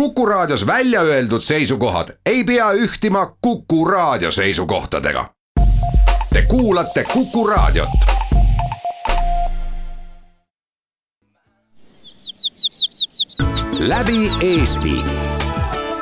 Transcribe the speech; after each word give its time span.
Kuku 0.00 0.26
Raadios 0.26 0.66
välja 0.66 1.00
öeldud 1.00 1.40
seisukohad 1.40 2.08
ei 2.26 2.44
pea 2.44 2.72
ühtima 2.72 3.36
Kuku 3.40 3.84
Raadio 3.84 4.30
seisukohtadega. 4.30 5.30
Te 6.32 6.42
kuulate 6.48 7.04
Kuku 7.04 7.46
Raadiot. 7.46 7.88
läbi 13.78 14.32
Eesti. 14.40 15.04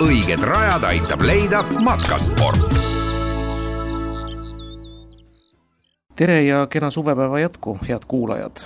õiged 0.00 0.42
rajad 0.42 0.82
aitab 0.82 1.20
leida 1.20 1.64
matkasport. 1.79 2.58
tere 6.16 6.42
ja 6.42 6.66
kena 6.66 6.90
suvepäeva 6.90 7.38
jätku, 7.38 7.79
head 7.88 8.02
kuulajad. 8.08 8.56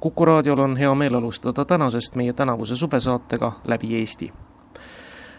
kuku 0.00 0.24
raadiol 0.24 0.58
on 0.58 0.76
hea 0.76 0.94
meel 0.94 1.14
alustada 1.14 1.64
tänasest 1.64 2.14
meie 2.14 2.32
tänavuse 2.32 2.76
suvesaatega 2.76 3.52
Läbi 3.66 3.96
Eesti 3.96 4.32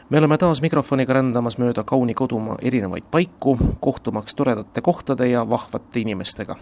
me 0.10 0.18
oleme 0.18 0.38
taas 0.38 0.62
mikrofoniga 0.62 1.14
rändamas 1.14 1.58
mööda 1.62 1.84
kauni 1.86 2.14
kodumaa 2.18 2.58
erinevaid 2.66 3.06
paiku, 3.12 3.58
kohtumaks 3.80 4.36
toredate 4.36 4.82
kohtade 4.82 5.28
ja 5.28 5.50
vahvate 5.50 6.00
inimestega. 6.00 6.56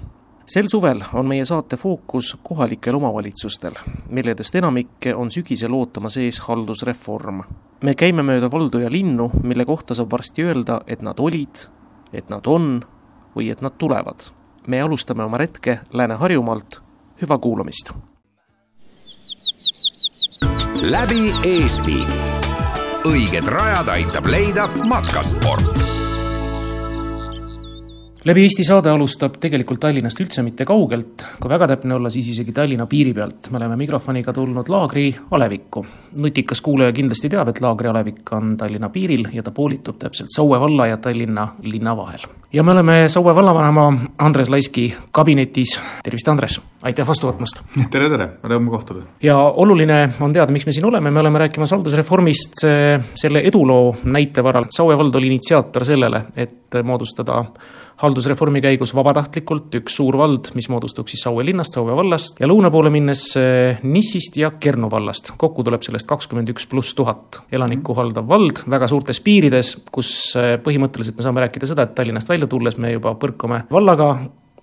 sel 0.48 0.68
suvel 0.68 1.02
on 1.14 1.28
meie 1.28 1.46
saate 1.46 1.78
fookus 1.78 2.38
kohalikel 2.44 2.96
omavalitsustel, 2.96 3.76
milledest 4.10 4.56
enamikke 4.56 5.16
on 5.16 5.32
sügisel 5.32 5.74
ootamas 5.74 6.18
ees 6.18 6.40
haldusreform. 6.40 7.42
me 7.84 7.94
käime 7.94 8.24
mööda 8.24 8.52
valdu 8.52 8.80
ja 8.80 8.92
linnu, 8.92 9.32
mille 9.44 9.66
kohta 9.66 9.94
saab 9.94 10.12
varsti 10.12 10.44
öelda, 10.44 10.82
et 10.88 11.02
nad 11.02 11.20
olid, 11.20 11.70
et 12.14 12.30
nad 12.30 12.48
on 12.48 12.84
või 13.36 13.52
et 13.52 13.62
nad 13.62 13.78
tulevad. 13.78 14.32
me 14.68 14.82
alustame 14.82 15.24
oma 15.24 15.38
retke 15.38 15.80
Lääne-Harjumaalt, 15.94 16.82
hüva 17.22 17.38
kuulamist! 17.38 17.94
läbi 20.88 21.34
Eesti 21.44 22.37
õiged 23.08 23.48
rajad 23.48 23.88
aitab 23.94 24.28
leida 24.32 24.68
matkasport. 24.84 25.97
Läbi 28.28 28.44
Eesti 28.44 28.64
saade 28.68 28.92
alustab 28.92 29.38
tegelikult 29.40 29.80
Tallinnast 29.80 30.20
üldse 30.20 30.42
mitte 30.44 30.66
kaugelt, 30.68 31.24
kui 31.40 31.48
väga 31.48 31.68
täpne 31.72 31.96
olla, 31.96 32.10
siis 32.12 32.28
isegi 32.34 32.52
Tallinna 32.52 32.84
piiri 32.90 33.14
pealt. 33.16 33.48
me 33.52 33.60
oleme 33.60 33.78
mikrofoniga 33.80 34.34
tulnud 34.34 34.68
Laagri 34.70 35.16
alevikku. 35.32 35.86
nutikas 36.20 36.62
kuulaja 36.62 36.92
kindlasti 36.92 37.30
teab, 37.30 37.48
et 37.48 37.62
Laagri 37.62 37.88
alevik 37.88 38.34
on 38.36 38.58
Tallinna 38.58 38.90
piiril 38.90 39.30
ja 39.34 39.44
ta 39.44 39.52
poolitub 39.52 40.00
täpselt 40.00 40.34
Saue 40.36 40.60
valla 40.60 40.88
ja 40.88 40.98
Tallinna 40.98 41.48
linna 41.62 41.96
vahel. 41.98 42.28
ja 42.54 42.64
me 42.64 42.72
oleme 42.72 43.10
Saue 43.10 43.36
vallavanema 43.36 43.94
Andres 44.18 44.50
Laiski 44.50 44.94
kabinetis. 45.12 45.80
tervist, 46.04 46.28
Andres! 46.28 46.60
aitäh 46.82 47.08
vastu 47.08 47.32
võtmast! 47.32 47.64
tere, 47.92 48.10
tere, 48.10 48.30
rõõm 48.44 48.70
kohtuda! 48.70 49.06
ja 49.24 49.40
oluline 49.40 50.10
on 50.20 50.34
teada, 50.34 50.52
miks 50.52 50.66
me 50.66 50.76
siin 50.76 50.86
oleme, 50.86 51.12
me 51.12 51.24
oleme 51.24 51.46
rääkimas 51.46 51.72
haldusreformist 51.72 52.66
selle 53.16 53.40
eduloo 53.40 53.96
näite 54.04 54.44
varal. 54.44 54.68
Saue 54.70 54.98
vald 54.98 55.16
oli 55.16 55.32
initsiaator 55.32 55.86
sellele, 55.86 56.26
et 56.36 56.84
moodustada 56.84 57.46
haldusreformi 58.02 58.62
käigus 58.62 58.94
vabatahtlikult 58.96 59.74
üks 59.80 59.98
suur 60.00 60.18
vald, 60.20 60.52
mis 60.58 60.70
moodustuks 60.70 61.16
siis 61.16 61.26
Saue 61.26 61.46
linnast, 61.46 61.78
Saue 61.78 61.96
vallast 61.98 62.42
ja 62.42 62.50
lõuna 62.50 62.72
poole 62.74 62.92
minnes 62.94 63.24
Nissist 63.84 64.38
ja 64.38 64.52
Kernu 64.60 64.90
vallast. 64.92 65.34
kokku 65.38 65.66
tuleb 65.66 65.84
sellest 65.86 66.10
kakskümmend 66.10 66.52
üks 66.54 66.68
pluss 66.70 66.96
tuhat 66.98 67.42
elanikku 67.52 67.96
haldav 67.98 68.28
vald 68.30 68.64
väga 68.70 68.90
suurtes 68.92 69.22
piirides, 69.24 69.76
kus 69.92 70.12
põhimõtteliselt 70.64 71.18
me 71.18 71.26
saame 71.26 71.46
rääkida 71.46 71.70
seda, 71.70 71.88
et 71.88 71.96
Tallinnast 71.98 72.30
välja 72.30 72.48
tulles 72.48 72.78
me 72.78 72.94
juba 72.94 73.16
põrkame 73.20 73.64
vallaga, 73.72 74.14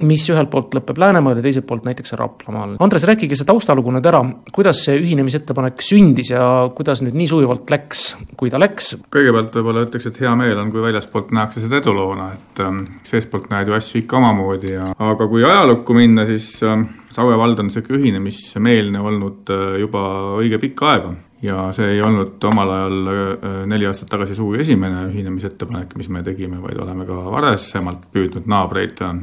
mis 0.02 0.24
ühelt 0.30 0.50
poolt 0.50 0.74
lõpeb 0.74 0.98
Läänemaal 0.98 1.38
ja 1.38 1.44
teiselt 1.44 1.66
poolt 1.68 1.84
näiteks 1.86 2.16
Raplamaal. 2.18 2.74
Andres, 2.82 3.04
rääkige 3.06 3.36
see 3.38 3.46
taustalugu 3.46 3.92
nüüd 3.94 4.06
ära, 4.10 4.20
kuidas 4.54 4.82
see 4.86 4.96
ühinemisettepanek 4.98 5.82
sündis 5.84 6.32
ja 6.32 6.42
kuidas 6.74 7.04
nüüd 7.04 7.14
nii 7.18 7.28
sujuvalt 7.30 7.70
läks, 7.70 8.06
kui 8.38 8.50
ta 8.50 8.58
läks? 8.62 8.94
kõigepealt 9.14 9.54
võib-olla 9.54 9.84
ütleks, 9.86 10.08
et 10.10 10.18
hea 10.24 10.32
meel 10.38 10.58
on, 10.58 10.72
kui 10.74 10.82
väljaspoolt 10.82 11.30
nähakse 11.36 11.62
seda 11.62 11.78
eduloona, 11.78 12.32
et 12.34 12.64
ähm, 12.64 12.80
seestpoolt 13.06 13.46
näed 13.52 13.70
ju 13.70 13.76
asju 13.78 14.02
ikka 14.02 14.18
omamoodi 14.18 14.74
ja 14.74 14.88
aga 15.10 15.28
kui 15.30 15.46
ajalukku 15.46 15.96
minna, 15.96 16.26
siis 16.28 16.56
ähm, 16.66 16.88
Saue 17.14 17.36
vald 17.38 17.60
on 17.62 17.68
niisugune 17.68 18.00
ühinemismeelne 18.00 18.98
olnud 18.98 19.54
äh, 19.54 19.76
juba 19.84 20.02
õige 20.40 20.58
pikka 20.58 20.90
aega 20.90 21.14
ja 21.44 21.68
see 21.76 21.92
ei 21.94 22.02
olnud 22.02 22.42
omal 22.50 22.72
ajal 22.74 23.12
äh, 23.12 23.62
neli 23.70 23.86
aastat 23.86 24.10
tagasi 24.10 24.34
sugugi 24.34 24.64
esimene 24.64 25.06
ühinemisettepanek, 25.12 25.94
mis 26.00 26.10
me 26.10 26.24
tegime, 26.26 26.58
vaid 26.62 26.80
oleme 26.82 27.06
ka 27.06 27.20
varasemalt 27.36 28.08
püüdnud 28.14 28.50
naabreid 28.50 29.02
äh, 29.04 29.22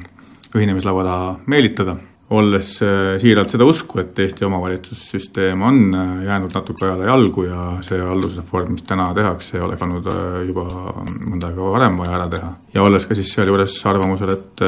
ühinemislaua 0.56 1.04
taha 1.04 1.36
meelitada, 1.48 1.96
olles 2.32 2.70
äh, 2.84 3.18
siiralt 3.20 3.52
seda 3.52 3.66
usku, 3.68 4.00
et 4.02 4.20
Eesti 4.24 4.46
omavalitsussüsteem 4.48 5.66
on 5.68 5.82
äh, 5.96 6.14
jäänud 6.30 6.56
natuke 6.56 6.86
ajale 6.88 7.10
jalgu 7.10 7.46
ja 7.48 7.66
see 7.86 8.00
haldusreform, 8.00 8.72
mis 8.78 8.88
täna 8.88 9.10
tehakse, 9.18 9.60
oleks 9.62 9.84
olnud 9.88 10.08
äh, 10.12 10.40
juba 10.48 10.66
mõnda 11.26 11.52
aega 11.52 11.74
varem 11.76 12.00
vaja 12.00 12.16
ära 12.20 12.30
teha. 12.32 12.54
ja 12.74 12.88
olles 12.88 13.06
ka 13.06 13.18
siis 13.18 13.34
sealjuures 13.36 13.76
arvamusel, 13.92 14.32
et 14.38 14.66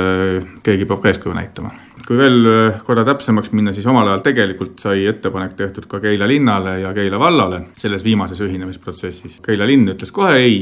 keegi 0.64 0.88
peab 0.90 1.02
ka 1.04 1.12
eeskuju 1.14 1.36
näitama 1.38 1.72
kui 2.04 2.18
veel 2.20 2.48
korra 2.84 3.06
täpsemaks 3.08 3.54
minna, 3.56 3.72
siis 3.72 3.86
omal 3.88 4.10
ajal 4.10 4.24
tegelikult 4.26 4.82
sai 4.84 5.06
ettepanek 5.08 5.54
tehtud 5.56 5.86
ka 5.88 6.02
Keila 6.04 6.28
linnale 6.28 6.74
ja 6.82 6.92
Keila 6.96 7.20
vallale 7.22 7.62
selles 7.80 8.04
viimases 8.04 8.42
ühinemisprotsessis. 8.44 9.38
Keila 9.46 9.64
linn 9.70 9.88
ütles 9.94 10.12
kohe 10.12 10.34
ei 10.42 10.58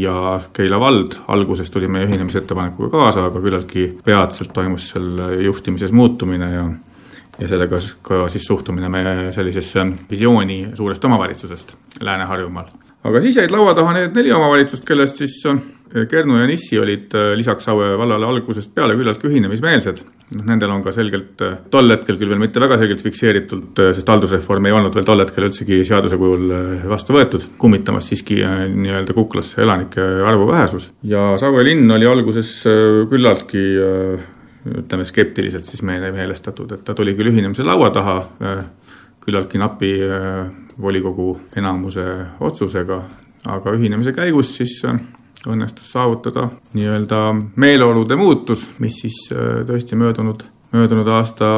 ja 0.00 0.14
Keila 0.56 0.80
vald 0.80 1.18
alguses 1.34 1.68
tuli 1.70 1.90
meie 1.92 2.08
ühinemisettepanekuga 2.08 2.88
kaasa, 2.94 3.26
aga 3.28 3.42
küllaltki 3.44 3.84
peatselt 4.06 4.54
toimus 4.56 4.88
seal 4.94 5.20
juhtimises 5.44 5.92
muutumine 6.22 6.54
ja 6.54 6.70
ja 7.40 7.48
sellega 7.48 7.78
ka 8.04 8.26
siis 8.28 8.44
suhtumine 8.44 8.90
meie 8.92 9.30
sellisesse 9.32 9.86
visiooni 10.10 10.76
suurest 10.76 11.04
omavalitsusest 11.04 11.76
Lääne-Harjumaal. 12.00 12.66
aga 13.04 13.20
siis 13.20 13.36
jäid 13.36 13.50
laua 13.50 13.72
taha 13.74 13.94
need 13.96 14.12
neli 14.14 14.32
omavalitsust, 14.32 14.84
kellest 14.84 15.16
siis 15.16 15.38
äh, 15.48 15.56
Kernu 16.08 16.36
ja 16.38 16.46
Nissi 16.46 16.78
olid 16.78 17.16
lisaks 17.36 17.64
Saue 17.64 17.96
vallale 17.98 18.26
algusest 18.26 18.74
peale 18.74 18.94
küllaltki 19.00 19.30
ühinemismeelsed 19.30 20.02
noh, 20.36 20.44
nendel 20.44 20.74
on 20.74 20.84
ka 20.84 20.92
selgelt 20.92 21.40
äh, 21.40 21.56
tol 21.72 21.88
hetkel 21.96 22.20
küll 22.20 22.34
veel 22.34 22.42
mitte 22.44 22.60
väga 22.60 22.76
selgelt 22.82 23.00
fikseeritud, 23.02 23.80
äh, 23.80 23.94
sest 23.96 24.12
haldusreform 24.12 24.68
ei 24.68 24.76
olnud 24.76 24.94
veel 24.94 25.08
tol 25.08 25.24
hetkel 25.24 25.48
üldsegi 25.48 25.80
seaduse 25.88 26.20
kujul 26.20 26.52
vastu 26.92 27.16
võetud, 27.16 27.48
kummitamas 27.64 28.12
siiski 28.12 28.42
nii-öelda 28.44 29.16
kuklasse 29.16 29.64
elanike 29.64 30.04
arvu 30.28 30.52
vähesus. 30.52 30.92
ja 31.02 31.32
Saue 31.40 31.64
linn 31.64 31.96
oli 31.96 32.12
alguses 32.12 32.54
küllaltki 33.08 33.66
ütleme 34.66 35.04
skeptiliselt 35.04 35.66
siis 35.66 35.82
meile 35.86 36.12
meelestatud, 36.14 36.72
et 36.76 36.84
ta 36.86 36.94
tuli 36.94 37.16
küll 37.18 37.32
ühinemise 37.32 37.64
laua 37.66 37.90
taha 37.94 38.16
küllaltki 39.22 39.58
napi 39.58 39.90
volikogu 40.82 41.32
enamuse 41.56 42.04
otsusega, 42.40 43.00
aga 43.50 43.74
ühinemise 43.74 44.14
käigus 44.14 44.54
siis 44.56 44.80
õnnestus 45.48 45.90
saavutada 45.92 46.48
nii-öelda 46.76 47.20
meeleolude 47.60 48.16
muutus, 48.18 48.66
mis 48.82 49.00
siis 49.02 49.18
äh, 49.34 49.62
tõesti 49.66 49.98
möödunud, 49.98 50.44
möödunud 50.74 51.08
aasta 51.16 51.48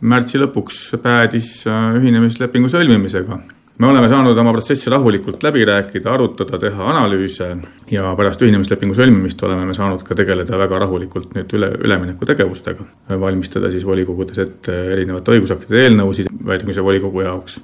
märtsi 0.00 0.40
lõpuks 0.40 0.84
päädis 1.02 1.54
äh, 1.68 1.90
ühinemislepingu 2.00 2.70
sõlmimisega. 2.72 3.40
Me 3.78 3.88
oleme 3.88 4.08
saanud 4.08 4.38
oma 4.38 4.52
protsessi 4.52 4.90
rahulikult 4.90 5.42
läbi 5.42 5.64
rääkida, 5.68 6.12
arutada, 6.12 6.58
teha 6.60 6.88
analüüse 6.92 7.48
ja 7.90 8.12
pärast 8.18 8.44
ühinemislepingu 8.44 8.96
sõlmimist 8.98 9.42
oleme 9.46 9.66
me 9.68 9.76
saanud 9.76 10.04
ka 10.06 10.16
tegeleda 10.18 10.58
väga 10.60 10.82
rahulikult 10.84 11.34
nüüd 11.36 11.56
üle, 11.56 11.72
üleminekutegevustega. 11.86 12.86
valmistada 13.20 13.70
siis 13.70 13.86
volikogudes 13.86 14.38
ette 14.38 14.78
erinevate 14.92 15.36
õigusaktide 15.36 15.86
eelnõusid 15.86 16.30
järgmise 16.48 16.84
volikogu 16.84 17.24
jaoks 17.24 17.60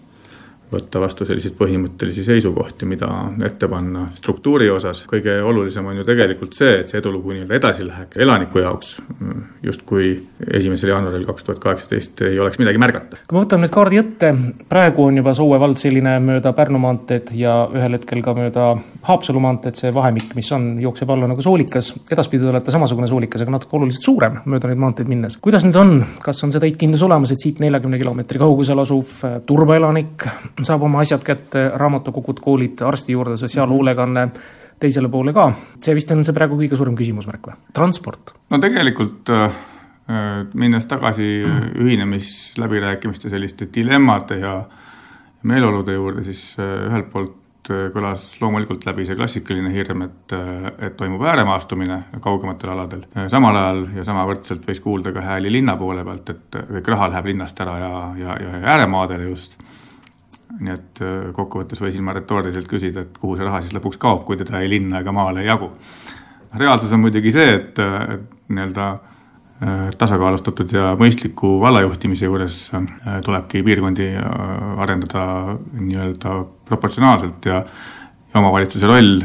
võtta 0.73 1.01
vastu 1.01 1.25
selliseid 1.29 1.57
põhimõttelisi 1.59 2.25
seisukohti, 2.27 2.87
mida 2.89 3.09
ette 3.47 3.69
panna 3.69 4.07
struktuuri 4.15 4.69
osas. 4.71 5.05
kõige 5.09 5.39
olulisem 5.43 5.87
on 5.87 5.97
ju 6.01 6.05
tegelikult 6.05 6.57
see, 6.57 6.81
et 6.81 6.89
see 6.89 7.01
edulugu 7.01 7.33
nii-öelda 7.33 7.57
edasi 7.57 7.87
läheks 7.87 8.21
elaniku 8.21 8.63
jaoks, 8.63 8.99
justkui 9.63 10.11
esimesel 10.55 10.93
jaanuaril 10.93 11.27
kaks 11.29 11.47
tuhat 11.47 11.63
kaheksateist 11.63 12.23
ei 12.29 12.41
oleks 12.41 12.59
midagi 12.59 12.79
märgata. 12.79 13.21
kui 13.27 13.39
ma 13.39 13.45
võtan 13.45 13.65
nüüd 13.65 13.73
kaardi 13.75 14.01
ette, 14.03 14.35
praegu 14.69 15.09
on 15.09 15.21
juba 15.23 15.35
Soue 15.39 15.61
vald 15.61 15.81
selline 15.81 16.19
mööda 16.25 16.53
Pärnu 16.53 16.81
maanteed 16.83 17.33
ja 17.39 17.57
ühel 17.73 17.99
hetkel 17.99 18.23
ka 18.25 18.35
mööda 18.37 18.69
Haapsalu 19.09 19.41
maanteed, 19.41 19.79
see 19.79 19.93
vahemik, 19.95 20.35
mis 20.37 20.51
on, 20.53 20.71
jookseb 20.83 21.11
alla 21.15 21.29
nagu 21.31 21.43
soolikas, 21.45 21.93
edaspidi 22.11 22.45
te 22.45 22.51
olete 22.51 22.75
samasugune 22.75 23.09
soolikas, 23.09 23.45
aga 23.45 23.55
natuke 23.55 23.79
oluliselt 23.79 24.05
suurem 24.05 24.41
mööda 24.45 24.69
neid 24.69 24.83
maanteid 24.83 25.09
minnes. 25.09 25.39
kuidas 25.41 25.65
nüüd 25.65 25.79
on, 25.81 25.95
kas 26.25 26.43
on 26.45 26.53
see 26.53 26.61
täitkindlus 26.61 27.05
olemas, 27.07 27.33
et 27.33 27.41
siit 27.41 27.63
neljakümne 27.65 28.01
kilomeetri 28.01 28.43
kaugusel 28.43 28.83
asuv 28.85 29.23
turvaelanik 29.47 30.27
saab 30.67 30.83
oma 30.89 31.03
asjad 31.05 31.23
kätte, 31.27 31.69
raamatukogud, 31.79 32.41
koolid, 32.43 32.83
arsti 32.87 33.15
juurde, 33.15 33.37
sotsiaalhoolekanne 33.37 34.29
teisele 34.81 35.09
poole 35.09 35.33
ka. 35.35 35.49
see 35.83 35.97
vist 35.97 36.11
on 36.15 36.23
see 36.27 36.37
praegu 36.37 36.59
kõige 36.61 36.79
suurem 36.79 36.97
küsimusmärk 36.99 37.51
või? 37.51 37.59
transport? 37.75 38.35
no 38.51 38.61
tegelikult 38.63 39.33
äh, 39.35 39.59
minnes 40.55 40.87
tagasi 40.91 41.29
ühinemisläbirääkimiste 41.79 43.33
selliste 43.33 43.69
dilemmade 43.75 44.39
ja 44.43 44.61
meeleolude 45.43 45.99
juurde, 45.99 46.25
siis 46.27 46.53
äh, 46.61 46.89
ühelt 46.89 47.11
poolt 47.13 47.73
äh, 47.73 47.89
kõlas 47.95 48.31
loomulikult 48.43 48.87
läbi 48.87 49.07
see 49.09 49.19
klassikaline 49.19 49.73
hirm, 49.75 50.07
et, 50.07 50.37
et 50.79 50.97
toimub 50.99 51.27
ääremaastumine 51.27 52.05
kaugematel 52.25 52.75
aladel. 52.75 53.03
samal 53.29 53.59
ajal 53.63 53.85
ja 53.99 54.07
samavõrdselt 54.07 54.71
võis 54.71 54.83
kuulda 54.85 55.15
ka 55.17 55.27
hääli 55.27 55.53
linna 55.59 55.77
poole 55.81 56.07
pealt, 56.07 56.31
et 56.35 56.63
kõik 56.79 56.95
raha 56.95 57.11
läheb 57.15 57.35
linnast 57.35 57.67
ära 57.67 57.77
ja, 57.83 57.93
ja, 58.23 58.41
ja 58.47 58.65
ääremaadele 58.77 59.31
just 59.33 59.59
nii 60.59 60.73
et 60.75 61.03
kokkuvõttes 61.37 61.81
võisin 61.83 62.05
ma 62.07 62.15
retooriliselt 62.17 62.69
küsida, 62.71 63.05
et 63.05 63.19
kuhu 63.21 63.37
see 63.37 63.47
raha 63.47 63.61
siis 63.63 63.75
lõpuks 63.77 64.01
kaob, 64.01 64.25
kui 64.27 64.39
teda 64.41 64.63
ei 64.63 64.71
linna 64.73 65.03
ega 65.03 65.13
maale 65.13 65.45
ei 65.45 65.51
jagu. 65.51 65.71
reaalsus 66.57 66.93
on 66.93 67.03
muidugi 67.05 67.31
see, 67.31 67.55
et, 67.55 67.79
et 67.79 68.49
nii-öelda 68.49 68.89
tasakaalustatud 69.99 70.73
ja 70.73 70.93
mõistliku 70.99 71.57
vallajuhtimise 71.61 72.29
juures 72.29 72.59
tulebki 73.27 73.63
piirkondi 73.67 74.13
arendada 74.79 75.25
nii-öelda 75.75 76.35
proportsionaalselt 76.69 77.49
ja 77.51 77.65
ja 78.35 78.41
omavalitsuse 78.41 78.87
roll 78.87 79.23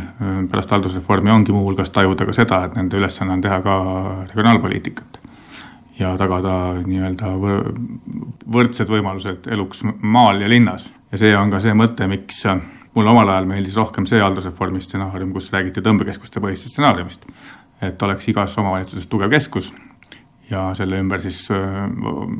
pärast 0.52 0.72
haldusreformi 0.72 1.32
ongi 1.32 1.52
muuhulgas 1.52 1.92
tajuda 1.92 2.26
ka 2.26 2.36
seda, 2.36 2.64
et 2.66 2.78
nende 2.78 2.98
ülesanne 2.98 3.36
on 3.36 3.42
teha 3.44 3.60
ka 3.66 3.76
regionaalpoliitikat 4.32 5.20
ja 6.00 6.14
tagada 6.18 6.54
nii-öelda 6.86 7.32
võrdsed 8.54 8.90
võimalused 8.90 9.50
eluks 9.54 9.84
maal 10.02 10.42
ja 10.42 10.50
linnas. 10.50 10.88
ja 11.12 11.18
see 11.22 11.36
on 11.38 11.52
ka 11.54 11.60
see 11.64 11.74
mõte, 11.78 12.08
miks 12.10 12.44
mulle 12.94 13.10
omal 13.10 13.30
ajal 13.30 13.50
meeldis 13.50 13.78
rohkem 13.78 14.06
see 14.10 14.22
haldusreformi 14.22 14.82
stsenaarium, 14.82 15.34
kus 15.34 15.52
räägiti 15.54 15.82
tõmbekeskuste 15.86 16.42
põhisest 16.42 16.74
stsenaariumist. 16.74 17.26
et 17.82 18.02
oleks 18.02 18.28
igas 18.28 18.58
omavalitsuses 18.58 19.08
tugev 19.08 19.30
keskus 19.30 19.74
ja 20.50 20.72
selle 20.78 21.00
ümber 21.00 21.22
siis 21.22 21.48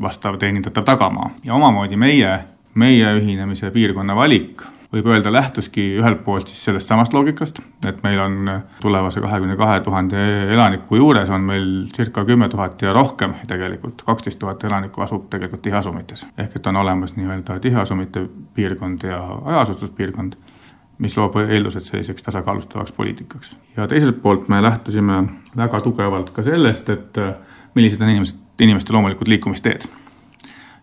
vastav 0.02 0.38
teenindatav 0.40 0.84
tagamaa 0.84 1.32
ja 1.44 1.54
omamoodi 1.54 1.98
meie, 1.98 2.38
meie 2.74 3.18
ühinemise 3.20 3.72
piirkonna 3.72 4.16
valik 4.16 4.64
võib 4.94 5.08
öelda, 5.10 5.32
lähtuski 5.34 5.84
ühelt 5.98 6.22
poolt 6.26 6.52
siis 6.52 6.62
sellest 6.68 6.90
samast 6.90 7.14
loogikast, 7.16 7.60
et 7.88 8.02
meil 8.06 8.20
on 8.22 8.50
tulevase 8.82 9.22
kahekümne 9.24 9.56
kahe 9.58 9.80
tuhande 9.86 10.26
elaniku 10.54 11.00
juures 11.00 11.32
on 11.34 11.48
meil 11.48 11.70
circa 11.96 12.26
kümme 12.28 12.50
tuhat 12.50 12.82
ja 12.82 12.94
rohkem 12.94 13.34
tegelikult, 13.50 14.04
kaksteist 14.06 14.40
tuhat 14.40 14.64
elanikku 14.64 15.02
asub 15.02 15.26
tegelikult 15.34 15.64
tiheasumites. 15.66 16.28
ehk 16.38 16.56
et 16.56 16.68
on 16.68 16.78
olemas 16.84 17.16
nii-öelda 17.16 17.60
tiheasumite 17.60 18.28
piirkond 18.54 19.08
ja 19.10 19.22
hajaasustuspiirkond, 19.46 20.38
mis 21.02 21.18
loob 21.18 21.40
eeldused 21.42 21.90
selliseks 21.90 22.24
tasakaalustavaks 22.24 22.92
poliitikaks. 22.92 23.58
ja 23.78 23.88
teiselt 23.88 24.22
poolt 24.22 24.48
me 24.48 24.62
lähtusime 24.62 25.24
väga 25.58 25.82
tugevalt 25.82 26.30
ka 26.30 26.44
sellest, 26.44 26.90
et 26.90 27.18
millised 27.74 28.02
on 28.02 28.10
inimesed, 28.10 28.38
inimeste 28.62 28.94
loomulikud 28.94 29.28
liikumisteed. 29.28 29.90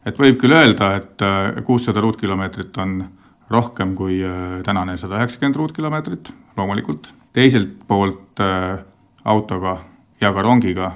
et 0.07 0.19
võib 0.19 0.37
küll 0.43 0.59
öelda, 0.59 0.95
et 0.97 1.65
kuussada 1.65 2.01
ruutkilomeetrit 2.01 2.77
on 2.77 3.05
rohkem 3.51 3.95
kui 3.99 4.21
äh, 4.25 4.61
tänane 4.67 4.97
sada 5.01 5.19
üheksakümmend 5.19 5.59
ruutkilomeetrit, 5.59 6.33
loomulikult. 6.57 7.13
teiselt 7.33 7.75
poolt 7.89 8.41
äh, 8.43 8.79
autoga 9.25 9.79
ja 10.21 10.33
ka 10.33 10.43
rongiga 10.43 10.93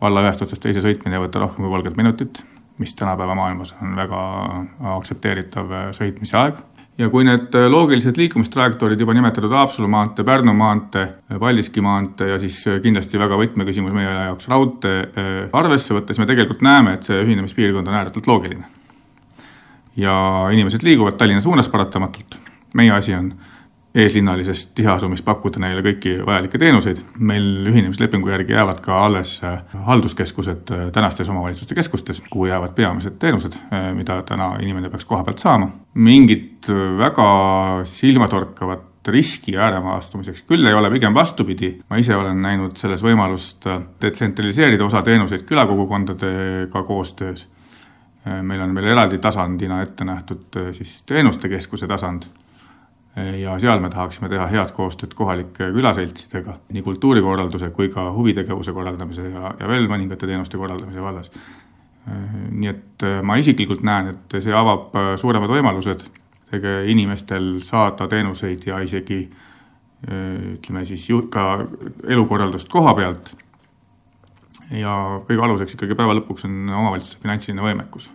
valla 0.00 0.24
ühest 0.24 0.42
otsast 0.44 0.62
teise 0.62 0.82
sõitmine 0.84 1.16
ei 1.16 1.24
võta 1.26 1.40
rohkem 1.44 1.64
kui 1.64 1.72
kolmkümmend 1.72 2.02
minutit, 2.02 2.42
mis 2.80 2.94
tänapäeva 2.98 3.36
maailmas 3.38 3.74
on 3.80 3.96
väga 3.96 4.20
aktsepteeritav 4.96 5.72
äh, 5.72 5.88
sõitmise 5.96 6.38
aeg 6.40 6.60
ja 7.00 7.08
kui 7.12 7.24
need 7.24 7.54
loogilised 7.72 8.18
liikumistrajektoorid 8.20 9.00
juba 9.00 9.14
nimetatud 9.16 9.52
Haapsalu 9.52 9.88
maantee, 9.88 10.24
Pärnu 10.28 10.52
maantee, 10.56 11.06
Paldiski 11.40 11.80
maantee 11.84 12.34
ja 12.34 12.36
siis 12.40 12.58
kindlasti 12.84 13.20
väga 13.20 13.38
võtmeküsimus 13.40 13.96
meie 13.96 14.10
jaoks 14.10 14.48
raudtee 14.52 15.08
arvesse 15.56 15.96
võtta, 15.96 16.12
siis 16.12 16.20
me 16.20 16.28
tegelikult 16.28 16.60
näeme, 16.64 16.98
et 16.98 17.08
see 17.08 17.24
ühinemispiirkond 17.24 17.88
on 17.88 17.96
ääretult 17.96 18.28
loogiline 18.28 18.81
ja 19.96 20.48
inimesed 20.52 20.82
liiguvad 20.82 21.18
Tallinna 21.18 21.40
suunas 21.40 21.68
paratamatult. 21.68 22.38
meie 22.74 22.90
asi 22.90 23.14
on 23.14 23.34
eeslinnalises 23.94 24.66
tiheasumist 24.76 25.24
pakkuda 25.24 25.60
neile 25.60 25.82
kõiki 25.84 26.14
vajalikke 26.26 26.58
teenuseid. 26.58 27.00
meil 27.18 27.66
ühinemislepingu 27.68 28.30
järgi 28.32 28.56
jäävad 28.56 28.80
ka 28.80 29.04
alles 29.04 29.34
äh, 29.44 29.60
halduskeskused 29.88 30.72
äh, 30.72 30.86
tänastes 30.92 31.28
omavalitsuste 31.28 31.74
keskustes, 31.74 32.22
kuhu 32.30 32.46
jäävad 32.46 32.74
peamised 32.74 33.18
teenused, 33.18 33.58
äh, 33.72 33.90
mida 33.94 34.22
täna 34.22 34.54
inimene 34.60 34.90
peaks 34.90 35.04
koha 35.04 35.24
pealt 35.24 35.38
saama. 35.38 35.70
mingit 35.94 36.68
väga 36.98 37.28
silmatorkavat 37.84 39.08
riski 39.08 39.56
ääremaastumiseks 39.58 40.44
küll 40.46 40.66
ei 40.66 40.74
ole, 40.74 40.90
pigem 40.90 41.14
vastupidi, 41.14 41.74
ma 41.90 41.98
ise 41.98 42.16
olen 42.16 42.42
näinud 42.42 42.76
selles 42.78 43.02
võimalust 43.02 43.66
detsentraliseerida 44.00 44.84
osa 44.84 45.02
teenuseid 45.02 45.42
külakogukondadega 45.42 46.82
koostöös 46.86 47.48
meil 48.24 48.60
on 48.62 48.74
veel 48.74 48.92
eraldi 48.92 49.18
tasandina 49.18 49.80
ette 49.82 50.04
nähtud 50.06 50.56
äh, 50.56 50.70
siis 50.76 51.02
teenuste 51.06 51.48
keskuse 51.48 51.88
tasand 51.90 52.28
äh, 53.18 53.40
ja 53.40 53.58
seal 53.58 53.80
me 53.82 53.90
tahaksime 53.90 54.30
teha 54.30 54.46
head 54.52 54.70
koostööd 54.76 55.14
kohalike 55.18 55.72
külaseltsidega 55.74 56.54
nii 56.72 56.84
kultuurikorralduse 56.86 57.72
kui 57.74 57.90
ka 57.90 58.10
huvitegevuse 58.14 58.72
korraldamise 58.72 59.28
ja, 59.28 59.54
ja 59.58 59.68
veel 59.68 59.90
mõningate 59.90 60.26
teenuste 60.30 60.60
korraldamise 60.60 61.02
vallas. 61.02 61.30
nii 62.50 62.68
et 62.68 63.04
ma 63.22 63.36
isiklikult 63.38 63.82
näen, 63.86 64.08
et 64.10 64.42
see 64.42 64.54
avab 64.54 64.96
suuremad 65.16 65.50
võimalused 65.50 66.00
inimestel 66.90 67.60
saada 67.62 68.08
teenuseid 68.10 68.66
ja 68.66 68.80
isegi 68.82 69.20
ütleme 70.02 70.82
siis 70.84 71.06
ka 71.30 71.44
elukorraldust 72.10 72.68
koha 72.68 72.94
pealt 72.98 73.36
ja 74.72 74.96
kõige 75.28 75.44
aluseks 75.44 75.76
ikkagi 75.76 75.96
päeva 75.98 76.16
lõpuks 76.16 76.46
on 76.48 76.58
omavalitsuse 76.70 77.20
finantsiline 77.22 77.64
võimekus. 77.64 78.10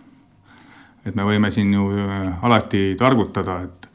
et 1.06 1.14
me 1.14 1.24
võime 1.24 1.50
siin 1.50 1.72
ju 1.72 1.90
äh, 1.94 2.44
alati 2.44 2.94
targutada, 2.98 3.60
et 3.64 3.88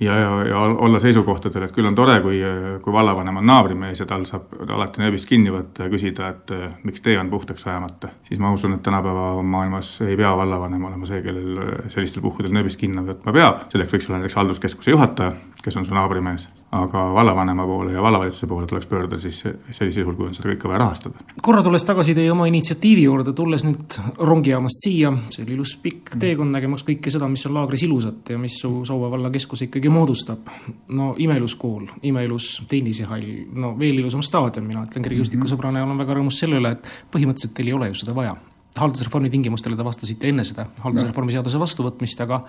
ja, 0.00 0.16
ja, 0.18 0.30
ja 0.44 0.58
olla 0.58 0.98
seisukohtadel, 1.00 1.64
et 1.66 1.72
küll 1.74 1.88
on 1.88 1.94
tore, 1.96 2.18
kui, 2.24 2.40
kui 2.84 2.92
vallavanem 2.92 3.40
on 3.40 3.46
naabrimees 3.48 4.00
ja 4.02 4.06
tal 4.08 4.26
saab 4.28 4.52
alati 4.68 5.00
nööbist 5.02 5.28
kinni 5.28 5.52
võtta 5.54 5.86
ja 5.86 5.92
küsida, 5.92 6.28
et 6.34 6.52
äh, 6.54 6.76
miks 6.84 7.04
tee 7.04 7.16
on 7.18 7.30
puhtaks 7.32 7.66
ajamata. 7.66 8.12
siis 8.28 8.40
ma 8.42 8.52
usun, 8.52 8.76
et 8.76 8.82
tänapäeva 8.86 9.42
maailmas 9.42 9.94
ei 10.06 10.16
pea 10.16 10.34
vallavanem 10.36 10.84
olema 10.90 11.08
see, 11.08 11.22
kellel 11.24 11.62
äh, 11.62 11.74
sellistel 11.92 12.24
puhkudel 12.24 12.52
nööbist 12.52 12.80
kinni 12.80 13.04
võtma 13.06 13.32
peab, 13.32 13.66
selleks 13.72 13.96
võiks 13.96 14.10
olla 14.10 14.20
näiteks 14.20 14.38
halduskeskuse 14.42 14.94
juhataja, 14.94 15.32
kes 15.64 15.80
on 15.80 15.88
su 15.88 15.96
naabrimees 15.96 16.48
aga 16.76 17.02
vallavanema 17.14 17.66
poole 17.66 17.92
ja 17.92 18.02
vallavalitsuse 18.02 18.46
poole 18.46 18.66
tuleks 18.66 18.86
pöörduda 18.86 19.18
siis 19.20 19.42
sellisel 19.70 20.02
juhul, 20.02 20.16
kui 20.18 20.28
on 20.28 20.34
seda 20.36 20.50
kõike 20.52 20.70
vaja 20.70 20.80
rahastada. 20.82 21.26
korra 21.42 21.62
tulles 21.66 21.84
tagasi 21.84 22.14
teie 22.14 22.32
oma 22.32 22.46
initsiatiivi 22.50 23.06
juurde, 23.06 23.32
tulles 23.36 23.64
nüüd 23.66 23.98
rongijaamast 24.18 24.86
siia, 24.86 25.12
see 25.34 25.44
oli 25.44 25.56
ilus 25.58 25.76
pikk 25.82 26.16
teekond, 26.22 26.54
nägemaks 26.56 26.86
kõike 26.88 27.12
seda, 27.12 27.28
mis 27.32 27.46
on 27.48 27.56
laagris 27.58 27.86
ilusat 27.86 28.34
ja 28.34 28.40
mis 28.40 28.58
su 28.62 28.72
Saue 28.86 29.10
valla 29.10 29.30
keskus 29.34 29.66
ikkagi 29.66 29.92
moodustab. 29.92 30.50
no 30.88 31.14
imeilus 31.18 31.54
kool, 31.60 31.86
imeilus 32.02 32.50
tennisehall, 32.68 33.30
no 33.54 33.74
veel 33.78 34.02
ilusam 34.02 34.22
staadion, 34.22 34.66
mina 34.66 34.84
ütlen 34.86 35.06
kergejõustikusõbrana 35.06 35.82
ja 35.82 35.88
olen 35.88 36.04
väga 36.04 36.18
rõõmus 36.18 36.42
selle 36.42 36.60
üle, 36.60 36.76
et 36.76 36.92
põhimõtteliselt 37.12 37.56
teil 37.56 37.72
ei 37.72 37.78
ole 37.78 37.90
ju 37.92 38.04
seda 38.04 38.14
vaja 38.16 38.36
haldusreformi 38.76 39.30
tingimustele 39.32 39.76
te 39.76 39.84
vastasite 39.84 40.28
enne 40.28 40.44
seda 40.44 40.66
haldusreformi 40.82 41.32
seaduse 41.32 41.60
vastuvõtmist, 41.60 42.20
aga 42.26 42.42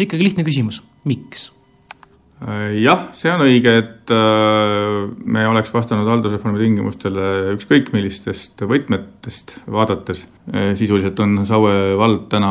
ikkagi 0.00 0.24
lihtne 0.24 0.46
küsimus, 0.46 0.80
miks? 1.08 1.50
Äh, 2.44 2.74
jah, 2.82 3.06
see 3.16 3.30
on 3.32 3.40
õige, 3.46 3.72
et 3.80 4.10
äh, 4.12 5.04
me 5.24 5.46
oleks 5.48 5.70
vastanud 5.72 6.08
haldusreformi 6.10 6.60
tingimustele 6.60 7.54
ükskõik 7.54 7.88
millistest 7.94 8.60
võtmetest 8.68 9.62
vaadates. 9.72 10.26
Äh, 10.52 10.74
sisuliselt 10.76 11.20
on 11.24 11.38
Saue 11.48 11.94
vald 11.96 12.26
täna 12.34 12.50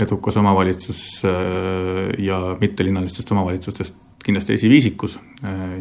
edukas 0.00 0.38
omavalitsus 0.38 1.24
ja 2.22 2.36
mittelinnalistest 2.60 3.32
omavalitsustest 3.34 3.96
kindlasti 4.22 4.54
esiviisikus 4.54 5.16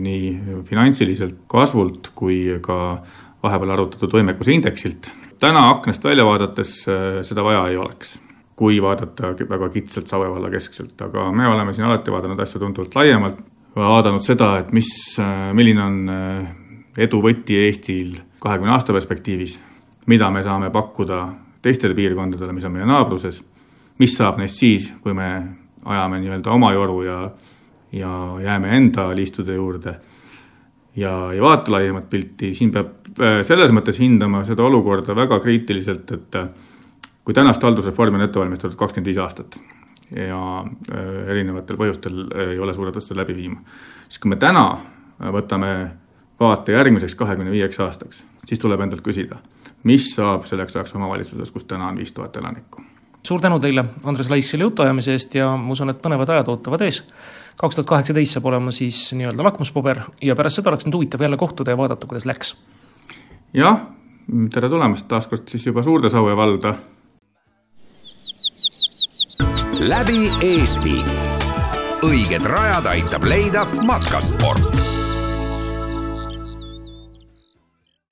nii 0.01 0.31
finantsiliselt 0.65 1.43
kasvult 1.51 2.09
kui 2.17 2.39
ka 2.65 2.79
vahepeal 3.45 3.75
arutatud 3.75 4.17
võimekuse 4.17 4.57
indeksilt. 4.57 5.11
täna 5.37 5.67
aknast 5.75 6.03
välja 6.03 6.25
vaadates 6.25 6.73
seda 7.29 7.45
vaja 7.45 7.67
ei 7.69 7.77
oleks 7.77 8.17
kui 8.55 8.81
vaadata 8.81 9.33
väga 9.49 9.69
kitsalt 9.73 10.11
Saue 10.11 10.29
valla 10.29 10.49
keskselt, 10.51 10.99
aga 11.01 11.29
me 11.31 11.47
oleme 11.47 11.73
siin 11.73 11.87
alati 11.87 12.11
vaadanud 12.13 12.39
asju 12.39 12.59
tunduvalt 12.61 12.95
laiemalt, 12.95 13.39
vaadanud 13.75 14.23
seda, 14.25 14.57
et 14.61 14.71
mis, 14.75 14.89
milline 15.57 15.83
on 15.83 16.01
eh, 16.11 16.51
edu 17.07 17.21
võti 17.23 17.57
Eestil 17.61 18.17
kahekümne 18.41 18.73
aasta 18.75 18.93
perspektiivis, 18.93 19.59
mida 20.11 20.29
me 20.33 20.43
saame 20.43 20.71
pakkuda 20.73 21.23
teistele 21.61 21.95
piirkondadele, 21.97 22.53
mis 22.57 22.65
on 22.67 22.75
meie 22.75 22.87
naabruses, 22.89 23.41
mis 24.01 24.15
saab 24.17 24.41
neist 24.41 24.59
siis, 24.59 24.89
kui 25.01 25.13
me 25.13 25.29
ajame 25.85 26.19
nii-öelda 26.21 26.53
oma 26.53 26.71
joru 26.73 27.01
ja, 27.05 27.19
ja 27.95 28.13
jääme 28.43 28.75
enda 28.77 29.09
liistude 29.15 29.55
juurde 29.55 29.95
ja 30.95 31.31
ei 31.33 31.41
vaata 31.41 31.71
laiemat 31.71 32.09
pilti, 32.09 32.51
siin 32.57 32.73
peab 32.73 33.15
eh, 33.17 33.39
selles 33.47 33.71
mõttes 33.73 34.01
hindama 34.01 34.43
seda 34.45 34.65
olukorda 34.67 35.15
väga 35.15 35.39
kriitiliselt, 35.39 36.11
et 36.17 36.43
kui 37.25 37.33
tänast 37.33 37.63
haldusreformi 37.63 38.17
on 38.17 38.25
ette 38.27 38.39
valmistatud 38.39 38.77
kakskümmend 38.77 39.11
viis 39.11 39.21
aastat 39.21 39.59
ja 40.15 40.39
äh, 40.61 41.09
erinevatel 41.31 41.77
põhjustel 41.79 42.23
ei 42.51 42.59
ole 42.59 42.73
suudetud 42.73 43.03
seda 43.03 43.21
läbi 43.21 43.35
viima, 43.35 43.61
siis 44.07 44.19
kui 44.19 44.33
me 44.33 44.39
täna 44.41 44.65
võtame 45.31 45.71
vaate 46.41 46.73
järgmiseks 46.73 47.15
kahekümne 47.15 47.51
viieks 47.51 47.79
aastaks, 47.79 48.23
siis 48.45 48.59
tuleb 48.59 48.81
endalt 48.81 49.03
küsida, 49.05 49.37
mis 49.83 50.09
saab 50.15 50.47
selleks 50.49 50.75
ajaks 50.75 50.95
omavalitsuses, 50.97 51.51
kus 51.53 51.67
täna 51.69 51.91
on 51.91 52.01
viis 52.01 52.11
tuhat 52.11 52.37
elanikku. 52.37 52.81
suur 53.23 53.41
tänu 53.41 53.59
teile, 53.59 53.85
Andres 54.03 54.29
Laisk, 54.29 54.49
selle 54.49 54.65
jutuajamise 54.65 55.13
eest 55.13 55.35
ja 55.35 55.51
ma 55.57 55.71
usun, 55.71 55.89
et 55.93 56.01
põnevad 56.01 56.29
ajad 56.29 56.47
ootavad 56.49 56.81
ees. 56.81 57.03
kaks 57.61 57.75
tuhat 57.75 57.87
kaheksateist 57.87 58.33
saab 58.33 58.45
olema 58.45 58.71
siis 58.71 59.13
nii-öelda 59.13 59.43
lakmuspaber 59.43 60.01
ja 60.21 60.35
pärast 60.35 60.59
seda 60.59 60.73
oleks 60.73 60.85
nüüd 60.85 60.97
huvitav 60.97 61.21
jälle 61.21 61.37
kohtuda 61.37 61.71
ja 61.71 61.77
vaadata, 61.77 62.07
kuidas 62.07 62.25
läks. 62.25 62.55
jah, 63.53 63.85
tere 64.53 64.69
tulemast 64.69 65.07
taas 65.07 65.27
kord 65.27 65.47
siis 65.47 65.65
juba 65.65 65.83
Suurde 65.83 66.09
Saue 66.09 66.35
valda 66.35 66.75
läbi 69.81 70.29
Eesti. 70.45 70.99
õiged 72.05 72.43
rajad 72.45 72.85
aitab 72.85 73.23
leida 73.25 73.63
matkasport 73.81 74.61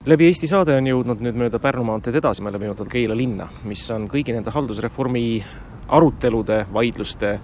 läbi 0.10 0.26
Eesti 0.32 0.50
saade 0.50 0.74
on 0.74 0.88
jõudnud 0.90 1.22
nüüd 1.22 1.38
mööda 1.38 1.60
Pärnu 1.62 1.84
maanteed 1.86 2.18
edasi, 2.18 2.42
me 2.42 2.50
oleme 2.50 2.72
jõudnud 2.72 2.90
Keila 2.90 3.18
linna, 3.18 3.46
mis 3.70 3.84
on 3.94 4.08
kõigi 4.10 4.34
nende 4.34 4.50
haldusreformi 4.56 5.24
arutelude, 5.94 6.64
vaidluste 6.74 7.36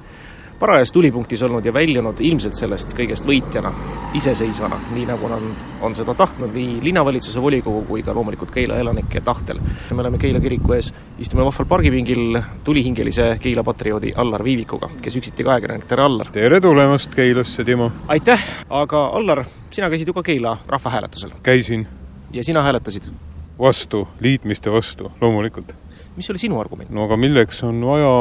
parajas 0.59 0.91
tulipunktis 0.91 1.41
olnud 1.43 1.65
ja 1.65 1.74
väljunud 1.74 2.19
ilmselt 2.19 2.55
sellest 2.55 2.95
kõigest 2.95 3.27
võitjana, 3.27 3.71
iseseisvana, 4.15 4.77
nii 4.93 5.05
nagu 5.09 5.27
nad 5.29 5.65
on, 5.83 5.95
seda 5.97 6.15
tahtnud 6.15 6.53
nii 6.55 6.79
linnavalitsuse 6.83 7.41
volikogu 7.41 7.83
kui 7.89 8.03
ka 8.03 8.15
loomulikult 8.15 8.53
Keila 8.55 8.77
elanike 8.79 9.21
tahtel. 9.21 9.59
me 9.91 10.01
oleme 10.01 10.17
Keila 10.17 10.39
kiriku 10.39 10.74
ees, 10.77 10.93
istume 11.19 11.43
vahval 11.45 11.67
pargipingil 11.69 12.39
tulihingelise 12.63 13.38
Keila 13.41 13.63
patrioodi 13.63 14.13
Allar 14.15 14.43
Viivikuga, 14.43 14.89
kes 15.01 15.19
üksiti 15.19 15.43
ka 15.43 15.55
ajakirjanik, 15.55 15.85
tere 15.85 16.03
Allar! 16.03 16.31
tere 16.31 16.62
tulemast 16.62 17.15
Keilasse, 17.15 17.63
Timo! 17.63 17.91
aitäh, 18.07 18.50
aga 18.69 19.05
Allar, 19.19 19.45
sina 19.69 19.89
käisid 19.89 20.07
ju 20.07 20.13
ka 20.13 20.24
Keila 20.24 20.57
rahvahääletusel? 20.67 21.35
käisin. 21.43 21.88
ja 22.33 22.43
sina 22.43 22.62
hääletasid? 22.62 23.12
vastu, 23.59 24.07
liitmiste 24.19 24.71
vastu, 24.71 25.12
loomulikult 25.21 25.75
mis 26.15 26.29
oli 26.31 26.39
sinu 26.39 26.60
argument? 26.60 26.89
no 26.95 27.05
aga 27.10 27.17
milleks 27.19 27.63
on 27.67 27.81
vaja 27.86 28.13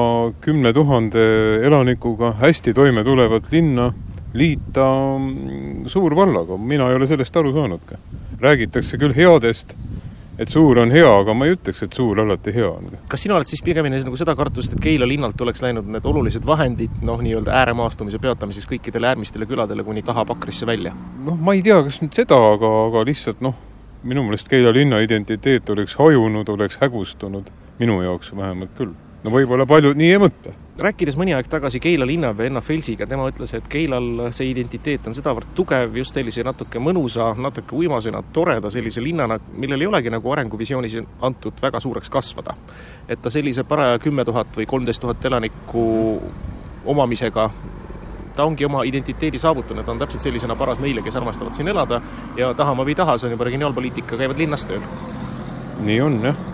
kümne 0.44 0.72
tuhande 0.72 1.24
elanikuga 1.66 2.34
hästi 2.40 2.74
toime 2.74 3.04
tulevat 3.04 3.52
linna 3.52 3.92
liita 4.34 4.84
mm, 5.18 5.86
suurvallaga, 5.86 6.56
mina 6.56 6.90
ei 6.90 6.98
ole 6.98 7.06
sellest 7.06 7.36
aru 7.36 7.52
saanudki. 7.54 7.98
räägitakse 8.40 8.98
küll 8.98 9.14
headest, 9.16 9.76
et 10.38 10.50
suur 10.50 10.78
on 10.82 10.90
hea, 10.90 11.06
aga 11.20 11.34
ma 11.34 11.46
ei 11.46 11.54
ütleks, 11.54 11.84
et 11.86 11.94
suur 11.94 12.18
alati 12.20 12.52
hea 12.54 12.66
on. 12.68 12.90
kas 13.08 13.22
sina 13.22 13.36
oled 13.38 13.46
siis 13.46 13.62
pigemini 13.62 14.02
nagu 14.02 14.18
seda 14.18 14.34
kartust, 14.36 14.74
et 14.74 14.82
Keila 14.82 15.08
linnalt 15.08 15.40
oleks 15.40 15.62
läinud 15.62 15.86
need 15.86 16.08
olulised 16.10 16.46
vahendid 16.46 16.98
noh, 17.06 17.22
nii-öelda 17.22 17.54
ääremaastumise 17.60 18.18
peatamiseks 18.18 18.66
kõikidele 18.72 19.12
äärmistele 19.12 19.46
küladele 19.46 19.86
kuni 19.86 20.02
taha 20.02 20.26
Pakrisse 20.26 20.66
välja? 20.66 20.96
noh, 21.24 21.38
ma 21.38 21.54
ei 21.54 21.62
tea, 21.62 21.78
kas 21.86 22.02
nüüd 22.02 22.18
seda, 22.18 22.40
aga, 22.56 22.72
aga 22.88 23.06
lihtsalt 23.06 23.44
noh, 23.44 23.54
minu 24.02 24.26
meelest 24.26 24.50
Keila 24.50 24.74
linna 24.74 24.98
identiteet 25.04 25.70
oleks 25.70 25.94
hajunud, 26.00 26.50
oleks 26.50 26.82
hägustunud 26.82 27.54
minu 27.78 28.02
jaoks 28.02 28.36
vähemalt 28.36 28.76
küll. 28.78 28.92
no 29.24 29.32
võib-olla 29.32 29.66
paljud 29.66 29.96
nii 29.98 30.12
ei 30.14 30.20
mõtle. 30.22 30.54
rääkides 30.78 31.16
mõni 31.18 31.34
aeg 31.34 31.48
tagasi 31.50 31.80
Keila 31.80 32.06
linnapea 32.06 32.46
Enno 32.46 32.60
Felsiga, 32.60 33.06
tema 33.06 33.26
ütles, 33.30 33.54
et 33.54 33.68
Keilal 33.70 34.30
see 34.36 34.50
identiteet 34.50 35.06
on 35.06 35.14
sedavõrd 35.14 35.54
tugev 35.54 35.96
just 35.98 36.14
sellise 36.14 36.44
natuke 36.46 36.78
mõnusa, 36.78 37.32
natuke 37.38 37.76
uimasena, 37.78 38.22
toreda 38.32 38.70
sellise 38.70 39.02
linnana, 39.02 39.38
millel 39.58 39.80
ei 39.80 39.90
olegi 39.90 40.10
nagu 40.14 40.32
arenguvisioonis 40.32 40.98
antud 41.22 41.62
väga 41.62 41.80
suureks 41.80 42.10
kasvada. 42.10 42.54
et 43.08 43.22
ta 43.22 43.30
sellise 43.30 43.64
paraja 43.64 43.98
kümme 43.98 44.24
tuhat 44.24 44.56
või 44.56 44.66
kolmteist 44.66 45.00
tuhat 45.00 45.24
elanikku 45.24 46.22
omamisega 46.84 47.50
ta 48.36 48.44
ongi 48.44 48.64
oma 48.64 48.82
identiteedi 48.82 49.38
saavutanud, 49.38 49.84
ta 49.84 49.92
on 49.92 49.98
täpselt 49.98 50.22
sellisena 50.22 50.56
paras 50.56 50.80
neile, 50.80 51.02
kes 51.02 51.16
armastavad 51.16 51.54
siin 51.54 51.68
elada 51.68 52.00
ja 52.36 52.54
tahama 52.54 52.82
või 52.82 52.96
ei 52.96 52.98
taha, 52.98 53.18
see 53.18 53.28
on 53.28 53.36
juba 53.36 53.46
regionaalpoliitika, 53.46 54.18
käivad 54.18 54.38
linnas 54.38 54.66
tööl. 54.66 54.82
nii 55.86 56.00
on, 56.00 56.18
jah 56.22 56.53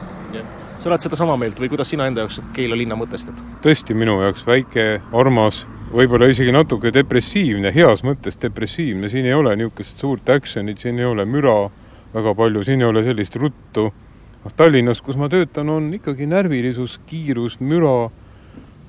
sa 0.80 0.88
oled 0.88 1.02
sedasama 1.04 1.36
meelt 1.36 1.60
või 1.60 1.68
kuidas 1.72 1.90
sina 1.92 2.06
enda 2.08 2.24
jaoks 2.24 2.40
Keila 2.56 2.78
linna 2.78 2.96
mõtestad? 2.96 3.36
tõesti 3.64 3.96
minu 3.96 4.16
jaoks 4.22 4.46
väike, 4.48 4.86
armas, 5.12 5.64
võib-olla 5.92 6.30
isegi 6.32 6.54
natuke 6.54 6.92
depressiivne, 6.94 7.72
heas 7.74 8.04
mõttes 8.06 8.38
depressiivne, 8.40 9.10
siin 9.12 9.28
ei 9.28 9.36
ole 9.36 9.56
niisugust 9.58 10.00
suurt 10.00 10.30
action'it, 10.32 10.80
siin 10.80 10.98
ei 10.98 11.08
ole 11.08 11.26
müra 11.28 11.68
väga 12.14 12.34
palju, 12.34 12.64
siin 12.64 12.80
ei 12.80 12.88
ole 12.88 13.04
sellist 13.04 13.36
ruttu. 13.36 13.90
noh, 14.44 14.52
Tallinnas, 14.56 15.02
kus 15.04 15.18
ma 15.20 15.28
töötan, 15.28 15.68
on 15.68 15.90
ikkagi 15.94 16.26
närvilisus, 16.26 16.98
kiirus, 17.06 17.58
müra 17.60 18.08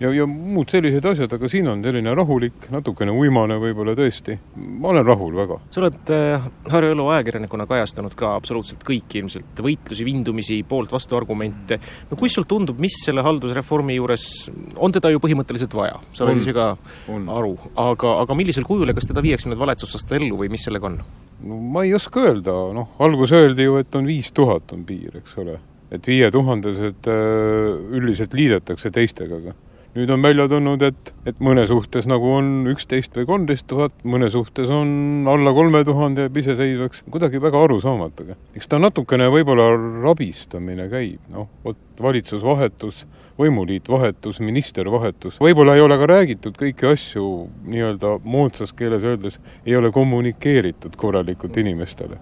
ja, 0.01 0.09
ja 0.15 0.25
muud 0.27 0.71
sellised 0.71 1.05
asjad, 1.05 1.31
aga 1.35 1.49
siin 1.51 1.69
on 1.71 1.83
selline 1.85 2.13
rahulik, 2.17 2.67
natukene 2.73 3.13
uimane 3.13 3.57
võib-olla 3.61 3.93
tõesti. 3.97 4.37
ma 4.57 4.91
olen 4.93 5.05
rahul 5.05 5.35
väga. 5.37 5.59
sa 5.69 5.81
oled 5.83 6.11
äh, 6.15 6.47
Harju 6.71 6.95
Elu 6.95 7.07
ajakirjanikuna 7.15 7.67
kajastanud 7.69 8.15
ka 8.17 8.33
absoluutselt 8.39 8.85
kõiki 8.87 9.21
ilmselt 9.21 9.61
võitlusi, 9.61 10.05
vindumisi, 10.07 10.61
poolt-vastuargumente. 10.67 11.79
no 12.09 12.17
kuidas 12.17 12.39
sul 12.39 12.49
tundub, 12.49 12.81
mis 12.81 12.97
selle 13.05 13.25
haldusreformi 13.25 13.99
juures, 13.99 14.27
on 14.75 14.93
teda 14.95 15.13
ju 15.13 15.21
põhimõtteliselt 15.23 15.75
vaja, 15.77 15.99
sa 16.13 16.25
oled 16.25 16.41
ise 16.41 16.55
ka 16.57 16.71
on. 17.11 17.29
aru, 17.29 17.55
aga, 17.75 18.17
aga 18.25 18.37
millisel 18.37 18.65
kujul 18.67 18.89
ja 18.89 18.97
kas 18.97 19.09
teda 19.11 19.23
viiakse 19.23 19.51
nüüd 19.51 19.61
valitsusest 19.61 20.17
ellu 20.17 20.39
või 20.41 20.51
mis 20.53 20.65
sellega 20.67 20.89
on? 20.89 21.01
no 21.45 21.57
ma 21.73 21.85
ei 21.85 21.93
oska 21.97 22.25
öelda, 22.25 22.53
noh, 22.73 22.95
alguses 23.01 23.37
öeldi 23.37 23.69
ju, 23.69 23.77
et 23.81 23.97
on 23.97 24.07
viis 24.09 24.31
tuhat 24.33 24.73
on 24.73 24.85
piir, 24.85 25.21
eks 25.21 25.37
ole. 25.41 25.59
et 25.91 26.07
viietuhandesed 26.07 27.09
äh, 27.11 27.99
üldiselt 27.99 28.33
liidetakse 28.33 28.89
teistega, 28.95 29.37
aga 29.37 29.59
nüüd 29.95 30.11
on 30.13 30.23
välja 30.23 30.47
tulnud, 30.47 30.83
et, 30.87 31.11
et 31.27 31.39
mõne 31.43 31.65
suhtes 31.67 32.07
nagu 32.09 32.29
on 32.37 32.51
üksteist 32.71 33.15
või 33.17 33.27
kolmteist 33.27 33.67
tuhat, 33.67 33.95
mõne 34.07 34.29
suhtes 34.31 34.71
on 34.71 35.27
alla 35.31 35.53
kolme 35.55 35.83
tuhande 35.87 36.27
jääb 36.27 36.39
iseseisvaks, 36.41 37.03
kuidagi 37.11 37.41
väga 37.43 37.63
arusaamatu. 37.67 38.29
eks 38.55 38.71
ta 38.71 38.79
natukene 38.79 39.27
võib-olla 39.33 39.67
rabistamine 40.03 40.87
käib, 40.91 41.19
noh, 41.33 41.49
vot 41.65 41.79
valitsus 42.01 42.43
vahetus, 42.43 43.05
võimuliit 43.39 43.89
vahetus, 43.89 44.39
minister 44.39 44.87
vahetus, 44.91 45.39
võib-olla 45.43 45.75
ei 45.75 45.83
ole 45.83 45.97
ka 45.99 46.09
räägitud 46.15 46.57
kõiki 46.59 46.91
asju 46.93 47.27
nii-öelda 47.67 48.17
moodsas 48.23 48.73
keeles 48.73 49.03
öeldes, 49.03 49.39
ei 49.65 49.75
ole 49.75 49.91
kommunikeeritud 49.91 50.95
korralikult 50.99 51.57
inimestele 51.57 52.19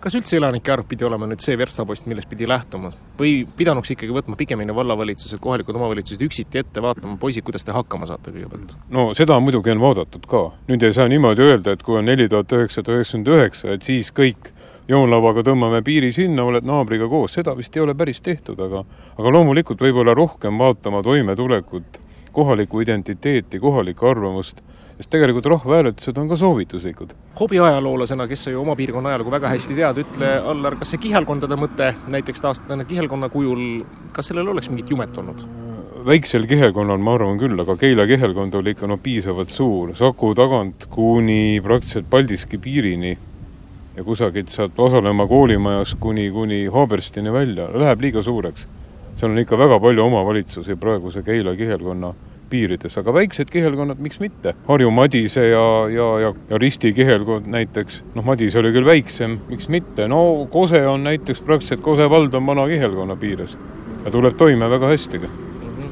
kas 0.00 0.16
üldse 0.16 0.36
elanike 0.38 0.72
arv 0.72 0.86
pidi 0.88 1.04
olema 1.04 1.28
nüüd 1.28 1.42
see 1.44 1.56
verstapost, 1.60 2.06
millest 2.10 2.28
pidi 2.30 2.48
lähtuma 2.48 2.92
või 3.18 3.44
pidanuks 3.56 3.92
ikkagi 3.94 4.14
võtma 4.16 4.38
pigemini 4.40 4.74
vallavalitsused, 4.76 5.40
kohalikud 5.42 5.76
omavalitsused 5.76 6.22
üksiti 6.24 6.62
ette, 6.62 6.82
vaatama, 6.82 7.18
poisid, 7.20 7.44
kuidas 7.46 7.66
te 7.66 7.74
hakkama 7.76 8.08
saate 8.08 8.32
kõigepealt? 8.32 8.76
no 8.96 9.10
seda 9.18 9.36
muidugi 9.42 9.74
on 9.74 9.82
vaadatud 9.82 10.24
ka. 10.30 10.46
nüüd 10.70 10.86
ei 10.86 10.96
saa 10.96 11.08
niimoodi 11.12 11.44
öelda, 11.44 11.76
et 11.76 11.84
kui 11.86 11.98
on 12.00 12.08
neli 12.08 12.28
tuhat 12.28 12.52
üheksasada 12.56 12.96
üheksakümmend 12.96 13.32
üheksa, 13.36 13.76
et 13.76 13.86
siis 13.86 14.12
kõik 14.16 14.52
joonlauaga 14.90 15.44
tõmbame 15.46 15.82
piiri 15.86 16.10
sinna, 16.16 16.44
oled 16.48 16.66
naabriga 16.66 17.08
koos, 17.08 17.36
seda 17.36 17.54
vist 17.58 17.76
ei 17.76 17.84
ole 17.84 17.94
päris 17.94 18.22
tehtud, 18.24 18.58
aga 18.60 18.84
aga 19.18 19.34
loomulikult 19.36 19.82
võib-olla 19.84 20.16
rohkem 20.16 20.58
vaatama 20.58 21.02
toimetulekut, 21.06 22.00
kohalikku 22.32 22.80
identiteeti, 22.82 23.60
kohalikku 23.60 24.08
arvamust 24.08 24.64
sest 25.00 25.10
tegelikult 25.14 25.46
rahvahääletused 25.46 26.18
on 26.18 26.28
ka 26.28 26.36
soovituslikud. 26.36 27.14
hobiajaloolasena, 27.40 28.26
kes 28.28 28.44
sa 28.44 28.50
ju 28.50 28.60
oma 28.60 28.76
piirkonna 28.76 29.08
ajalugu 29.08 29.30
väga 29.30 29.48
hästi 29.48 29.74
tead, 29.74 30.02
ütle, 30.02 30.28
Allar, 30.52 30.76
kas 30.76 30.92
see 30.92 31.00
kihelkondade 31.00 31.56
mõte 31.56 31.94
näiteks 32.12 32.44
taastada 32.44 32.76
need 32.76 32.90
kihelkonna 32.90 33.30
kujul, 33.32 33.86
kas 34.12 34.28
sellel 34.28 34.52
oleks 34.52 34.68
mingit 34.68 34.92
jumet 34.92 35.16
olnud? 35.16 35.46
väiksel 36.04 36.46
kihelkonnal 36.48 37.00
ma 37.00 37.14
arvan 37.16 37.40
küll, 37.40 37.56
aga 37.60 37.76
Keila 37.76 38.06
kihelkond 38.08 38.54
oli 38.56 38.72
ikka 38.76 38.86
no 38.88 38.96
piisavalt 39.00 39.48
suur, 39.52 39.94
Saku 39.96 40.34
tagant 40.34 40.86
kuni 40.92 41.60
praktiliselt 41.64 42.08
Paldiski 42.10 42.58
piirini 42.58 43.16
ja 43.96 44.04
kusagilt 44.04 44.48
sealt 44.48 44.78
Vasalemma 44.78 45.26
koolimajas 45.26 45.96
kuni, 46.00 46.30
kuni 46.30 46.66
Haaberstini 46.72 47.32
välja, 47.32 47.68
läheb 47.72 48.00
liiga 48.00 48.22
suureks. 48.22 48.68
seal 49.16 49.32
on 49.32 49.38
ikka 49.38 49.58
väga 49.58 49.80
palju 49.80 50.04
omavalitsusi 50.04 50.76
praeguse 50.76 51.22
Keila 51.22 51.56
kihelkonna 51.56 52.14
piirides, 52.50 52.96
aga 53.00 53.14
väiksed 53.14 53.50
kihelkonnad, 53.52 54.00
miks 54.02 54.20
mitte. 54.22 54.54
Harju 54.68 54.90
Madise 54.94 55.48
ja, 55.48 55.66
ja, 55.92 56.08
ja, 56.26 56.32
ja 56.50 56.58
Risti 56.58 56.92
kihelkond 56.96 57.50
näiteks, 57.50 58.02
noh, 58.14 58.26
Madise 58.26 58.60
oli 58.62 58.72
küll 58.76 58.88
väiksem, 58.88 59.38
miks 59.50 59.70
mitte, 59.72 60.08
no 60.10 60.46
Kose 60.50 60.82
on 60.86 61.06
näiteks 61.06 61.44
praktiliselt, 61.46 61.84
Kose 61.86 62.10
vald 62.10 62.34
on 62.34 62.46
vana 62.46 62.66
kihelkonna 62.70 63.16
piires 63.20 63.56
ja 64.04 64.10
tuleb 64.10 64.36
toime 64.40 64.70
väga 64.70 64.90
hästi 64.90 65.20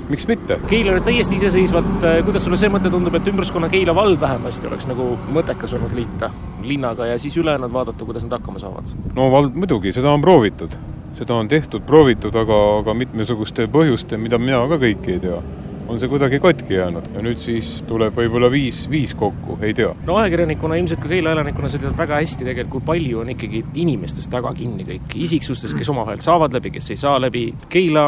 miks 0.09 0.27
mitte? 0.29 0.57
Keila 0.69 0.95
nüüd 0.97 1.05
täiesti 1.05 1.37
iseseisvalt, 1.37 2.05
kuidas 2.25 2.45
sulle 2.47 2.57
see 2.61 2.71
mõte 2.73 2.91
tundub, 2.93 3.15
et 3.19 3.29
ümbruskonna 3.29 3.69
Keila 3.73 3.95
vald 3.97 4.21
vähemasti 4.21 4.71
oleks 4.71 4.89
nagu 4.89 5.11
mõttekas 5.35 5.75
olnud 5.77 5.93
liita 5.97 6.31
linnaga 6.65 7.11
ja 7.11 7.19
siis 7.21 7.37
ülejäänud 7.37 7.73
vaadata, 7.73 8.09
kuidas 8.09 8.25
nad 8.25 8.39
hakkama 8.39 8.63
saavad? 8.63 8.95
no 9.17 9.31
vald 9.33 9.57
muidugi, 9.59 9.93
seda 9.97 10.13
on 10.13 10.25
proovitud, 10.25 10.75
seda 11.21 11.37
on 11.37 11.49
tehtud, 11.49 11.85
proovitud, 11.87 12.35
aga, 12.35 12.61
aga 12.81 12.97
mitmesuguste 12.97 13.69
põhjuste, 13.73 14.21
mida 14.21 14.41
mina 14.41 14.65
ka 14.71 14.81
kõiki 14.81 15.17
ei 15.17 15.25
tea 15.29 15.43
on 15.89 16.01
see 16.01 16.09
kuidagi 16.09 16.39
katki 16.41 16.75
jäänud 16.75 17.07
ja 17.15 17.23
nüüd 17.25 17.41
siis 17.41 17.71
tuleb 17.89 18.17
võib-olla 18.17 18.51
viis, 18.53 18.83
viis 18.91 19.15
kokku, 19.17 19.57
ei 19.65 19.75
tea. 19.75 19.95
no 20.07 20.19
ajakirjanikuna, 20.21 20.77
ilmselt 20.77 21.01
ka 21.01 21.09
Keila 21.09 21.33
elanikuna 21.33 21.71
sa 21.73 21.81
tead 21.81 21.97
väga 21.97 22.21
hästi 22.21 22.45
tegelikult, 22.45 22.69
kui 22.75 22.87
palju 22.91 23.23
on 23.23 23.33
ikkagi 23.33 23.63
inimestest 23.81 24.31
taga 24.33 24.53
kinni 24.57 24.85
kõik, 24.89 25.17
isiksustest, 25.25 25.77
kes 25.79 25.89
omavahel 25.89 26.21
saavad 26.25 26.53
läbi, 26.59 26.75
kes 26.77 26.93
ei 26.93 27.01
saa 27.01 27.17
läbi. 27.21 27.47
Keila 27.73 28.05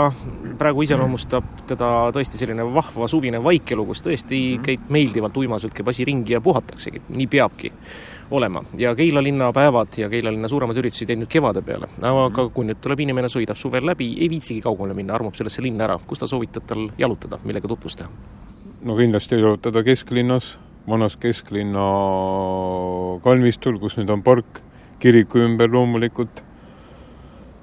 praegu 0.60 0.84
iseloomustab 0.84 1.64
teda 1.70 1.90
tõesti 2.14 2.40
selline 2.40 2.66
vahva 2.74 3.08
suvine 3.08 3.40
vaikelu, 3.42 3.86
kus 3.88 4.04
tõesti 4.04 4.42
käib 4.64 4.90
meeldivalt 4.92 5.36
uimaselt, 5.40 5.74
käib 5.76 5.88
asi 5.88 6.04
ringi 6.04 6.36
ja 6.36 6.44
puhataksegi, 6.44 7.06
nii 7.08 7.30
peabki 7.32 7.72
olema 8.30 8.62
ja 8.78 8.94
Keila 8.94 9.22
linna 9.22 9.52
päevad 9.52 9.88
ja 9.96 10.08
Keila 10.08 10.32
linna 10.32 10.48
suuremad 10.48 10.76
üritused 10.78 11.08
jäid 11.08 11.18
nüüd 11.18 11.30
kevade 11.30 11.62
peale. 11.66 11.88
aga 12.02 12.46
kui 12.54 12.66
nüüd 12.68 12.78
tuleb 12.82 13.00
inimene, 13.02 13.28
sõidab 13.32 13.58
suvel 13.58 13.86
läbi, 13.86 14.12
ei 14.20 14.28
viitsigi 14.30 14.60
kaugele 14.64 14.94
minna, 14.94 15.14
armub 15.16 15.34
sellesse 15.34 15.62
linna 15.62 15.86
ära, 15.88 15.98
kus 16.06 16.22
ta 16.22 16.28
soovitab 16.30 16.66
tal 16.66 16.86
jalutada, 16.98 17.40
millega 17.44 17.68
tutvust 17.70 18.02
teha? 18.02 18.10
no 18.82 18.96
kindlasti 18.96 19.36
jalutada 19.40 19.82
kesklinnas, 19.84 20.58
vanas 20.88 21.16
kesklinna 21.20 21.86
kalmistul, 23.24 23.78
kus 23.80 23.98
nüüd 23.98 24.10
on 24.12 24.22
park, 24.24 24.62
kiriku 25.00 25.42
ümber 25.44 25.68
loomulikult, 25.72 26.42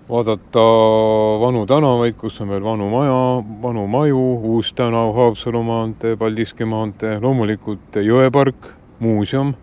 vaadata 0.10 0.66
vanu 1.42 1.66
tänavaid, 1.70 2.18
kus 2.22 2.38
on 2.42 2.54
veel 2.54 2.64
vanu 2.66 2.90
maja, 2.94 3.22
vanu 3.64 3.88
maju, 3.92 4.26
Uus 4.54 4.74
tänav, 4.78 5.14
Haapsalu 5.18 5.64
maantee, 5.66 6.16
Paldiski 6.18 6.66
maantee, 6.70 7.18
loomulikult 7.22 7.98
jõepark, 8.02 8.74
muuseum, 9.00 9.56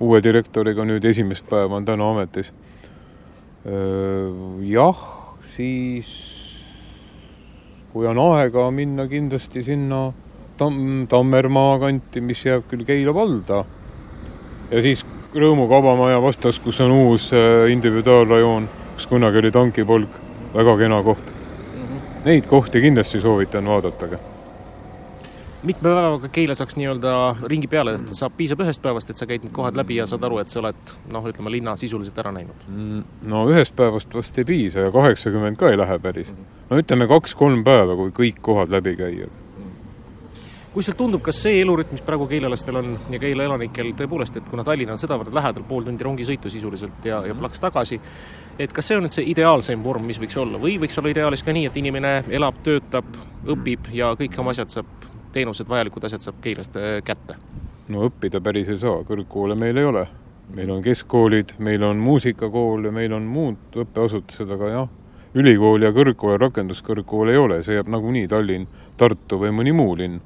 uue 0.00 0.22
direktoriga 0.22 0.86
nüüd 0.86 1.04
esimest 1.10 1.48
päeva 1.50 1.80
on 1.80 1.86
täna 1.86 2.10
ametis. 2.14 2.52
Jah, 4.70 5.02
siis 5.56 6.33
kui 7.94 8.06
on 8.10 8.18
aega 8.18 8.68
minna 8.74 9.06
kindlasti 9.08 9.64
sinna 9.64 10.10
Tamm, 10.58 11.06
Tammermaa 11.10 11.78
kanti, 11.82 12.20
mis 12.20 12.44
jääb 12.44 12.68
küll 12.70 12.84
Keila 12.86 13.14
valda. 13.14 13.64
ja 14.70 14.82
siis 14.82 15.06
Rõõmu 15.34 15.66
kaubamaja 15.66 16.20
vastas, 16.22 16.60
kus 16.62 16.78
on 16.80 16.92
uus 16.94 17.32
individuaalrajoon 17.70 18.68
kus 18.94 19.06
kunagi 19.10 19.38
oli 19.38 19.50
tankipolk, 19.50 20.20
väga 20.54 20.76
kena 20.78 21.02
koht. 21.02 21.18
-hmm. 21.18 22.24
Neid 22.24 22.46
kohti 22.46 22.80
kindlasti 22.80 23.20
soovitan 23.20 23.66
vaadatage. 23.66 24.18
Mitme 25.64 25.88
päevaga 25.88 26.28
Keila 26.28 26.54
saaks 26.54 26.76
nii-öelda 26.76 27.12
ringi 27.50 27.68
peale 27.68 27.96
tehtud, 27.96 28.16
saab, 28.18 28.34
piisab 28.36 28.60
ühest 28.64 28.82
päevast, 28.84 29.10
et 29.10 29.20
sa 29.20 29.28
käid 29.28 29.44
need 29.44 29.54
kohad 29.56 29.76
läbi 29.78 29.96
ja 29.96 30.06
saad 30.08 30.24
aru, 30.26 30.40
et 30.42 30.52
sa 30.52 30.60
oled 30.60 30.96
noh, 31.12 31.28
ütleme 31.30 31.52
linna 31.52 31.76
sisuliselt 31.80 32.18
ära 32.20 32.32
näinud. 32.34 32.66
Mm,? 32.68 33.04
no 33.30 33.44
ühest 33.52 33.76
päevast 33.76 34.14
vast 34.14 34.38
ei 34.38 34.48
piisa 34.48 34.84
ja 34.86 34.92
kaheksakümmend 34.94 35.60
ka 35.60 35.72
ei 35.72 35.80
lähe 35.80 35.98
päris. 36.02 36.34
No 36.70 36.80
ütleme 36.80 37.08
kaks-kolm 37.08 37.64
päeva, 37.64 37.96
kui 37.96 38.12
kõik 38.18 38.42
kohad 38.44 38.72
läbi 38.72 38.96
käia. 39.00 39.30
Kuidas 40.74 40.88
sulle 40.88 40.98
tundub, 40.98 41.22
kas 41.22 41.38
see 41.38 41.60
elurütm, 41.62 41.94
mis 41.94 42.02
praegu 42.02 42.26
keilalastel 42.26 42.80
on 42.80 42.96
ja 43.12 43.18
Keila 43.22 43.44
elanikel 43.46 43.92
tõepoolest, 43.94 44.40
et 44.40 44.48
kuna 44.50 44.64
Tallinn 44.66 44.90
on 44.90 44.98
sedavõrd 44.98 45.30
lähedal, 45.36 45.62
pool 45.68 45.86
tundi 45.86 46.02
rongisõitu 46.02 46.50
sisuliselt 46.50 47.06
ja, 47.06 47.20
ja 47.28 47.36
plaks 47.38 47.62
tagasi, 47.62 48.00
et 48.58 48.74
kas 48.74 48.90
see 48.90 48.98
on 48.98 49.06
nüüd 49.06 49.14
see 49.14 49.28
ideaalsem 49.30 49.84
vorm, 49.84 50.02
mis 50.10 50.18
võiks 50.18 50.34
olla? 50.42 50.58
Või 50.58 50.74
võiks 50.82 50.98
olla 50.98 51.14
ideaalis 51.14 51.46
ka 51.46 51.54
nii, 51.54 51.68
et 51.70 51.78
inimene 51.78 52.16
elab, 52.26 52.58
töötab, 52.66 53.06
õpib 53.54 53.92
ja 53.94 54.10
kõik 54.18 54.34
oma 54.42 54.50
asjad 54.50 54.74
saab, 54.74 55.06
teenused, 55.34 55.68
vajalikud 55.68 56.04
asjad 56.06 56.24
saab 56.24 56.42
Keilast 56.44 56.76
äh, 56.80 56.98
kätte? 57.04 57.38
no 57.88 58.06
õppida 58.08 58.40
päris 58.40 58.70
ei 58.72 58.80
saa, 58.80 59.02
kõrgkoole 59.04 59.56
meil 59.58 59.76
ei 59.76 59.88
ole. 59.90 60.06
meil 60.54 60.70
on 60.70 60.82
keskkoolid, 60.82 61.56
meil 61.58 61.82
on 61.82 62.00
muusikakool 62.00 62.84
ja 62.84 62.92
meil 62.92 63.12
on 63.12 63.26
muud 63.28 63.80
õppeasutused, 63.84 64.50
aga 64.56 64.68
jah, 64.72 64.92
ülikool 65.34 65.82
ja 65.82 65.92
kõrgkool 65.92 66.38
rakenduskõrgkool 66.40 67.32
ei 67.32 67.40
ole, 67.40 67.62
see 67.62 67.78
jääb 67.78 67.90
nagunii 67.90 68.28
Tallinn, 68.28 68.70
Tartu 68.96 69.40
või 69.40 69.52
mõni 69.56 69.72
muu 69.74 69.96
linn 69.98 70.20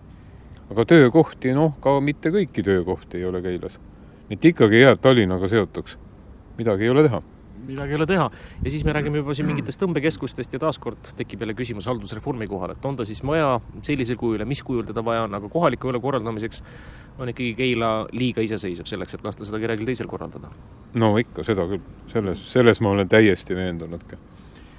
aga 0.69 0.85
töökohti, 0.85 1.53
noh, 1.57 1.73
ka 1.81 1.97
mitte 2.05 2.33
kõiki 2.35 2.65
töökohti 2.65 3.21
ei 3.21 3.25
ole 3.25 3.43
Keilas. 3.43 3.79
et 4.31 4.45
ikkagi 4.45 4.81
jääb 4.81 5.01
Tallinnaga 5.01 5.49
seotuks. 5.49 5.99
midagi 6.59 6.85
ei 6.85 6.91
ole 6.91 7.03
teha 7.03 7.23
midagi 7.69 7.95
ei 7.95 7.99
ole 7.99 8.07
teha. 8.09 8.31
ja 8.65 8.71
siis 8.71 8.85
me 8.85 8.93
räägime 8.97 9.21
juba 9.23 9.35
siin 9.37 9.49
mingitest 9.49 9.81
tõmbekeskustest 9.83 10.57
ja 10.57 10.63
taaskord 10.63 11.13
tekib 11.19 11.45
jälle 11.45 11.55
küsimus 11.59 11.87
haldusreformi 11.91 12.49
kohal, 12.49 12.75
et 12.75 12.85
on 12.85 12.97
ta 12.97 13.05
siis 13.09 13.23
vaja 13.27 13.61
sellisel 13.83 14.17
kujul 14.17 14.41
ja 14.45 14.49
mis 14.49 14.63
kujul 14.63 14.89
teda 14.89 15.05
vaja 15.05 15.27
on, 15.29 15.37
aga 15.39 15.49
kohaliku 15.53 15.93
elu 15.93 16.01
korraldamiseks 16.01 16.63
on 17.19 17.33
ikkagi 17.33 17.55
Keila 17.59 17.93
liiga 18.13 18.43
iseseisev 18.45 18.89
selleks, 18.89 19.15
et 19.15 19.25
lasta 19.25 19.47
seda 19.47 19.61
kellelgi 19.61 19.89
teisel 19.89 20.09
korraldada. 20.11 20.51
no 20.95 21.17
ikka, 21.21 21.45
seda 21.45 21.69
küll, 21.71 21.85
selles, 22.13 22.45
selles 22.53 22.81
ma 22.81 22.97
olen 22.97 23.09
täiesti 23.09 23.57
veendunud 23.57 24.05
ka 24.09 24.21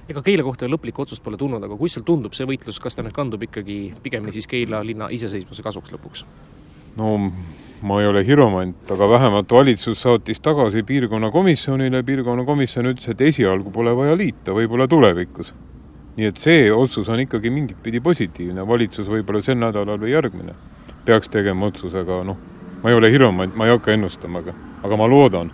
ega 0.10 0.24
Keila 0.26 0.44
kohta 0.46 0.70
lõplikku 0.70 1.06
otsust 1.06 1.24
pole 1.24 1.38
tulnud, 1.38 1.64
aga 1.64 1.78
kuidas 1.78 2.00
seal 2.00 2.08
tundub 2.08 2.34
see 2.34 2.48
võitlus, 2.50 2.82
kas 2.82 2.98
ta 2.98 3.06
nüüd 3.06 3.14
kandub 3.14 3.44
ikkagi 3.46 3.80
pigemini 4.04 4.34
siis 4.34 4.50
Keila 4.50 4.82
linna 4.86 5.12
iseseisvuse 5.14 5.66
kasuks 5.66 5.94
lõpuks? 5.94 6.26
No 6.98 7.18
ma 7.82 8.02
ei 8.02 8.08
ole 8.08 8.26
hiromant, 8.26 8.92
aga 8.92 9.08
vähemalt 9.10 9.52
valitsus 9.52 10.02
saatis 10.02 10.42
tagasi 10.44 10.84
piirkonnakomisjonile, 10.84 12.04
piirkonnakomisjon 12.04 12.92
ütles, 12.92 13.08
et 13.14 13.22
esialgu 13.22 13.72
pole 13.72 13.94
vaja 13.96 14.18
liita, 14.18 14.56
võib-olla 14.56 14.88
tulevikus. 14.88 15.54
nii 16.20 16.28
et 16.28 16.38
see 16.38 16.72
otsus 16.74 17.08
on 17.10 17.20
ikkagi 17.24 17.50
mingit 17.50 17.78
pidi 17.84 18.02
positiivne, 18.04 18.66
valitsus 18.68 19.08
võib-olla 19.08 19.40
sel 19.42 19.56
nädalal 19.56 20.00
või 20.02 20.12
järgmine 20.12 20.56
peaks 21.06 21.30
tegema 21.32 21.70
otsuse, 21.70 22.02
aga 22.04 22.24
noh, 22.28 22.38
ma 22.84 22.92
ei 22.92 22.96
ole 22.96 23.12
hiromant, 23.12 23.56
ma 23.56 23.66
ei 23.66 23.72
hakka 23.72 23.96
ennustama, 23.96 24.44
aga, 24.44 24.54
aga 24.84 24.98
ma 25.00 25.08
loodan, 25.08 25.52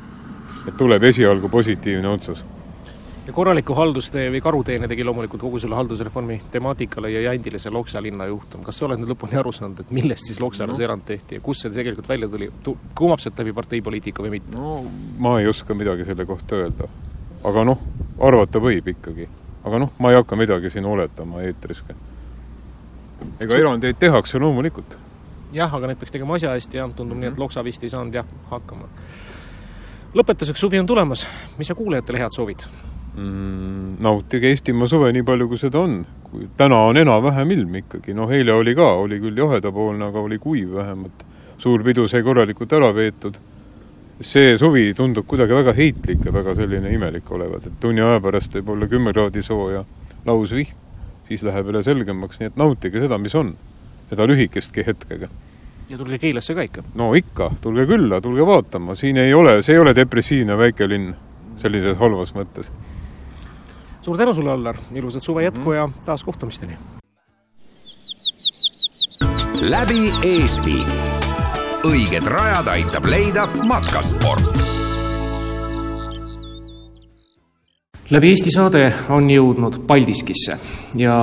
et 0.67 0.73
tuleb 0.77 1.03
esialgu 1.03 1.49
positiivne 1.53 2.09
otsus 2.09 2.41
ja 3.27 3.33
korraliku 3.33 3.73
haldustee 3.73 4.27
või 4.31 4.41
karuteene 4.41 4.87
tegi 4.87 5.03
loomulikult 5.05 5.41
kogu 5.41 5.59
selle 5.59 5.75
haldusreformi 5.75 6.37
temaatikale 6.51 7.09
ja 7.11 7.23
jandile 7.25 7.59
see 7.59 7.73
Loksa 7.73 8.01
linna 8.03 8.27
juhtum. 8.29 8.63
kas 8.63 8.77
sa 8.77 8.85
oled 8.85 9.01
nüüd 9.01 9.13
lõpuni 9.13 9.39
aru 9.39 9.51
saanud, 9.55 9.81
et 9.81 9.93
millest 9.95 10.29
siis 10.29 10.39
Loksale 10.39 10.71
no. 10.71 10.77
see 10.77 10.85
erand 10.85 11.05
tehti 11.05 11.39
ja 11.39 11.41
kust 11.45 11.65
see 11.65 11.73
tegelikult 11.73 12.09
välja 12.09 12.29
tuli, 12.29 12.51
kumab 12.95 13.23
sealt 13.23 13.39
läbi 13.41 13.53
parteipoliitika 13.53 14.23
või 14.23 14.35
mitte? 14.37 14.53
no 14.57 14.83
ma 15.17 15.39
ei 15.41 15.49
oska 15.49 15.73
midagi 15.73 16.05
selle 16.05 16.25
kohta 16.29 16.61
öelda. 16.61 16.89
aga 17.43 17.65
noh, 17.71 17.81
arvata 18.29 18.61
võib 18.61 18.93
ikkagi. 18.93 19.29
aga 19.63 19.81
noh, 19.85 19.93
ma 19.99 20.13
ei 20.13 20.21
hakka 20.21 20.37
midagi 20.37 20.69
siin 20.69 20.85
oletama 20.85 21.41
eetris 21.41 21.81
ka. 21.87 21.97
ega 23.39 23.57
erandeid 23.57 23.97
tehakse 23.99 24.39
loomulikult. 24.39 24.97
jah, 25.53 25.73
aga 25.73 25.87
need 25.87 26.03
peaks 26.03 26.13
tegema 26.13 26.37
asja 26.37 26.53
hästi 26.53 26.77
ja 26.77 26.87
tundub 26.89 27.17
mm 27.17 27.21
-hmm. 27.21 27.25
nii, 27.25 27.33
et 27.33 27.37
Loksa 27.37 27.63
vist 27.63 27.83
ei 27.83 27.89
saanud 27.89 28.13
jah 28.13 28.25
hakkama. 28.51 28.85
lõpetuseks, 30.13 30.61
suvi 30.61 30.79
on 30.79 30.87
tulemas, 30.87 31.25
mis 31.57 31.67
sa 31.67 31.75
kuulajatele 31.75 32.19
head 32.19 32.31
soovid? 32.31 32.69
Mm,? 33.15 33.95
nautige 33.99 34.49
Eestimaa 34.49 34.87
suve 34.87 35.11
nii 35.15 35.23
palju, 35.23 35.47
kui 35.47 35.59
seda 35.59 35.79
on. 35.79 36.05
täna 36.57 36.81
on 36.89 36.97
enam-vähem 36.99 37.51
ilm 37.55 37.75
ikkagi, 37.81 38.13
noh 38.13 38.31
eile 38.31 38.53
oli 38.53 38.75
ka, 38.75 38.87
oli 38.99 39.19
küll 39.23 39.37
jahedapoolne, 39.39 40.09
aga 40.09 40.19
oli 40.19 40.39
kuiv 40.39 40.75
vähemalt. 40.75 41.25
suur 41.57 41.83
pidu 41.83 42.07
sai 42.07 42.23
korralikult 42.23 42.73
ära 42.73 42.93
veetud. 42.95 43.37
see 44.21 44.57
suvi 44.57 44.93
tundub 44.95 45.25
kuidagi 45.27 45.53
väga 45.53 45.73
heitlik 45.75 46.25
ja 46.25 46.33
väga 46.33 46.55
selline 46.55 46.91
imelik 46.93 47.31
olevat, 47.31 47.67
et 47.67 47.79
tunni 47.79 48.01
aja 48.01 48.19
pärast 48.23 48.53
võib 48.55 48.69
olla 48.71 48.87
kümme 48.87 49.13
kraadi 49.13 49.43
sooja 49.43 49.83
lausvihm, 50.25 50.71
siis 51.27 51.43
läheb 51.43 51.65
jälle 51.67 51.83
selgemaks, 51.83 52.39
nii 52.39 52.47
et 52.47 52.55
nautige 52.55 53.01
seda, 53.03 53.17
mis 53.17 53.35
on, 53.35 53.51
seda 54.09 54.27
lühikestki 54.27 54.85
hetkega 54.87 55.27
ja 55.89 55.97
tulge 55.97 56.17
Keilasse 56.17 56.55
ka 56.55 56.63
ikka? 56.63 56.83
no 56.95 57.13
ikka, 57.13 57.51
tulge 57.61 57.85
külla, 57.85 58.21
tulge 58.21 58.47
vaatama, 58.47 58.95
siin 58.95 59.17
ei 59.17 59.33
ole, 59.33 59.61
see 59.63 59.75
ei 59.75 59.83
ole 59.83 59.95
depressiivne 59.95 60.57
väike 60.57 60.87
linn 60.87 61.11
sellises 61.59 61.97
halvas 61.99 62.33
mõttes 62.37 62.71
suur 64.05 64.17
tänu 64.17 64.33
sulle, 64.33 64.51
Allar, 64.51 64.77
ilusat 64.93 65.23
suve 65.23 65.43
jätku 65.43 65.71
ja 65.71 65.89
taas 66.05 66.23
kohtumisteni! 66.23 66.77
läbi 69.69 70.13
Eesti. 70.23 70.75
õiged 71.89 72.27
rajad 72.29 72.67
aitab 72.67 73.05
leida 73.09 73.47
matkasport. 73.63 74.59
läbi 78.09 78.29
Eesti 78.29 78.53
saade 78.53 78.93
on 79.09 79.29
jõudnud 79.29 79.81
Paldiskisse 79.87 80.59
ja 81.01 81.17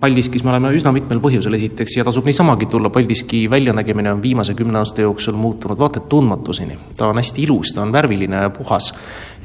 Paldiskis 0.00 0.44
me 0.44 0.50
oleme 0.52 0.70
üsna 0.76 0.90
mitmel 0.92 1.20
põhjusel, 1.22 1.54
esiteks, 1.56 1.96
ja 1.96 2.04
tasub 2.04 2.26
niisamagi 2.28 2.66
tulla, 2.70 2.90
Paldiski 2.92 3.44
väljanägemine 3.50 4.12
on 4.12 4.22
viimase 4.22 4.54
kümne 4.58 4.78
aasta 4.80 5.04
jooksul 5.04 5.36
muutunud 5.38 5.78
vaata 5.80 6.02
et 6.02 6.08
tundmatuseni. 6.08 6.76
ta 6.96 7.08
on 7.08 7.20
hästi 7.20 7.42
ilus, 7.42 7.72
ta 7.74 7.82
on 7.82 7.92
värviline 7.92 8.42
ja 8.42 8.50
puhas 8.50 8.92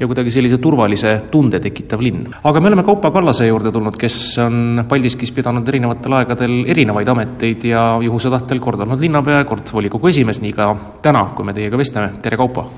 ja 0.00 0.06
kuidagi 0.06 0.30
sellise 0.30 0.58
turvalise 0.58 1.14
tunde 1.30 1.60
tekitav 1.60 2.00
linn. 2.00 2.28
aga 2.44 2.60
me 2.60 2.68
oleme 2.68 2.82
Kaupo 2.82 3.10
Kallase 3.10 3.46
juurde 3.46 3.72
tulnud, 3.72 3.96
kes 3.96 4.38
on 4.46 4.84
Paldiskis 4.88 5.32
pidanud 5.32 5.68
erinevatel 5.68 6.18
aegadel 6.20 6.64
erinevaid 6.66 7.08
ameteid 7.08 7.64
ja 7.64 7.98
juhuse 8.02 8.30
tahtel 8.30 8.60
kord 8.60 8.80
olnud 8.80 9.00
linnapea 9.00 9.42
ja 9.42 9.44
kord 9.44 9.72
volikogu 9.72 10.08
esimees, 10.08 10.40
nii 10.40 10.52
ka 10.52 10.74
täna, 11.02 11.30
kui 11.36 11.44
me 11.44 11.56
teiega 11.56 11.78
vestleme, 11.78 12.12
tere 12.22 12.36
Kaupo! 12.36 12.70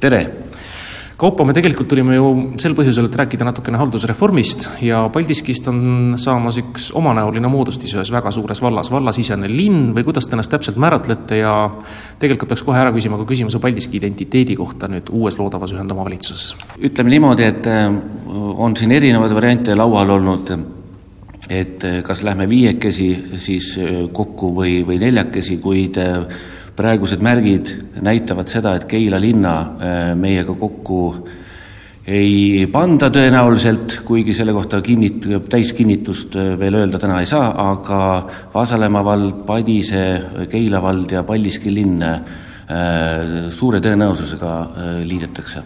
tere! 0.00 0.49
Kaupo, 1.20 1.44
me 1.44 1.52
tegelikult 1.52 1.90
tulime 1.90 2.14
ju 2.14 2.28
sel 2.60 2.72
põhjusel, 2.72 3.10
et 3.10 3.16
rääkida 3.20 3.44
natukene 3.44 3.76
haldusreformist 3.76 4.62
ja 4.86 5.02
Paldiskist 5.12 5.66
on 5.68 6.14
saamas 6.20 6.56
üks 6.62 6.86
omanäoline 6.96 7.50
moodustis 7.52 7.92
ühes 7.92 8.08
väga 8.14 8.30
suures 8.32 8.62
vallas, 8.64 8.88
vallasisene 8.88 9.50
linn 9.50 9.90
või 9.92 10.06
kuidas 10.06 10.30
te 10.30 10.38
ennast 10.38 10.54
täpselt 10.54 10.78
määratlete 10.80 11.42
ja 11.42 11.52
tegelikult 12.22 12.48
peaks 12.54 12.64
kohe 12.64 12.80
ära 12.80 12.94
küsima 12.94 13.18
ka 13.20 13.26
küsimuse 13.28 13.60
Paldiski 13.60 14.00
identiteedi 14.00 14.56
kohta 14.56 14.88
nüüd 14.88 15.12
uues 15.12 15.36
loodavas 15.36 15.74
ühendomavalitsuses. 15.76 16.54
ütleme 16.88 17.12
niimoodi, 17.12 17.48
et 17.52 17.68
äh, 17.68 17.90
on 18.56 18.78
siin 18.80 18.96
erinevaid 18.96 19.34
variante 19.36 19.76
laual 19.76 20.14
olnud, 20.16 20.54
et 21.50 21.84
äh, 21.84 21.98
kas 22.06 22.24
lähme 22.24 22.48
viiekesi 22.48 23.10
siis 23.36 23.74
äh, 23.76 24.06
kokku 24.08 24.54
või, 24.56 24.78
või 24.88 24.96
neljakesi, 25.04 25.60
kuid 25.60 26.00
praegused 26.80 27.22
märgid 27.24 27.70
näitavad 28.04 28.50
seda, 28.50 28.74
et 28.78 28.88
Keila 28.90 29.20
linna 29.20 29.54
äh, 29.60 30.00
meiega 30.18 30.56
kokku 30.58 31.00
ei 32.10 32.66
panda 32.72 33.10
tõenäoliselt, 33.12 34.00
kuigi 34.08 34.34
selle 34.34 34.54
kohta 34.56 34.80
kinnit-, 34.84 35.28
täiskinnitust 35.52 36.36
äh, 36.40 36.52
veel 36.60 36.80
öelda 36.80 37.00
täna 37.02 37.20
ei 37.20 37.28
saa, 37.28 37.50
aga 37.70 38.00
Vasalemma 38.54 39.04
vald, 39.06 39.44
Padise, 39.46 40.04
Keila 40.50 40.80
vald 40.82 41.12
ja 41.16 41.24
Paldiski 41.28 41.74
linn 41.74 42.02
äh, 42.06 42.20
suure 43.50 43.82
tõenäosusega 43.82 44.54
liidetakse. 45.04 45.62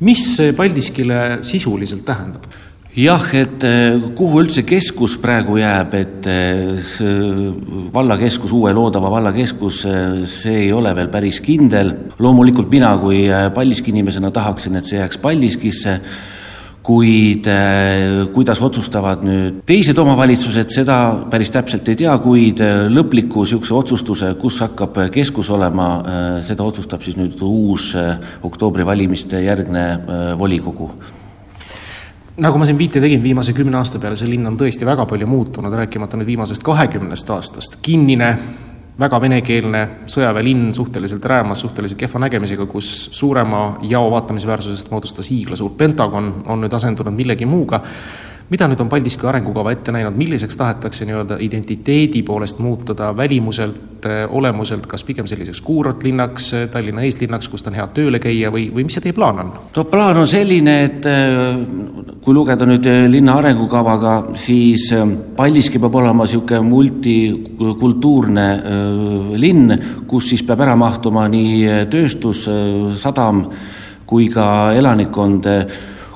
mis 0.00 0.22
see 0.36 0.52
Paldiskile 0.52 1.38
sisuliselt 1.42 2.04
tähendab? 2.04 2.46
Jah, 2.94 3.24
et 3.34 3.64
eh, 3.66 3.96
kuhu 4.14 4.42
üldse 4.44 4.62
keskus 4.66 5.16
praegu 5.22 5.58
jääb, 5.58 5.96
et 5.98 6.28
eh, 6.30 6.76
see 6.78 7.48
vallakeskus, 7.94 8.52
uue 8.54 8.74
loodava 8.74 9.10
vallakeskus, 9.16 9.82
eh, 9.90 10.20
see 10.30 10.66
ei 10.66 10.70
ole 10.72 10.94
veel 10.94 11.10
päris 11.10 11.40
kindel. 11.42 11.94
loomulikult 12.18 12.70
mina 12.70 12.96
kui 12.98 13.26
Paldiski 13.54 13.90
inimesena 13.90 14.30
tahaksin, 14.30 14.76
et 14.76 14.86
see 14.86 14.98
jääks 14.98 15.18
Paldiskisse, 15.18 15.98
kuid 16.84 17.48
äh, 17.48 18.28
kuidas 18.30 18.60
otsustavad 18.62 19.24
nüüd 19.24 19.62
teised 19.66 19.98
omavalitsused, 19.98 20.68
seda 20.70 20.98
päris 21.32 21.50
täpselt 21.50 21.88
ei 21.88 21.96
tea, 21.96 22.12
kuid 22.20 22.60
äh, 22.60 22.84
lõpliku 22.92 23.42
niisuguse 23.46 23.74
otsustuse, 23.74 24.34
kus 24.38 24.60
hakkab 24.66 25.06
keskus 25.14 25.50
olema, 25.50 25.88
seda 26.44 26.62
otsustab 26.68 27.02
siis 27.02 27.16
nüüd 27.18 27.40
uus 27.42 27.94
oktoobri 28.44 28.86
valimiste 28.86 29.40
järgne 29.42 29.88
volikogu 30.38 30.92
nagu 32.36 32.58
ma 32.58 32.66
siin 32.66 32.78
viite 32.78 33.00
tegin, 33.00 33.22
viimase 33.22 33.52
kümne 33.54 33.78
aasta 33.78 34.00
peale 34.02 34.18
see 34.18 34.30
linn 34.30 34.46
on 34.48 34.58
tõesti 34.58 34.86
väga 34.86 35.06
palju 35.06 35.26
muutunud, 35.30 35.74
rääkimata 35.74 36.18
nüüd 36.18 36.32
viimasest 36.32 36.64
kahekümnest 36.66 37.30
aastast. 37.30 37.78
kinnine, 37.82 38.30
väga 38.98 39.20
venekeelne 39.20 39.82
sõjaväelinn, 40.10 40.72
suhteliselt 40.74 41.24
räämas, 41.24 41.60
suhteliselt 41.60 41.98
kehva 41.98 42.24
nägemisega, 42.26 42.66
kus 42.66 43.08
suurema 43.12 43.78
jao 43.82 44.10
vaatamisväärsusest 44.10 44.90
moodustas 44.90 45.30
hiiglasuur 45.30 45.74
Pentagon, 45.78 46.34
on 46.46 46.62
nüüd 46.62 46.74
asendunud 46.74 47.14
millegi 47.14 47.46
muuga 47.46 47.82
mida 48.50 48.66
nüüd 48.68 48.80
on 48.82 48.90
Paldiski 48.92 49.26
arengukava 49.26 49.72
ette 49.72 49.92
näinud, 49.94 50.16
milliseks 50.20 50.56
tahetakse 50.60 51.06
nii-öelda 51.08 51.38
identiteedi 51.40 52.22
poolest 52.22 52.58
muutuda 52.60 53.16
välimuselt, 53.16 54.04
eh, 54.04 54.24
olemuselt, 54.28 54.86
kas 54.86 55.04
pigem 55.04 55.26
selliseks 55.26 55.60
kuurot 55.64 56.02
linnaks, 56.04 56.52
eh, 56.52 56.68
Tallinna 56.68 57.02
eeslinnaks, 57.02 57.48
kust 57.48 57.66
on 57.66 57.74
hea 57.74 57.86
tööle 57.94 58.18
käia 58.20 58.50
või, 58.52 58.68
või 58.74 58.84
mis 58.84 58.94
see 58.98 59.00
teie 59.06 59.16
plaan 59.16 59.38
on? 59.40 59.52
no 59.76 59.84
plaan 59.84 60.20
on 60.20 60.28
selline, 60.28 60.74
et 60.84 61.06
eh, 61.06 61.56
kui 62.20 62.34
lugeda 62.34 62.66
nüüd 62.68 62.84
linna 63.08 63.38
arengukavaga, 63.40 64.14
siis 64.34 64.92
Paldiski 65.36 65.78
peab 65.80 65.94
olema 65.94 66.24
niisugune 66.24 66.60
multikultuurne 66.68 68.46
linn, 69.40 69.74
kus 70.08 70.28
siis 70.32 70.42
peab 70.42 70.60
ära 70.64 70.76
mahtuma 70.76 71.26
nii 71.28 71.88
tööstus, 71.92 72.44
sadam 73.00 73.44
kui 74.06 74.28
ka 74.32 74.72
elanikkond 74.76 75.48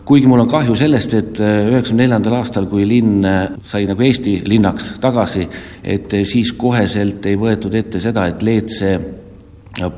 kuigi 0.09 0.27
mul 0.27 0.40
on 0.40 0.49
kahju 0.49 0.75
sellest, 0.79 1.14
et 1.18 1.40
äh, 1.44 1.66
üheksakümne 1.68 2.07
neljandal 2.07 2.38
aastal, 2.38 2.66
kui 2.71 2.87
linn 2.88 3.25
äh, 3.29 3.42
sai 3.66 3.85
nagu 3.88 4.05
Eesti 4.07 4.38
linnaks 4.49 4.94
tagasi, 5.03 5.44
et 5.85 6.14
äh, 6.16 6.25
siis 6.29 6.55
koheselt 6.57 7.27
ei 7.29 7.37
võetud 7.37 7.75
ette 7.77 8.01
seda, 8.01 8.25
et 8.31 8.44
Leetse 8.47 8.94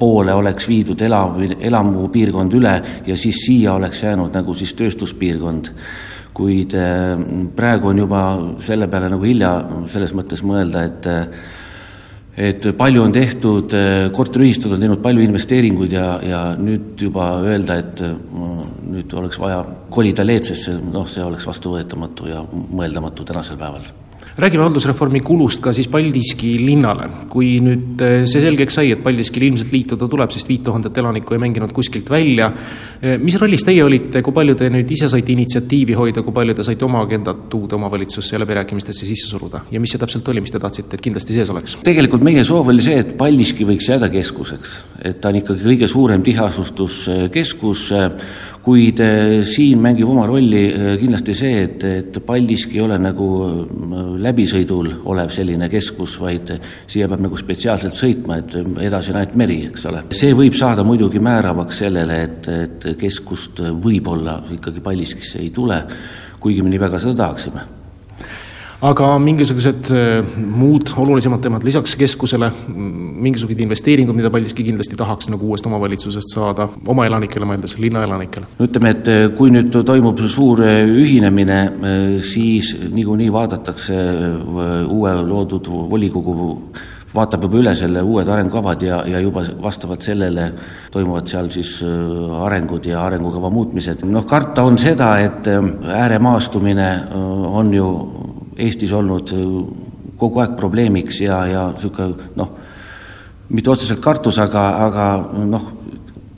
poole 0.00 0.34
oleks 0.36 0.66
viidud 0.68 1.00
elav, 1.06 1.38
elamupiirkond 1.56 2.56
üle 2.58 2.72
ja 3.06 3.16
siis 3.16 3.38
siia 3.46 3.76
oleks 3.78 4.02
jäänud 4.02 4.34
nagu 4.36 4.54
siis 4.54 4.74
tööstuspiirkond. 4.76 5.70
kuid 6.34 6.74
praegu 7.56 7.88
on 7.88 7.98
juba 7.98 8.20
selle 8.64 8.86
peale 8.88 9.08
nagu 9.12 9.24
hilja 9.24 9.50
selles 9.92 10.12
mõttes 10.16 10.42
mõelda, 10.46 10.84
et 10.84 11.08
et 12.36 12.68
palju 12.76 13.02
on 13.02 13.12
tehtud, 13.12 13.74
korteriühistud 14.14 14.74
on 14.74 14.82
teinud 14.82 15.02
palju 15.02 15.24
investeeringuid 15.24 15.96
ja, 15.96 16.06
ja 16.24 16.42
nüüd 16.58 17.00
juba 17.02 17.32
öelda, 17.42 17.80
et 17.82 18.04
nüüd 18.90 19.16
oleks 19.18 19.40
vaja 19.40 19.64
kolida 19.90 20.26
Leedsesse, 20.26 20.76
noh, 20.92 21.08
see 21.10 21.24
oleks 21.24 21.48
vastuvõetamatu 21.50 22.30
ja 22.30 22.44
mõeldamatu 22.50 23.26
tänasel 23.28 23.58
päeval 23.60 23.90
räägime 24.38 24.62
haldusreformi 24.62 25.20
kulust 25.20 25.60
ka 25.62 25.72
siis 25.72 25.88
Paldiski 25.88 26.54
linnale. 26.64 27.08
kui 27.30 27.58
nüüd 27.62 28.02
eh, 28.04 28.24
see 28.30 28.42
selgeks 28.42 28.78
sai, 28.78 28.90
et 28.94 29.02
Paldiskil 29.02 29.46
ilmselt 29.48 29.72
liituda 29.72 30.08
tuleb, 30.10 30.30
sest 30.34 30.48
viit 30.48 30.62
tuhandet 30.66 30.96
elanikku 30.98 31.34
ei 31.34 31.42
mänginud 31.42 31.72
kuskilt 31.74 32.10
välja, 32.10 32.50
eh, 33.02 33.18
mis 33.18 33.36
rollis 33.40 33.64
teie 33.66 33.84
olite, 33.84 34.22
kui 34.22 34.34
palju 34.34 34.56
te 34.58 34.70
nüüd 34.72 34.90
ise 34.90 35.08
saite 35.10 35.32
initsiatiivi 35.32 35.96
hoida, 35.98 36.24
kui 36.26 36.34
palju 36.34 36.54
te 36.54 36.66
saite 36.66 36.84
oma 36.84 37.02
agendat 37.04 37.54
uude 37.54 37.78
omavalitsusse 37.78 38.36
ja 38.36 38.42
läbirääkimistesse 38.44 39.06
sisse 39.06 39.30
suruda 39.30 39.64
ja 39.70 39.80
mis 39.80 39.94
see 39.94 40.02
täpselt 40.02 40.28
oli, 40.28 40.42
mis 40.44 40.54
te 40.54 40.62
tahtsite, 40.62 40.96
et 40.96 41.04
kindlasti 41.08 41.36
sees 41.36 41.50
oleks? 41.50 41.78
tegelikult 41.86 42.24
meie 42.26 42.44
soov 42.46 42.72
oli 42.74 42.84
see, 42.84 43.00
et 43.04 43.16
Paldiski 43.18 43.66
võiks 43.68 43.90
jääda 43.90 44.10
keskuseks, 44.12 44.76
et 45.04 45.20
ta 45.20 45.32
on 45.32 45.40
ikkagi 45.42 45.66
kõige 45.66 45.90
suurem 45.90 46.22
tiheasustuskeskus 46.26 47.90
kuid 48.64 49.00
eh, 49.00 49.40
siin 49.46 49.80
mängib 49.82 50.08
oma 50.10 50.26
rolli 50.28 50.62
eh, 50.68 50.92
kindlasti 51.00 51.34
see, 51.36 51.62
et, 51.64 51.84
et 51.88 52.20
Paldiski 52.26 52.78
ei 52.78 52.84
ole 52.84 52.98
nagu 53.00 53.28
eh, 53.46 53.96
läbisõidul 54.26 54.92
olev 55.10 55.32
selline 55.34 55.70
keskus, 55.72 56.18
vaid 56.20 56.52
siia 56.90 57.08
peab 57.08 57.24
nagu 57.24 57.40
spetsiaalselt 57.40 57.96
sõitma, 57.96 58.40
et 58.42 58.56
edasi 58.86 59.14
on 59.14 59.20
ainult 59.22 59.36
meri, 59.40 59.60
eks 59.70 59.88
ole. 59.90 60.04
see 60.16 60.36
võib 60.36 60.56
saada 60.58 60.84
muidugi 60.86 61.22
määravaks 61.24 61.84
sellele, 61.86 62.22
et, 62.28 62.48
et 62.68 62.88
keskust 63.00 63.64
võib-olla 63.82 64.40
ikkagi 64.56 64.84
Paldiskisse 64.84 65.40
ei 65.40 65.52
tule, 65.54 65.82
kuigi 66.40 66.64
me 66.64 66.72
nii 66.72 66.88
väga 66.88 67.00
seda 67.00 67.22
tahaksime 67.24 67.79
aga 68.80 69.08
mingisugused 69.20 69.90
äh, 69.92 70.36
muud 70.36 70.92
olulisemad 71.00 71.42
teemad 71.44 71.64
lisaks 71.66 71.94
keskusele, 72.00 72.48
mingisugused 72.72 73.60
investeeringud, 73.60 74.16
mida 74.16 74.30
Paldiski 74.32 74.64
kindlasti 74.64 74.96
tahaks 74.98 75.28
nagu 75.32 75.50
uuest 75.50 75.66
omavalitsusest 75.68 76.32
saada, 76.32 76.68
oma 76.88 77.04
elanikele 77.08 77.48
mõeldes, 77.48 77.76
linnaelanikele? 77.80 78.48
no 78.56 78.68
ütleme, 78.68 78.94
et 78.96 79.10
äh, 79.12 79.26
kui 79.36 79.52
nüüd 79.52 79.74
toimub 79.86 80.22
suur 80.24 80.64
äh, 80.64 80.80
ühinemine, 80.88 81.60
siis 82.24 82.72
niikuinii 82.80 83.28
vaadatakse 83.32 83.98
uue 84.88 85.12
loodud 85.28 85.68
volikogu 85.90 86.48
vaatab 87.10 87.44
juba 87.44 87.58
üle 87.58 87.72
selle 87.74 88.04
uued 88.06 88.28
arengukavad 88.30 88.82
ja, 88.86 89.00
ja 89.10 89.20
juba 89.20 89.42
vastavalt 89.60 90.06
sellele 90.06 90.46
toimuvad 90.94 91.26
seal 91.28 91.50
siis 91.52 91.80
arengud 92.46 92.86
ja 92.86 93.02
arengukava 93.02 93.50
muutmised. 93.50 94.06
noh, 94.06 94.24
karta 94.30 94.64
on 94.64 94.78
seda, 94.78 95.12
et 95.20 95.50
ääremaastumine 95.50 96.90
on 97.50 97.74
ju 97.74 97.88
Eestis 98.60 98.92
olnud 98.96 99.32
äh, 99.34 99.44
kogu 100.20 100.42
aeg 100.42 100.56
probleemiks 100.58 101.22
ja, 101.24 101.42
ja 101.48 101.66
niisugune 101.74 102.30
noh, 102.36 102.56
mitte 103.50 103.72
otseselt 103.72 104.02
kartus, 104.04 104.38
aga, 104.42 104.64
aga 104.86 105.06
noh, 105.48 105.68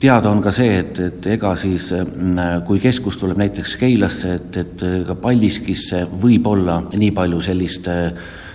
teada 0.01 0.31
on 0.31 0.41
ka 0.43 0.51
see, 0.55 0.77
et, 0.81 0.99
et 0.99 1.27
ega 1.35 1.53
siis 1.59 1.89
äh, 1.95 2.05
kui 2.67 2.81
keskus 2.83 3.19
tuleb 3.21 3.41
näiteks 3.43 3.75
Keilasse, 3.81 4.37
et, 4.39 4.61
et 4.63 4.85
ka 5.07 5.17
Paldiskisse 5.19 6.05
võib-olla 6.21 6.79
nii 6.93 7.11
palju 7.15 7.41
sellist 7.43 7.89
äh, 7.91 8.07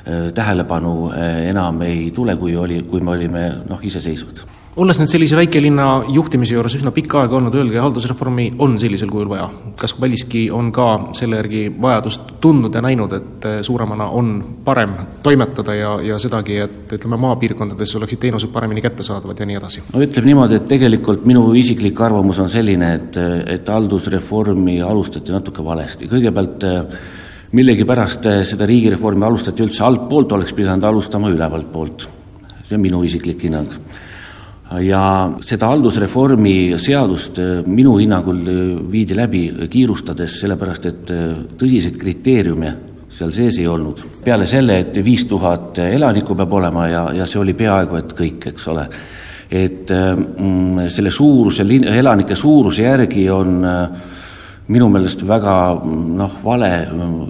tähelepanu 0.09 1.11
enam 1.51 1.83
ei 1.85 2.07
tule, 2.17 2.33
kui 2.41 2.55
oli, 2.57 2.79
kui 2.89 3.03
me 3.05 3.13
olime 3.13 3.43
noh, 3.69 3.83
iseseisvad 3.85 4.47
olles 4.79 4.99
nüüd 5.01 5.11
sellise 5.11 5.37
väikelinna 5.39 5.87
juhtimise 6.15 6.55
juures 6.55 6.77
üsna 6.79 6.93
pikka 6.95 7.25
aega 7.25 7.37
olnud, 7.39 7.55
öelge, 7.59 7.81
haldusreformi 7.83 8.53
on 8.63 8.77
sellisel 8.79 9.11
kujul 9.11 9.29
vaja? 9.31 9.49
kas 9.79 9.95
Paldiski 9.99 10.45
on 10.55 10.71
ka 10.75 10.87
selle 11.19 11.39
järgi 11.39 11.65
vajadust 11.83 12.33
tundnud 12.43 12.75
ja 12.75 12.83
näinud, 12.83 13.13
et 13.15 13.49
suuremana 13.67 14.09
on 14.15 14.33
parem 14.65 14.95
toimetada 15.23 15.75
ja, 15.75 15.93
ja 16.03 16.19
sedagi, 16.23 16.59
et 16.63 16.95
ütleme, 16.95 17.19
maapiirkondades 17.27 17.95
oleksid 17.99 18.23
teenused 18.23 18.53
paremini 18.55 18.83
kättesaadavad 18.85 19.39
ja 19.39 19.47
nii 19.51 19.61
edasi? 19.61 19.85
no 19.93 20.03
ütleme 20.05 20.31
niimoodi, 20.31 20.59
et 20.61 20.69
tegelikult 20.71 21.27
minu 21.27 21.47
isiklik 21.59 22.01
arvamus 22.07 22.43
on 22.45 22.51
selline, 22.51 22.93
et, 23.01 23.21
et 23.59 23.71
haldusreformi 23.75 24.81
alustati 24.83 25.35
natuke 25.35 25.65
valesti, 25.65 26.11
kõigepealt 26.11 26.67
millegipärast 27.59 28.29
seda 28.47 28.67
riigireformi 28.69 29.27
alustati 29.27 29.65
üldse 29.65 29.83
altpoolt, 29.87 30.37
oleks 30.37 30.55
pidanud 30.55 30.85
alustama 30.87 31.31
ülevalt 31.35 31.73
poolt. 31.73 32.09
see 32.63 32.77
on 32.77 32.83
minu 32.85 33.01
isiklik 33.03 33.43
hinnang 33.47 33.73
ja 34.85 35.03
seda 35.45 35.71
haldusreformi 35.73 36.77
seadust 36.81 37.39
äh, 37.41 37.63
minu 37.67 37.97
hinnangul 37.99 38.43
äh, 38.45 38.61
viidi 38.93 39.17
läbi 39.17 39.43
kiirustades, 39.71 40.41
sellepärast 40.43 40.89
et 40.91 41.13
äh, 41.15 41.25
tõsiseid 41.59 41.97
kriteeriume 42.01 42.75
seal 43.19 43.33
sees 43.33 43.59
ei 43.59 43.67
olnud. 43.67 44.03
peale 44.25 44.47
selle, 44.47 44.79
et 44.83 45.01
viis 45.05 45.25
tuhat 45.29 45.81
elanikku 45.81 46.37
peab 46.37 46.53
olema 46.61 46.89
ja, 46.89 47.07
ja 47.17 47.27
see 47.27 47.41
oli 47.41 47.55
peaaegu 47.57 47.97
et 47.97 48.13
kõik, 48.19 48.51
eks 48.53 48.69
ole. 48.69 48.85
et 49.49 49.89
mm, 49.89 50.89
selle 50.93 51.11
suuruse, 51.11 51.65
elanike 51.65 52.37
suuruse 52.37 52.85
järgi 52.85 53.29
on 53.33 53.65
äh, 53.65 54.17
minu 54.69 54.89
meelest 54.93 55.23
väga 55.25 55.53
noh, 55.83 56.35
vale 56.45 56.69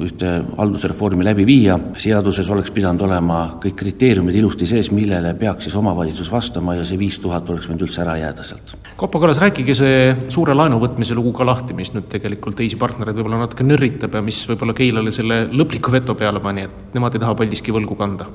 ühte 0.02 0.30
haldusreformi 0.58 1.26
läbi 1.26 1.44
viia, 1.46 1.76
seaduses 2.00 2.48
oleks 2.50 2.72
pidanud 2.74 3.04
olema 3.06 3.38
kõik 3.62 3.76
kriteeriumid 3.78 4.38
ilusti 4.40 4.66
sees, 4.66 4.90
millele 4.94 5.34
peaks 5.38 5.68
siis 5.68 5.76
omavalitsus 5.78 6.30
vastama 6.32 6.74
ja 6.74 6.86
see 6.88 6.98
viis 6.98 7.20
tuhat 7.22 7.50
oleks 7.50 7.68
võinud 7.70 7.84
üldse 7.86 8.02
ära 8.02 8.16
jääda 8.18 8.46
sealt. 8.46 8.74
Kopo 8.98 9.22
Kallas, 9.22 9.38
rääkige 9.42 9.76
see 9.78 10.00
suure 10.34 10.56
laenu 10.58 10.80
võtmise 10.82 11.14
lugu 11.18 11.32
ka 11.36 11.46
lahti, 11.46 11.76
mis 11.78 11.94
nüüd 11.94 12.10
tegelikult 12.10 12.58
teisi 12.58 12.78
partnereid 12.80 13.20
võib-olla 13.20 13.44
natuke 13.44 13.66
nörritab 13.66 14.18
ja 14.18 14.24
mis 14.24 14.42
võib-olla 14.50 14.74
Keilale 14.78 15.14
selle 15.14 15.44
lõpliku 15.52 15.94
veto 15.94 16.18
peale 16.18 16.42
pani, 16.42 16.66
et 16.66 16.98
nemad 16.98 17.14
ei 17.14 17.22
taha 17.22 17.38
Paldiski 17.38 17.74
võlgu 17.74 17.98
kanda? 17.98 18.26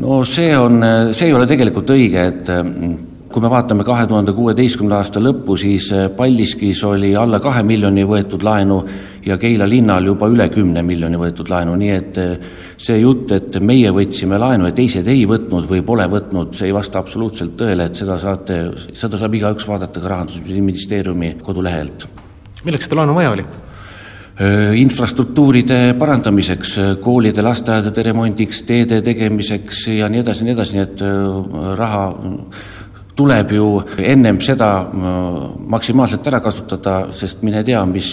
no 0.00 0.22
see 0.24 0.50
on, 0.56 0.82
see 1.14 1.28
ei 1.28 1.34
ole 1.36 1.46
tegelikult 1.46 1.94
õige, 1.94 2.26
et 2.32 2.50
kui 3.30 3.42
me 3.42 3.50
vaatame 3.50 3.84
kahe 3.86 4.06
tuhande 4.10 4.32
kuueteistkümnenda 4.34 4.98
aasta 4.98 5.20
lõppu, 5.22 5.54
siis 5.58 5.86
eh, 5.94 6.08
Paldiskis 6.16 6.82
oli 6.86 7.12
alla 7.16 7.38
kahe 7.42 7.62
miljoni 7.66 8.02
võetud 8.06 8.42
laenu 8.42 8.80
ja 9.26 9.36
Keila 9.38 9.68
linnal 9.70 10.08
juba 10.10 10.26
üle 10.32 10.48
kümne 10.50 10.82
miljoni 10.86 11.18
võetud 11.20 11.50
laenu, 11.52 11.76
nii 11.78 11.92
et 11.94 12.18
eh, 12.18 12.50
see 12.80 12.98
jutt, 12.98 13.30
et 13.36 13.60
meie 13.62 13.92
võtsime 13.94 14.38
laenu 14.40 14.66
ja 14.66 14.74
teised 14.74 15.06
ei 15.10 15.22
võtnud 15.30 15.68
või 15.70 15.84
pole 15.86 16.08
võtnud, 16.10 16.56
see 16.58 16.72
ei 16.72 16.74
vasta 16.74 16.98
absoluutselt 16.98 17.54
tõele, 17.60 17.86
et 17.86 18.02
seda 18.02 18.18
saate, 18.18 18.60
seda 18.98 19.20
saab 19.20 19.38
igaüks 19.38 19.68
vaadata 19.70 20.02
ka 20.02 20.14
Rahandusministeeriumi 20.16 21.36
kodulehelt. 21.46 22.08
milleks 22.64 22.90
seda 22.90 23.02
laenu 23.02 23.14
vaja 23.14 23.36
oli? 23.36 23.46
Eh, 24.40 24.74
infrastruktuuride 24.80 25.94
parandamiseks, 26.00 26.74
koolide, 27.04 27.46
lasteaedade 27.46 28.02
remondiks, 28.10 28.64
teede 28.66 29.02
tegemiseks 29.06 29.86
ja 30.00 30.10
nii 30.10 30.24
edasi, 30.24 30.48
nii 30.48 30.58
edasi, 30.58 30.78
nii 30.78 30.86
et 30.88 31.08
raha 31.78 32.04
tuleb 33.20 33.52
ju 33.52 33.68
ennem 34.00 34.40
seda 34.44 34.70
maksimaalselt 35.74 36.26
ära 36.30 36.40
kasutada, 36.44 36.96
sest 37.16 37.44
mine 37.46 37.62
tea, 37.66 37.82
mis, 37.88 38.12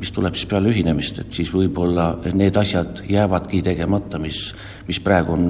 mis 0.00 0.12
tuleb 0.14 0.34
siis 0.34 0.50
peale 0.50 0.72
ühinemist, 0.72 1.22
et 1.22 1.38
siis 1.38 1.52
võib-olla 1.54 2.10
need 2.34 2.56
asjad 2.58 3.04
jäävadki 3.10 3.62
tegemata, 3.64 4.18
mis, 4.22 4.48
mis 4.88 5.00
praegu 5.04 5.36
on 5.36 5.48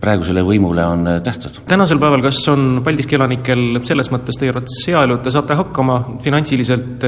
praegusele 0.00 0.42
võimule 0.44 0.84
on 0.84 1.06
tähtsad. 1.24 1.62
tänasel 1.68 1.98
päeval, 1.98 2.20
kas 2.26 2.42
on 2.52 2.82
Paldiski 2.84 3.16
elanikel 3.16 3.80
selles 3.86 4.10
mõttes 4.12 4.36
teie 4.38 4.52
arvates 4.52 4.82
hea 4.90 5.06
elu, 5.06 5.16
et 5.16 5.24
te 5.24 5.32
saate 5.32 5.56
hakkama 5.56 5.96
finantsiliselt, 6.22 7.06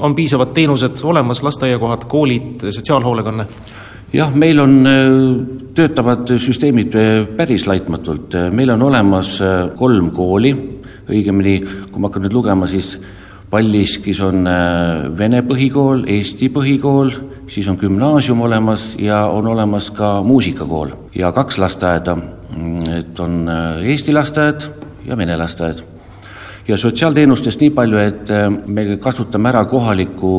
on 0.00 0.16
piisavad 0.16 0.54
teenused 0.56 1.04
olemas, 1.04 1.42
lasteaiakohad, 1.44 2.08
koolid, 2.10 2.66
sotsiaalhoolekanne? 2.70 3.46
Jah, 4.12 4.34
meil 4.34 4.60
on, 4.62 4.74
töötavad 5.74 6.34
süsteemid 6.40 6.96
päris 7.36 7.66
laitmatult, 7.70 8.36
meil 8.52 8.74
on 8.74 8.82
olemas 8.88 9.36
kolm 9.78 10.10
kooli, 10.14 10.52
õigemini 11.10 11.56
kui 11.90 12.00
ma 12.00 12.10
hakkan 12.10 12.26
nüüd 12.26 12.36
lugema, 12.36 12.68
siis 12.70 12.96
Paldiskis 13.50 14.20
on 14.22 14.46
vene 15.18 15.40
põhikool, 15.42 16.04
eesti 16.06 16.52
põhikool, 16.54 17.08
siis 17.50 17.66
on 17.66 17.78
gümnaasium 17.80 18.44
olemas 18.46 18.92
ja 19.02 19.24
on 19.26 19.48
olemas 19.50 19.88
ka 19.90 20.20
muusikakool. 20.22 20.92
Ja 21.18 21.32
kaks 21.34 21.58
lasteaeda, 21.58 22.14
et 22.94 23.18
on 23.18 23.50
eesti 23.82 24.14
lasteaed 24.14 24.68
ja 25.06 25.18
vene 25.18 25.36
lasteaed. 25.36 25.82
ja 26.68 26.76
sotsiaalteenustest 26.78 27.60
nii 27.60 27.70
palju, 27.74 27.98
et 27.98 28.28
me 28.66 28.96
kasutame 29.02 29.48
ära 29.48 29.64
kohalikku 29.64 30.30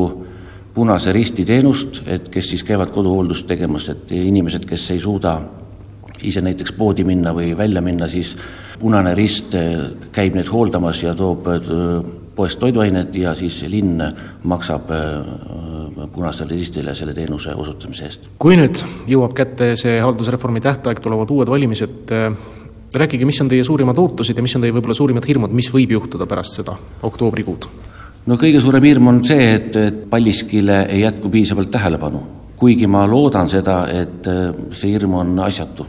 Punase 0.73 1.11
Risti 1.11 1.43
teenust, 1.45 2.01
et 2.07 2.29
kes 2.31 2.53
siis 2.53 2.63
käivad 2.63 2.93
koduhooldust 2.95 3.47
tegemas, 3.47 3.89
et 3.91 4.11
inimesed, 4.15 4.63
kes 4.69 4.85
ei 4.93 5.01
suuda 5.03 5.35
ise 6.23 6.41
näiteks 6.41 6.71
poodi 6.77 7.03
minna 7.03 7.33
või 7.35 7.51
välja 7.57 7.81
minna, 7.83 8.07
siis 8.07 8.35
Punane 8.79 9.13
Rist 9.15 9.53
käib 10.15 10.37
neid 10.37 10.49
hooldamas 10.49 11.03
ja 11.03 11.13
toob 11.17 11.49
poest 12.35 12.59
toiduained 12.61 13.15
ja 13.19 13.35
siis 13.37 13.59
linn 13.69 14.01
maksab 14.47 14.89
Punasele 16.13 16.55
Ristile 16.55 16.95
selle 16.95 17.13
teenuse 17.13 17.53
osutamise 17.53 18.07
eest. 18.07 18.29
kui 18.39 18.57
nüüd 18.57 18.81
jõuab 19.11 19.35
kätte 19.37 19.73
see 19.79 19.99
haldusreformi 20.01 20.63
tähtaeg, 20.63 21.03
tulevad 21.03 21.29
uued 21.29 21.51
valimised, 21.51 22.09
rääkige, 22.95 23.27
mis 23.27 23.41
on 23.43 23.51
teie 23.51 23.63
suurimad 23.67 23.99
ootused 24.01 24.37
ja 24.37 24.43
mis 24.43 24.55
on 24.55 24.65
teie 24.65 24.73
võib-olla 24.73 24.97
suurimad 24.97 25.27
hirmud, 25.27 25.53
mis 25.53 25.69
võib 25.73 25.93
juhtuda 25.99 26.29
pärast 26.29 26.61
seda 26.61 26.77
oktoobrikuud? 27.03 27.69
No 28.27 28.37
kõige 28.39 28.61
suurem 28.61 28.85
hirm 28.85 29.09
on 29.11 29.23
see, 29.25 29.47
et, 29.55 29.75
et 29.77 30.03
Paldiskile 30.09 30.83
ei 30.89 31.05
jätku 31.05 31.31
piisavalt 31.33 31.71
tähelepanu. 31.73 32.21
kuigi 32.61 32.85
ma 32.87 33.07
loodan 33.09 33.49
seda, 33.49 33.87
et 33.89 34.27
see 34.77 34.91
hirm 34.93 35.15
on 35.17 35.39
asjatu. 35.47 35.85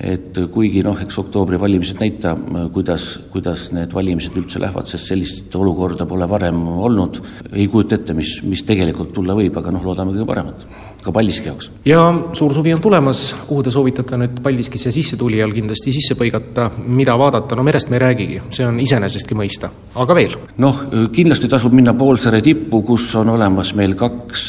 et 0.00 0.38
kuigi 0.52 0.80
noh, 0.80 0.96
eks 0.96 1.18
oktoobri 1.20 1.58
valimised 1.60 1.98
näita, 2.00 2.32
kuidas, 2.72 3.18
kuidas 3.32 3.66
need 3.76 3.92
valimised 3.92 4.36
üldse 4.40 4.60
lähevad, 4.62 4.88
sest 4.88 5.12
sellist 5.12 5.56
olukorda 5.56 6.06
pole 6.08 6.28
varem 6.28 6.62
olnud, 6.68 7.20
ei 7.52 7.68
kujuta 7.68 7.98
ette, 7.98 8.16
mis, 8.16 8.38
mis 8.42 8.64
tegelikult 8.64 9.12
tulla 9.12 9.36
võib, 9.36 9.58
aga 9.60 9.74
noh, 9.76 9.84
loodame 9.84 10.16
kõige 10.16 10.30
paremat 10.32 10.64
ka 11.04 11.12
Paldiski 11.12 11.48
jaoks. 11.48 11.70
ja 11.84 12.02
suur 12.36 12.54
suvi 12.54 12.74
on 12.74 12.80
tulemas, 12.80 13.22
kuhu 13.48 13.62
te 13.64 13.72
soovitate 13.72 14.18
nüüd 14.20 14.40
Paldiskisse 14.44 14.92
sissetulijal 14.92 15.52
kindlasti 15.54 15.94
sisse 15.96 16.16
põigata, 16.18 16.68
mida 16.86 17.16
vaadata, 17.18 17.56
no 17.56 17.64
merest 17.66 17.90
me 17.90 17.96
ei 17.96 18.02
räägigi, 18.04 18.40
see 18.52 18.66
on 18.68 18.80
iseenesestki 18.84 19.36
mõista, 19.38 19.70
aga 20.02 20.16
veel? 20.16 20.36
noh, 20.60 20.84
kindlasti 21.14 21.48
tasub 21.50 21.74
minna 21.76 21.94
Poolsaare 21.96 22.42
tippu, 22.44 22.82
kus 22.86 23.08
on 23.20 23.32
olemas 23.32 23.72
meil 23.78 23.96
kaks 23.98 24.46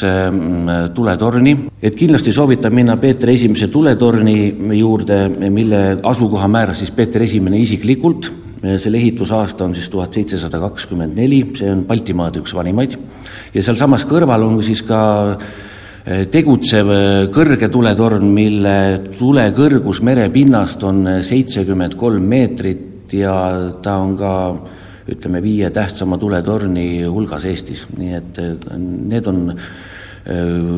tuletorni, 0.94 1.56
et 1.82 1.96
kindlasti 1.98 2.34
soovitan 2.34 2.74
minna 2.74 2.98
Peeter 3.00 3.32
Esimese 3.32 3.70
tuletorni 3.72 4.36
juurde, 4.78 5.24
mille 5.48 5.82
asukoha 6.02 6.48
määras 6.52 6.82
siis 6.82 6.92
Peeter 6.94 7.24
Esimene 7.24 7.60
isiklikult, 7.62 8.30
selle 8.62 9.00
ehitusaasta 9.00 9.64
on 9.64 9.74
siis 9.74 9.88
tuhat 9.90 10.14
seitsesada 10.14 10.60
kakskümmend 10.62 11.16
neli, 11.18 11.42
see 11.58 11.70
on 11.72 11.82
Baltimaade 11.88 12.44
üks 12.44 12.54
vanimaid, 12.54 12.94
ja 13.54 13.64
sealsamas 13.64 14.04
kõrval 14.06 14.44
on 14.46 14.60
siis 14.62 14.84
ka 14.86 15.00
tegutsev 16.02 16.88
kõrge 17.30 17.68
tuletorn, 17.70 18.26
mille 18.34 18.76
tule 19.18 19.44
kõrgus 19.54 20.00
merepinnast 20.02 20.82
on 20.88 21.06
seitsekümmend 21.22 21.94
kolm 21.98 22.26
meetrit 22.26 23.12
ja 23.14 23.34
ta 23.82 23.96
on 24.02 24.16
ka 24.18 24.32
ütleme, 25.12 25.42
viie 25.42 25.70
tähtsama 25.74 26.18
tuletorni 26.18 27.04
hulgas 27.06 27.46
Eestis, 27.50 27.86
nii 27.98 28.12
et 28.18 28.38
need 28.78 29.30
on 29.30 29.40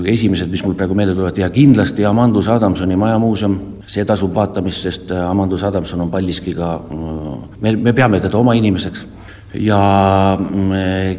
esimesed, 0.08 0.48
mis 0.48 0.62
mul 0.64 0.76
praegu 0.76 0.96
meelde 0.96 1.12
tulevad. 1.12 1.36
Ja 1.36 1.50
kindlasti 1.52 2.04
Amandus 2.08 2.48
Adamsoni 2.48 2.96
majamuuseum, 2.96 3.58
see 3.86 4.04
tasub 4.08 4.32
vaatamist, 4.36 4.86
sest 4.86 5.12
Amandus 5.12 5.64
Adamson 5.68 6.00
on 6.06 6.12
Paldiskiga, 6.12 6.78
me, 7.60 7.74
me 7.76 7.92
peame 7.92 8.20
teda 8.24 8.40
oma 8.40 8.56
inimeseks 8.56 9.04
ja 9.60 10.38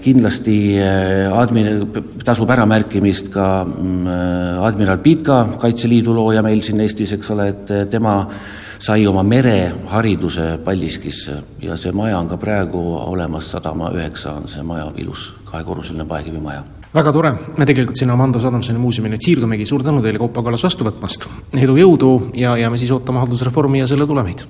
kindlasti 0.04 0.58
admin-, 1.32 1.86
tasub 2.26 2.52
äramärkimist 2.52 3.32
ka 3.34 3.48
admiral 4.66 5.00
Pitka, 5.04 5.42
Kaitseliidu 5.62 6.16
looja 6.16 6.44
meil 6.46 6.62
siin 6.66 6.84
Eestis, 6.84 7.16
eks 7.16 7.32
ole, 7.36 7.50
et 7.54 7.74
tema 7.92 8.18
sai 8.86 9.06
oma 9.08 9.24
merehariduse 9.24 10.58
Paldiskisse 10.64 11.38
ja 11.64 11.78
see 11.80 11.94
maja 11.96 12.20
on 12.20 12.28
ka 12.30 12.38
praegu 12.38 12.82
olemas, 12.98 13.52
sadama 13.56 13.92
üheksa 13.96 14.36
on 14.36 14.50
see 14.52 14.64
maja, 14.64 14.92
ilus 15.02 15.32
kahekorruseline 15.50 16.06
paekivimaja. 16.10 16.64
Väga 16.96 17.12
tore, 17.12 17.32
me 17.58 17.66
tegelikult 17.68 18.00
sinna 18.00 18.16
Amanda 18.16 18.40
Adamsoni 18.40 18.80
muuseumi 18.80 19.10
nüüd 19.12 19.24
siirdumegi, 19.24 19.66
suur 19.68 19.84
tänu 19.84 20.04
teile, 20.04 20.20
Kaupo 20.22 20.44
Kallas, 20.44 20.64
vastu 20.64 20.88
võtmast. 20.88 21.28
edu, 21.60 21.76
jõudu 21.82 22.12
ja, 22.40 22.56
ja 22.60 22.70
me 22.72 22.80
siis 22.80 22.92
ootame 22.96 23.24
haldusreformi 23.24 23.84
ja 23.84 23.88
selle 23.88 24.08
tulemeid 24.08 24.46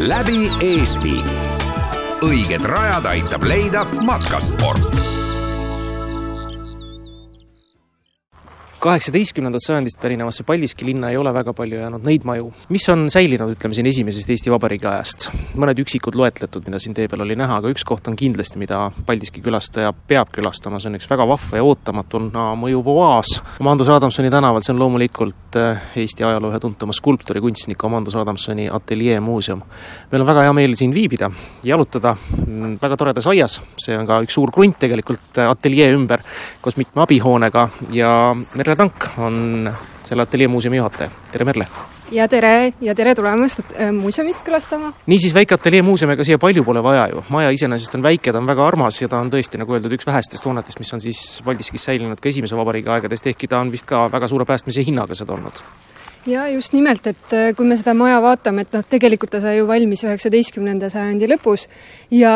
läbi 0.00 0.48
Eesti. 0.64 1.20
õiged 2.24 2.64
rajad 2.64 3.04
aitab 3.12 3.44
leida 3.44 3.84
matkasport 4.00 5.09
kaheksateistkümnendast 8.80 9.66
sajandist 9.66 9.98
pärinevasse 10.00 10.44
Paldiski 10.44 10.86
linna 10.86 11.10
ei 11.10 11.16
ole 11.20 11.34
väga 11.34 11.52
palju 11.52 11.76
jäänud 11.76 12.04
neid 12.06 12.24
maju, 12.24 12.46
mis 12.72 12.86
on 12.88 13.10
säilinud, 13.12 13.52
ütleme 13.52 13.76
siin 13.76 13.86
esimesest 13.90 14.30
Eesti 14.32 14.52
Vabariigi 14.52 14.86
ajast. 14.88 15.26
mõned 15.60 15.82
üksikud 15.82 16.16
loetletud, 16.16 16.64
mida 16.64 16.80
siin 16.80 16.96
tee 16.96 17.08
peal 17.10 17.20
oli 17.20 17.36
näha, 17.36 17.58
aga 17.60 17.68
üks 17.68 17.84
koht 17.84 18.08
on 18.08 18.16
kindlasti, 18.16 18.56
mida 18.60 18.86
Paldiski 19.06 19.42
külastaja 19.44 19.92
peab 19.92 20.32
külastama, 20.32 20.80
see 20.80 20.88
on 20.88 20.96
üks 20.96 21.08
väga 21.10 21.26
vahva 21.28 21.60
ja 21.60 21.66
ootamatuna 21.66 22.46
mõjuv 22.60 22.88
oaas 22.94 23.34
Amandus 23.60 23.90
Adamsoni 23.92 24.30
tänaval, 24.32 24.64
see 24.64 24.72
on 24.72 24.80
loomulikult 24.80 25.60
eh, 25.60 25.84
Eesti 26.00 26.24
ajaloo 26.24 26.54
ühe 26.54 26.62
tuntuma 26.64 26.96
skulptori, 26.96 27.44
kunstniku 27.44 27.90
Amandus 27.90 28.16
Adamsoni 28.16 28.70
ateljee 28.72 29.20
muuseum. 29.20 29.60
meil 30.12 30.24
on 30.24 30.30
väga 30.32 30.46
hea 30.48 30.56
meel 30.56 30.78
siin 30.80 30.96
viibida, 30.96 31.28
jalutada 31.68 32.14
mm, 32.46 32.78
väga 32.80 32.96
toredas 32.96 33.28
aias, 33.28 33.60
see 33.76 33.98
on 33.98 34.08
ka 34.08 34.22
üks 34.24 34.40
suur 34.40 34.56
krunt 34.56 34.80
tegelikult 34.80 35.44
ateljee 35.44 35.92
ümber, 35.92 36.24
koos 36.64 36.80
mitme 36.80 37.04
abihoonega 37.04 37.68
ja 37.92 38.16
Merle 38.56 38.69
Merle 38.70 38.78
Tank 38.78 39.18
on 39.18 39.72
selle 40.06 40.22
ateljee 40.22 40.48
muuseumi 40.48 40.76
juhataja, 40.76 41.10
tere 41.32 41.44
Merle! 41.44 41.64
ja 42.14 42.28
tere 42.30 42.72
ja 42.80 42.94
tere 42.94 43.16
tulemast 43.18 43.64
äh, 43.64 43.90
muuseumit 43.90 44.38
külastama! 44.46 44.92
niisiis, 45.10 45.34
väike 45.34 45.56
ateljee 45.58 45.82
muuseum, 45.82 46.12
ega 46.14 46.22
siia 46.22 46.38
palju 46.38 46.62
pole 46.62 46.78
vaja 46.86 47.08
ju, 47.10 47.24
maja 47.34 47.50
iseenesest 47.50 47.98
on 47.98 48.06
väike, 48.06 48.30
ta 48.30 48.38
on 48.38 48.46
väga 48.46 48.62
armas 48.62 49.02
ja 49.02 49.10
ta 49.10 49.18
on 49.18 49.34
tõesti, 49.34 49.58
nagu 49.58 49.74
öeldud, 49.74 49.98
üks 49.98 50.06
vähestest 50.06 50.46
hoonetest, 50.46 50.78
mis 50.78 50.94
on 50.94 51.02
siis 51.02 51.26
Paldiskis 51.42 51.90
säilinud 51.90 52.22
ka 52.22 52.30
esimese 52.30 52.58
vabariigi 52.62 52.94
aegadest, 52.94 53.26
ehkki 53.32 53.50
ta 53.50 53.58
on 53.58 53.74
vist 53.74 53.90
ka 53.90 54.06
väga 54.12 54.30
suure 54.30 54.46
päästmise 54.46 54.86
hinnaga 54.86 55.18
seda 55.18 55.34
olnud 55.34 55.64
ja 56.26 56.48
just 56.48 56.72
nimelt, 56.72 57.06
et 57.06 57.32
äh, 57.32 57.50
kui 57.56 57.66
me 57.66 57.76
seda 57.78 57.94
maja 57.96 58.20
vaatame, 58.22 58.64
et 58.66 58.74
noh, 58.76 58.84
tegelikult 58.84 59.32
ta 59.32 59.40
sai 59.42 59.56
ju 59.56 59.66
valmis 59.68 60.02
üheksateistkümnenda 60.04 60.90
sajandi 60.92 61.28
lõpus 61.30 61.66
ja, 62.12 62.34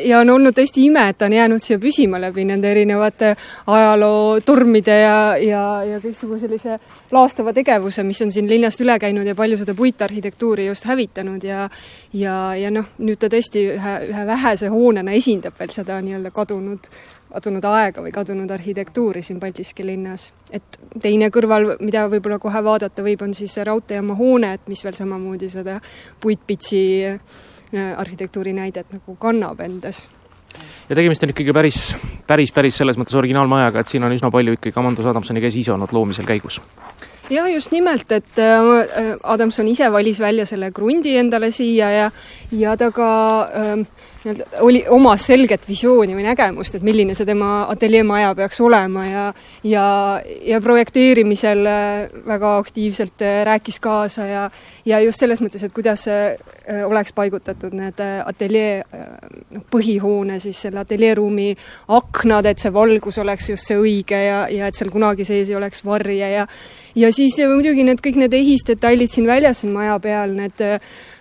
ja 0.00 0.20
on 0.22 0.32
olnud 0.36 0.56
tõesti 0.56 0.86
ime, 0.86 1.06
et 1.10 1.18
ta 1.20 1.28
on 1.28 1.36
jäänud 1.36 1.64
siia 1.64 1.78
püsima 1.82 2.20
läbi 2.22 2.46
nende 2.48 2.70
erinevate 2.70 3.34
ajalootormide 3.66 4.98
ja, 5.02 5.18
ja, 5.36 5.64
ja 5.86 6.00
kõiksugu 6.02 6.40
sellise 6.40 6.78
laastava 7.12 7.52
tegevuse, 7.56 8.04
mis 8.08 8.22
on 8.24 8.32
siin 8.32 8.48
linnast 8.50 8.80
üle 8.80 8.96
käinud 9.02 9.28
ja 9.28 9.36
palju 9.38 9.60
seda 9.60 9.76
puitarhitektuuri 9.76 10.70
just 10.70 10.88
hävitanud 10.88 11.44
ja 11.44 11.68
ja, 12.16 12.36
ja 12.56 12.72
noh, 12.72 12.88
nüüd 12.98 13.20
ta 13.20 13.28
tõesti 13.32 13.68
ühe, 13.76 13.96
ühe 14.10 14.26
vähese 14.26 14.72
hoonena 14.72 15.12
esindab 15.16 15.58
veel 15.60 15.72
seda 15.74 16.00
nii-öelda 16.04 16.32
kadunud 16.34 16.88
kadunud 17.32 17.64
aega 17.64 18.02
või 18.04 18.12
kadunud 18.14 18.50
arhitektuuri 18.50 19.22
siin 19.22 19.40
Paldiski 19.40 19.86
linnas. 19.86 20.32
et 20.50 20.78
teine 21.02 21.30
kõrval, 21.30 21.76
mida 21.80 22.06
võib-olla 22.10 22.38
kohe 22.38 22.64
vaadata 22.64 23.02
võib, 23.02 23.22
on 23.22 23.34
siis 23.34 23.56
raudteejaama 23.56 24.14
hoone, 24.18 24.54
et 24.54 24.68
mis 24.68 24.84
veel 24.84 24.96
samamoodi 24.98 25.48
seda 25.48 25.80
puitpitsi 26.20 26.80
äh, 27.06 27.20
arhitektuuri 27.96 28.52
näidet 28.52 28.92
nagu 28.92 29.16
kannab 29.18 29.60
endas 29.60 30.08
ja 30.88 30.96
tegemist 30.96 31.22
on 31.22 31.30
ikkagi 31.30 31.54
päris, 31.54 31.94
päris, 32.26 32.52
päris 32.52 32.80
selles 32.80 32.98
mõttes 32.98 33.14
originaalmajaga, 33.18 33.80
et 33.80 33.92
siin 33.92 34.04
on 34.04 34.14
üsna 34.14 34.30
palju 34.34 34.58
ikkagi 34.58 34.78
Amandus 34.82 35.06
Adamsoni 35.06 35.42
käsi 35.42 35.62
ise 35.62 35.72
olnud 35.76 35.94
loomisel 35.94 36.26
käigus 36.26 36.60
ja 37.30 37.48
just 37.48 37.70
nimelt, 37.70 38.10
et 38.12 38.38
äh, 38.38 39.16
Adamson 39.22 39.68
ise 39.70 39.90
valis 39.92 40.20
välja 40.20 40.46
selle 40.46 40.70
krundi 40.74 41.14
endale 41.20 41.50
siia 41.54 41.90
ja, 41.94 42.10
ja 42.52 42.76
ta 42.76 42.90
ka 42.94 43.10
äh, 43.46 43.84
nii-öelda 44.24 44.44
oli, 44.60 44.84
omas 44.88 45.24
selget 45.26 45.64
visiooni 45.68 46.14
või 46.16 46.24
nägemust, 46.26 46.74
et 46.76 46.84
milline 46.84 47.14
see 47.16 47.28
tema 47.28 47.64
ateljeemaja 47.72 48.34
peaks 48.36 48.60
olema 48.60 49.04
ja 49.06 49.24
ja, 49.64 49.84
ja 50.44 50.60
projekteerimisel 50.60 51.66
äh, 51.66 52.10
väga 52.26 52.56
aktiivselt 52.60 53.24
äh, 53.24 53.40
rääkis 53.48 53.80
kaasa 53.80 54.26
ja 54.26 54.50
ja 54.84 55.00
just 55.00 55.20
selles 55.20 55.40
mõttes, 55.40 55.64
et 55.64 55.72
kuidas 55.72 56.04
äh, 56.08 56.36
oleks 56.86 57.14
paigutatud 57.16 57.74
need 57.74 58.00
ateljee 58.00 58.82
noh, 59.50 59.64
põhihoone 59.72 60.38
siis 60.40 60.60
selle 60.66 60.82
ateljeeruumi 60.84 61.54
aknad, 61.96 62.46
et 62.46 62.60
see 62.60 62.72
valgus 62.72 63.18
oleks 63.18 63.48
just 63.50 63.70
see 63.70 63.78
õige 63.80 64.20
ja, 64.20 64.42
ja 64.52 64.68
et 64.68 64.76
seal 64.76 64.92
kunagi 64.92 65.24
sees 65.24 65.48
ei 65.48 65.56
oleks 65.56 65.84
varje 65.84 66.28
ja 66.34 66.46
ja 66.94 67.12
siis 67.12 67.38
muidugi 67.48 67.86
need 67.88 68.04
kõik 68.04 68.20
need 68.20 68.36
ehisdetailid 68.36 69.10
siin 69.10 69.26
väljas 69.26 69.64
siin 69.64 69.72
maja 69.72 69.96
peal, 70.02 70.36
need 70.36 70.60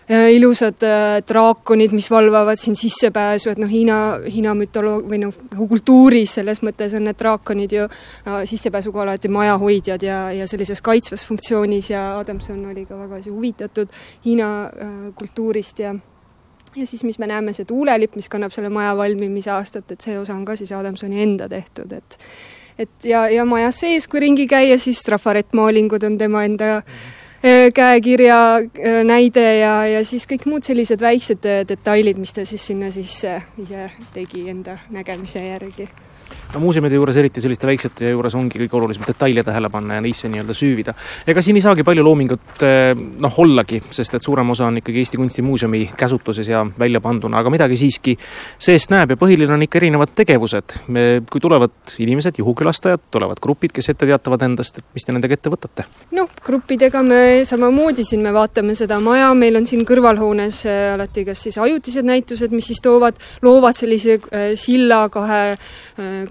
ilusad 0.09 0.83
äh, 0.83 1.21
draakonid, 1.27 1.91
mis 1.93 2.11
valvavad 2.11 2.57
siin 2.57 2.75
sissepääsu, 2.75 3.51
et 3.51 3.59
noh, 3.61 3.69
Hiina, 3.69 3.97
Hiina 4.25 4.55
mütoloog- 4.57 5.05
või 5.05 5.19
noh, 5.21 5.35
nagu 5.51 5.67
kultuuris 5.69 6.33
selles 6.39 6.63
mõttes 6.65 6.95
on 6.97 7.05
need 7.05 7.19
draakonid 7.19 7.75
ju 7.77 7.83
äh, 7.85 8.39
sissepääsuga 8.49 9.03
alati 9.03 9.29
majahoidjad 9.29 10.05
ja, 10.05 10.19
ja 10.33 10.47
sellises 10.49 10.81
kaitsvas 10.81 11.25
funktsioonis 11.29 11.91
ja 11.93 12.07
Adamson 12.19 12.65
oli 12.71 12.87
ka 12.89 12.97
väga 12.97 13.21
huvitatud 13.27 13.93
Hiina 14.25 14.49
äh, 14.65 14.97
kultuurist 15.15 15.79
ja 15.79 15.95
ja 16.75 16.85
siis, 16.85 17.03
mis 17.03 17.19
me 17.19 17.27
näeme, 17.27 17.53
see 17.53 17.65
tuulelipp, 17.65 18.15
mis 18.15 18.29
kannab 18.29 18.53
selle 18.53 18.69
maja 18.69 18.97
valmimise 18.97 19.51
aastat, 19.51 19.91
et 19.91 20.01
see 20.01 20.17
osa 20.19 20.33
on 20.33 20.43
ka 20.45 20.55
siis 20.55 20.71
Adamsoni 20.71 21.21
enda 21.21 21.49
tehtud, 21.49 21.93
et 21.93 22.19
et 22.79 23.05
ja, 23.05 23.27
ja 23.29 23.45
majas 23.45 23.81
sees, 23.81 24.07
kui 24.07 24.21
ringi 24.25 24.47
käia, 24.47 24.77
siis 24.77 25.01
trafarettmaalingud 25.05 26.03
on 26.03 26.17
tema 26.17 26.43
enda 26.49 26.65
mm 26.65 26.81
-hmm 26.81 27.18
Äh, 27.18 27.18
käekirja 27.73 28.39
äh, 28.57 29.03
näide 29.07 29.59
ja, 29.59 29.85
ja 29.87 30.03
siis 30.05 30.27
kõik 30.27 30.45
muud 30.49 30.65
sellised 30.65 31.01
väiksed 31.01 31.45
äh, 31.47 31.61
detailid, 31.67 32.19
mis 32.19 32.33
ta 32.35 32.45
siis 32.45 32.65
sinna 32.67 32.91
sisse 32.91 33.41
ise 33.61 33.89
tegi 34.13 34.49
enda 34.51 34.77
nägemise 34.91 35.45
järgi 35.45 35.87
no 36.53 36.59
muuseumide 36.63 36.97
juures, 36.97 37.17
eriti 37.21 37.41
selliste 37.43 37.67
väiksete 37.69 38.09
juures, 38.13 38.35
ongi 38.37 38.59
kõige 38.63 38.77
olulisem 38.79 39.05
detaile 39.07 39.43
tähele 39.45 39.69
panna 39.69 39.99
ja 39.99 40.03
neisse 40.03 40.29
nii-öelda 40.31 40.55
süüvida. 40.57 40.93
ega 41.27 41.41
siin 41.45 41.59
ei 41.59 41.63
saagi 41.63 41.85
palju 41.85 42.03
loomingut 42.05 42.63
eh, 42.65 42.93
noh, 42.95 43.39
ollagi, 43.43 43.81
sest 43.93 44.17
et 44.17 44.25
suurem 44.25 44.49
osa 44.49 44.67
on 44.67 44.79
ikkagi 44.81 45.03
Eesti 45.03 45.19
Kunstimuuseumi 45.21 45.83
käsutuses 45.97 46.47
ja 46.49 46.65
välja 46.79 47.01
panduna, 47.01 47.39
aga 47.39 47.53
midagi 47.53 47.77
siiski 47.77 48.15
seest 48.57 48.89
näeb 48.93 49.13
ja 49.13 49.19
põhiline 49.19 49.53
on 49.53 49.65
ikka 49.65 49.79
erinevad 49.81 50.15
tegevused. 50.15 50.79
kui 51.29 51.41
tulevad 51.41 51.95
inimesed, 51.99 52.39
juhukülastajad, 52.41 53.01
tulevad 53.11 53.39
grupid, 53.41 53.71
kes 53.75 53.89
ette 53.93 54.07
teatavad 54.09 54.41
endast, 54.47 54.77
et 54.79 54.85
mis 54.93 55.05
te 55.05 55.13
nendega 55.13 55.37
ette 55.37 55.53
võtate? 55.53 55.85
noh, 56.17 56.29
gruppidega 56.45 57.03
me 57.05 57.21
samamoodi 57.45 58.03
siin, 58.07 58.23
me 58.25 58.33
vaatame 58.33 58.75
seda 58.75 58.99
maja, 59.03 59.29
meil 59.37 59.59
on 59.59 59.69
siin 59.69 59.85
kõrvalhoones 59.87 60.63
eh, 60.65 60.81
alati 60.95 61.27
kas 61.29 61.45
siis 61.45 61.57
ajutised 61.61 62.05
näitused, 62.05 62.51
mis 62.55 62.71
siis 62.73 62.81
toovad, 62.81 63.19
loovad 63.45 63.77
sellise 63.77 64.17
äh, 64.17 64.51
silla 64.59 65.05
kahe 65.13 65.41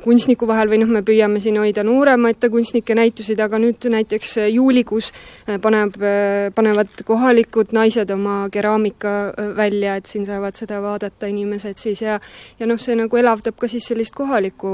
kunstniku 0.08 0.48
vahel 0.48 0.70
või 0.70 0.80
noh, 0.82 0.90
me 0.92 1.02
püüame 1.04 1.40
siin 1.42 1.58
hoida 1.60 1.84
nooremate 1.84 2.48
kunstnike 2.52 2.96
näitusid, 2.96 3.40
aga 3.44 3.60
nüüd 3.60 3.88
näiteks 3.92 4.36
äh, 4.40 4.48
juulikuus 4.54 5.10
äh, 5.12 5.58
paneb, 5.62 5.98
äh, 6.00 6.48
panevad 6.56 7.02
kohalikud 7.08 7.74
naised 7.76 8.10
oma 8.14 8.40
keraamika 8.52 9.16
välja, 9.58 9.98
et 9.98 10.08
siin 10.08 10.24
saavad 10.28 10.56
seda 10.56 10.80
vaadata 10.84 11.28
inimesed 11.28 11.76
siis 11.80 12.02
ja 12.06 12.16
ja 12.58 12.70
noh, 12.70 12.80
see 12.80 12.96
nagu 12.96 13.20
elavdab 13.20 13.58
ka 13.60 13.68
siis 13.68 13.90
sellist 13.90 14.16
kohalikku 14.16 14.72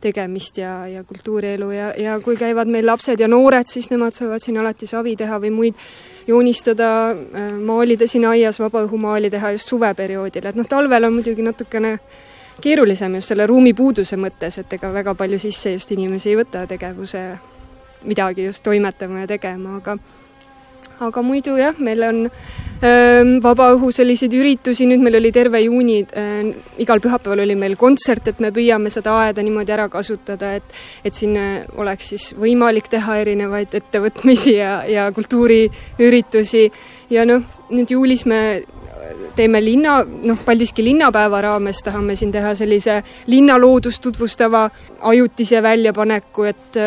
tegemist 0.00 0.56
ja, 0.56 0.86
ja 0.88 1.02
kultuurielu 1.04 1.66
ja, 1.74 1.90
ja 1.98 2.14
kui 2.24 2.38
käivad 2.40 2.70
meil 2.72 2.86
lapsed 2.88 3.20
ja 3.20 3.28
noored, 3.28 3.68
siis 3.68 3.90
nemad 3.90 4.16
saavad 4.16 4.40
siin 4.40 4.56
alati 4.62 4.88
savi 4.88 5.12
teha 5.18 5.36
või 5.42 5.50
muid 5.52 5.84
joonistada, 6.30 6.88
maalida 7.60 8.08
siin 8.08 8.24
aias, 8.30 8.62
vabaõhumaali 8.62 9.28
teha 9.34 9.52
just 9.58 9.68
suveperioodil, 9.68 10.46
et 10.48 10.56
noh, 10.56 10.68
talvel 10.68 11.10
on 11.10 11.18
muidugi 11.18 11.44
natukene 11.44 11.98
keerulisem 12.60 13.18
just 13.18 13.32
selle 13.32 13.46
ruumipuuduse 13.50 14.18
mõttes, 14.20 14.60
et 14.62 14.78
ega 14.78 14.92
väga 14.94 15.14
palju 15.18 15.38
sisse 15.42 15.74
just 15.76 15.92
inimesi 15.96 16.32
ei 16.32 16.40
võta 16.40 16.66
tegevuse 16.70 17.24
midagi 18.04 18.48
just 18.48 18.64
toimetama 18.64 19.24
ja 19.24 19.30
tegema, 19.36 19.76
aga 19.80 19.98
aga 21.00 21.22
muidu 21.24 21.54
jah, 21.56 21.76
meil 21.80 22.02
on 22.04 22.18
äh, 22.28 23.28
vabaõhu 23.40 23.88
selliseid 23.94 24.34
üritusi, 24.36 24.84
nüüd 24.88 25.00
meil 25.04 25.16
oli 25.16 25.30
terve 25.32 25.62
juuni 25.64 26.00
igal 26.82 27.00
pühapäeval 27.00 27.44
oli 27.46 27.56
meil 27.58 27.76
kontsert, 27.80 28.28
et 28.28 28.40
me 28.44 28.50
püüame 28.54 28.92
seda 28.92 29.14
aeda 29.22 29.44
niimoodi 29.44 29.74
ära 29.76 29.88
kasutada, 29.92 30.52
et 30.60 30.76
et 31.04 31.16
siin 31.16 31.38
oleks 31.80 32.12
siis 32.12 32.30
võimalik 32.36 32.90
teha 32.92 33.16
erinevaid 33.22 33.74
ettevõtmisi 33.80 34.58
ja, 34.58 34.80
ja 34.88 35.08
kultuuriüritusi. 35.16 36.66
Ja 37.10 37.24
noh, 37.26 37.42
nüüd 37.72 37.90
juulis 37.96 38.26
me 38.28 38.40
teeme 39.36 39.60
linna, 39.64 40.00
noh, 40.04 40.38
Paldiski 40.44 40.84
linnapäeva 40.84 41.40
raames 41.46 41.82
tahame 41.86 42.16
siin 42.16 42.32
teha 42.32 42.54
sellise 42.58 43.00
linnaloodust 43.26 44.02
tutvustava 44.02 44.68
ajutise 45.12 45.62
väljapaneku, 45.62 46.44
et 46.50 46.80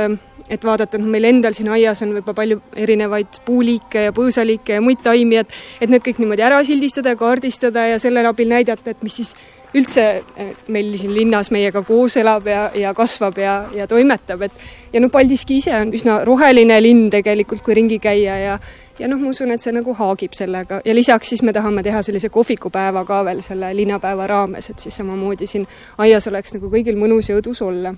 et 0.49 0.65
vaadata, 0.65 0.99
noh, 0.99 1.07
meil 1.07 1.23
endal 1.29 1.55
siin 1.55 1.69
aias 1.71 2.01
on 2.03 2.11
võib-olla 2.17 2.35
palju 2.35 2.59
erinevaid 2.85 3.39
puuliike 3.45 4.07
ja 4.09 4.13
põõsaliike 4.15 4.77
ja 4.77 4.83
muid 4.83 5.01
taimi, 5.03 5.39
et 5.39 5.59
et 5.81 5.89
need 5.89 6.03
kõik 6.03 6.19
niimoodi 6.21 6.45
ära 6.45 6.59
sildistada 6.67 7.13
ja 7.13 7.19
kaardistada 7.19 7.87
ja 7.93 7.99
selle 7.99 8.25
abil 8.27 8.51
näidata, 8.51 8.91
et 8.91 9.03
mis 9.05 9.21
siis 9.21 9.33
üldse 9.73 10.03
eh, 10.37 10.51
meil 10.69 10.91
siin 10.99 11.13
linnas 11.15 11.49
meiega 11.53 11.81
koos 11.85 12.17
elab 12.21 12.47
ja, 12.49 12.67
ja 12.77 12.93
kasvab 12.97 13.39
ja, 13.41 13.55
ja 13.73 13.87
toimetab, 13.89 14.45
et 14.45 14.93
ja 14.93 15.01
noh, 15.01 15.11
Paldiski 15.13 15.57
ise 15.61 15.73
on 15.79 15.93
üsna 15.95 16.19
roheline 16.27 16.77
linn 16.83 17.09
tegelikult, 17.13 17.63
kui 17.65 17.77
ringi 17.79 17.99
käia 18.03 18.37
ja 18.41 18.59
ja 18.99 19.07
noh, 19.07 19.19
ma 19.19 19.31
usun, 19.33 19.51
et 19.53 19.63
see 19.63 19.73
nagu 19.75 19.93
haagib 19.97 20.35
sellega 20.37 20.81
ja 20.85 20.95
lisaks 20.95 21.33
siis 21.33 21.43
me 21.45 21.53
tahame 21.53 21.83
teha 21.83 22.01
sellise 22.05 22.29
kohvikupäeva 22.33 23.05
ka 23.05 23.23
veel 23.25 23.41
selle 23.45 23.73
linnapäeva 23.75 24.27
raames, 24.27 24.69
et 24.69 24.79
siis 24.79 24.97
samamoodi 25.01 25.47
siin 25.49 25.67
aias 26.03 26.27
oleks 26.31 26.53
nagu 26.57 26.69
kõigil 26.73 26.99
mõnus 26.99 27.29
ja 27.29 27.37
õdus 27.39 27.61
olla. 27.65 27.95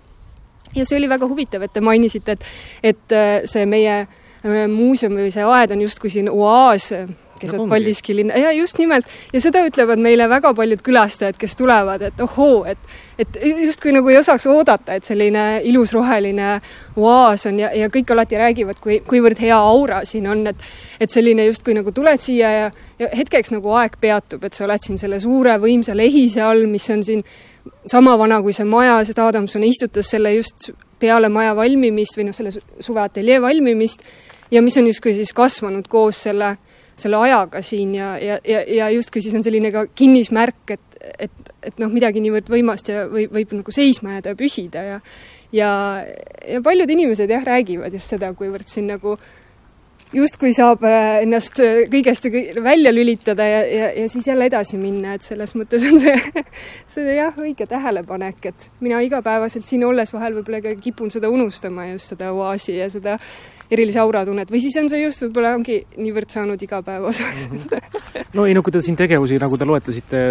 ja 0.75 0.86
see 0.86 0.97
oli 0.97 1.10
väga 1.10 1.27
huvitav, 1.27 1.63
et 1.63 1.73
te 1.73 1.81
mainisite, 1.81 2.31
et, 2.31 2.47
et 2.84 3.12
äh, 3.15 3.41
see 3.45 3.65
meie 3.65 4.01
äh, 4.01 4.65
muuseum 4.71 5.15
või 5.19 5.31
see 5.31 5.43
aed 5.43 5.75
on 5.75 5.86
justkui 5.86 6.10
siin 6.10 6.29
oaas 6.31 6.91
keset 7.39 7.61
Paldiski 7.69 8.15
linna, 8.15 8.37
ja 8.39 8.51
just 8.55 8.77
nimelt, 8.77 9.09
ja 9.33 9.41
seda 9.43 9.63
ütlevad 9.67 10.01
meile 10.01 10.27
väga 10.29 10.53
paljud 10.55 10.81
külastajad, 10.85 11.37
kes 11.39 11.55
tulevad, 11.59 12.05
et 12.09 12.21
ohoo, 12.23 12.63
et 12.69 12.77
et 13.19 13.37
justkui 13.63 13.93
nagu 13.95 14.09
ei 14.11 14.17
osaks 14.19 14.45
oodata, 14.51 14.97
et 14.97 15.07
selline 15.07 15.61
ilus 15.63 15.93
roheline 15.95 16.59
oaas 16.99 17.45
on 17.47 17.59
ja, 17.59 17.69
ja 17.75 17.87
kõik 17.91 18.11
alati 18.11 18.39
räägivad, 18.39 18.79
kui, 18.83 18.99
kuivõrd 19.07 19.39
hea 19.39 19.57
aura 19.57 20.01
siin 20.05 20.27
on, 20.31 20.45
et 20.51 20.65
et 20.99 21.11
selline 21.11 21.45
justkui 21.47 21.75
nagu 21.77 21.91
tuled 21.95 22.21
siia 22.21 22.51
ja, 22.51 22.71
ja 22.99 23.11
hetkeks 23.15 23.53
nagu 23.55 23.71
aeg 23.79 23.99
peatub, 24.01 24.43
et 24.43 24.53
sa 24.53 24.65
oled 24.67 24.83
siin 24.83 24.99
selle 25.01 25.19
suure 25.23 25.57
võimsa 25.63 25.95
lehise 25.95 26.43
all, 26.43 26.67
mis 26.71 26.89
on 26.91 27.03
siin 27.03 27.23
sama 27.87 28.17
vana 28.19 28.41
kui 28.43 28.53
see 28.53 28.67
maja, 28.67 28.99
seda 29.07 29.27
Adamson 29.29 29.63
istutas 29.63 30.11
selle 30.11 30.35
just 30.35 30.71
peale 30.99 31.29
maja 31.29 31.55
valmimist 31.55 32.17
või 32.17 32.29
noh, 32.29 32.35
selle 32.35 32.53
suveateljee 32.83 33.41
valmimist 33.41 34.03
ja 34.51 34.61
mis 34.61 34.77
on 34.77 34.87
justkui 34.87 35.13
siis 35.13 35.33
kasvanud 35.35 35.87
koos 35.91 36.23
selle 36.27 36.55
selle 36.99 37.19
ajaga 37.27 37.62
siin 37.65 37.95
ja, 37.97 38.15
ja, 38.21 38.39
ja, 38.47 38.62
ja 38.77 38.89
justkui 38.93 39.23
siis 39.23 39.36
on 39.36 39.43
selline 39.43 39.71
ka 39.75 39.86
kinnismärk, 39.95 40.75
et, 40.77 40.99
et, 41.27 41.53
et 41.63 41.79
noh, 41.81 41.91
midagi 41.91 42.23
niivõrd 42.23 42.51
võimast 42.51 42.91
ja 42.91 43.05
või 43.12 43.27
võib 43.31 43.55
nagu 43.58 43.75
seisma 43.75 44.17
jääda 44.17 44.36
ja 44.36 44.39
püsida 44.39 44.86
ja 44.89 44.99
ja, 45.55 45.71
ja 46.47 46.62
paljud 46.63 46.89
inimesed 46.89 47.29
jah, 47.29 47.43
räägivad 47.45 47.93
just 47.93 48.12
seda, 48.12 48.34
kuivõrd 48.38 48.69
siin 48.71 48.89
nagu 48.89 49.15
justkui 50.15 50.53
saab 50.55 50.84
äh, 50.88 51.21
ennast 51.23 51.60
äh, 51.63 51.86
kõigest 51.91 52.27
välja 52.63 52.93
lülitada 52.93 53.47
ja, 53.47 53.63
ja, 53.65 53.89
ja 54.01 54.10
siis 54.12 54.27
jälle 54.27 54.47
edasi 54.49 54.77
minna, 54.79 55.15
et 55.15 55.25
selles 55.27 55.55
mõttes 55.58 55.86
on 55.89 55.99
see, 56.01 56.43
see 56.93 57.17
jah, 57.17 57.36
õige 57.41 57.67
tähelepanek, 57.69 58.51
et 58.51 58.69
mina 58.84 59.01
igapäevaselt 59.05 59.67
siin 59.67 59.86
olles 59.88 60.13
vahel 60.15 60.39
võib-olla 60.39 60.75
kipun 60.81 61.12
seda 61.13 61.31
unustama, 61.31 61.89
just 61.93 62.15
seda 62.15 62.31
oaasi 62.36 62.79
ja 62.79 62.89
seda 62.93 63.17
erilise 63.71 63.99
aura 64.01 64.23
tunned 64.28 64.51
või 64.51 64.62
siis 64.63 64.75
on 64.82 64.89
see 64.91 65.01
just 65.01 65.23
võib-olla 65.25 65.56
ongi 65.58 65.80
niivõrd 65.97 66.34
saanud 66.34 66.62
igapäeva 66.62 67.10
osaks 67.10 67.47
mm. 67.49 67.63
-hmm. 67.65 68.25
no 68.38 68.45
ei 68.45 68.54
no 68.58 68.63
kui 68.65 68.73
te 68.75 68.82
siin 68.86 68.97
tegevusi, 68.99 69.39
nagu 69.41 69.58
te 69.58 69.67
loetlesite, 69.67 70.21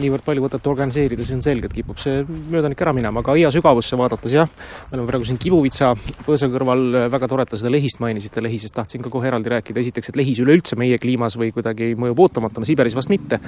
niivõrd 0.00 0.24
palju 0.26 0.44
võtate 0.46 0.70
organiseerida, 0.70 1.22
siis 1.24 1.38
on 1.38 1.44
selge, 1.44 1.70
et 1.70 1.76
kipub 1.76 2.00
see 2.02 2.24
möödanik 2.26 2.80
ära 2.82 2.94
minema, 2.96 3.22
aga 3.22 3.36
aia 3.36 3.52
sügavusse 3.54 3.98
vaadates 4.00 4.34
jah, 4.34 4.50
me 4.90 4.98
oleme 4.98 5.08
praegu 5.10 5.28
siin 5.28 5.38
Kibuvitsa 5.40 5.92
põõsa 6.26 6.50
kõrval, 6.52 6.84
väga 7.12 7.30
tore, 7.30 7.46
et 7.46 7.54
te 7.54 7.60
seda 7.60 7.72
lehist 7.72 8.00
mainisite, 8.02 8.42
lehisest 8.44 8.74
tahtsin 8.76 9.04
ka 9.04 9.12
kohe 9.12 9.30
eraldi 9.30 9.52
rääkida, 9.54 9.80
esiteks, 9.84 10.12
et 10.12 10.20
lehis 10.20 10.40
üleüldse 10.42 10.78
meie 10.80 10.98
kliimas 11.02 11.36
või 11.40 11.52
kuidagi 11.54 11.92
mõjub 12.00 12.24
ootamatuna, 12.26 12.68
Siberis 12.68 12.96
vast 12.98 13.12
mitte. 13.12 13.40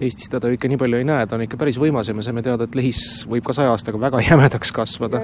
Eestis 0.00 0.30
teda 0.32 0.50
ikka 0.54 0.70
nii 0.70 0.80
palju 0.80 1.00
ei 1.00 1.08
näe, 1.08 1.26
ta 1.26 1.38
on 1.38 1.46
ikka 1.46 1.60
päris 1.60 1.78
võimas 1.80 2.08
ja 2.08 2.16
me 2.16 2.26
saime 2.26 2.44
teada, 2.46 2.68
et 2.68 2.78
lehis 2.78 3.02
võib 3.28 3.46
ka 3.46 3.56
saja 3.56 3.72
aastaga 3.74 4.00
väga 4.08 4.22
jämedaks 4.28 4.74
kasvada. 4.76 5.22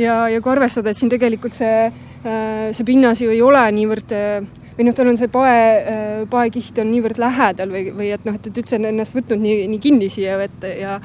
Ja, 0.00 0.16
ja 0.32 0.40
kui 0.42 0.52
arvestada, 0.52 0.92
et 0.92 1.00
siin 1.00 1.12
tegelikult 1.12 1.56
see, 1.56 1.86
äh, 1.90 2.66
see 2.76 2.88
pinnas 2.88 3.22
ju 3.22 3.30
ei 3.34 3.42
ole 3.44 3.62
niivõrd 3.76 4.16
või 4.76 4.88
noh, 4.88 4.96
tal 4.96 5.08
on 5.08 5.16
see 5.16 5.30
pae, 5.32 6.26
paekiht 6.30 6.82
on 6.82 6.92
niivõrd 6.92 7.20
lähedal 7.22 7.72
või, 7.72 7.88
või 7.96 8.10
et 8.12 8.26
noh, 8.28 8.36
et, 8.36 8.50
et 8.50 8.60
üldse 8.60 8.76
on 8.76 8.90
ennast 8.90 9.16
võtnud 9.16 9.40
nii, 9.40 9.64
nii 9.72 9.80
kinni 9.80 10.10
siia 10.12 10.36
vette 10.40 10.74
ja 10.80 11.00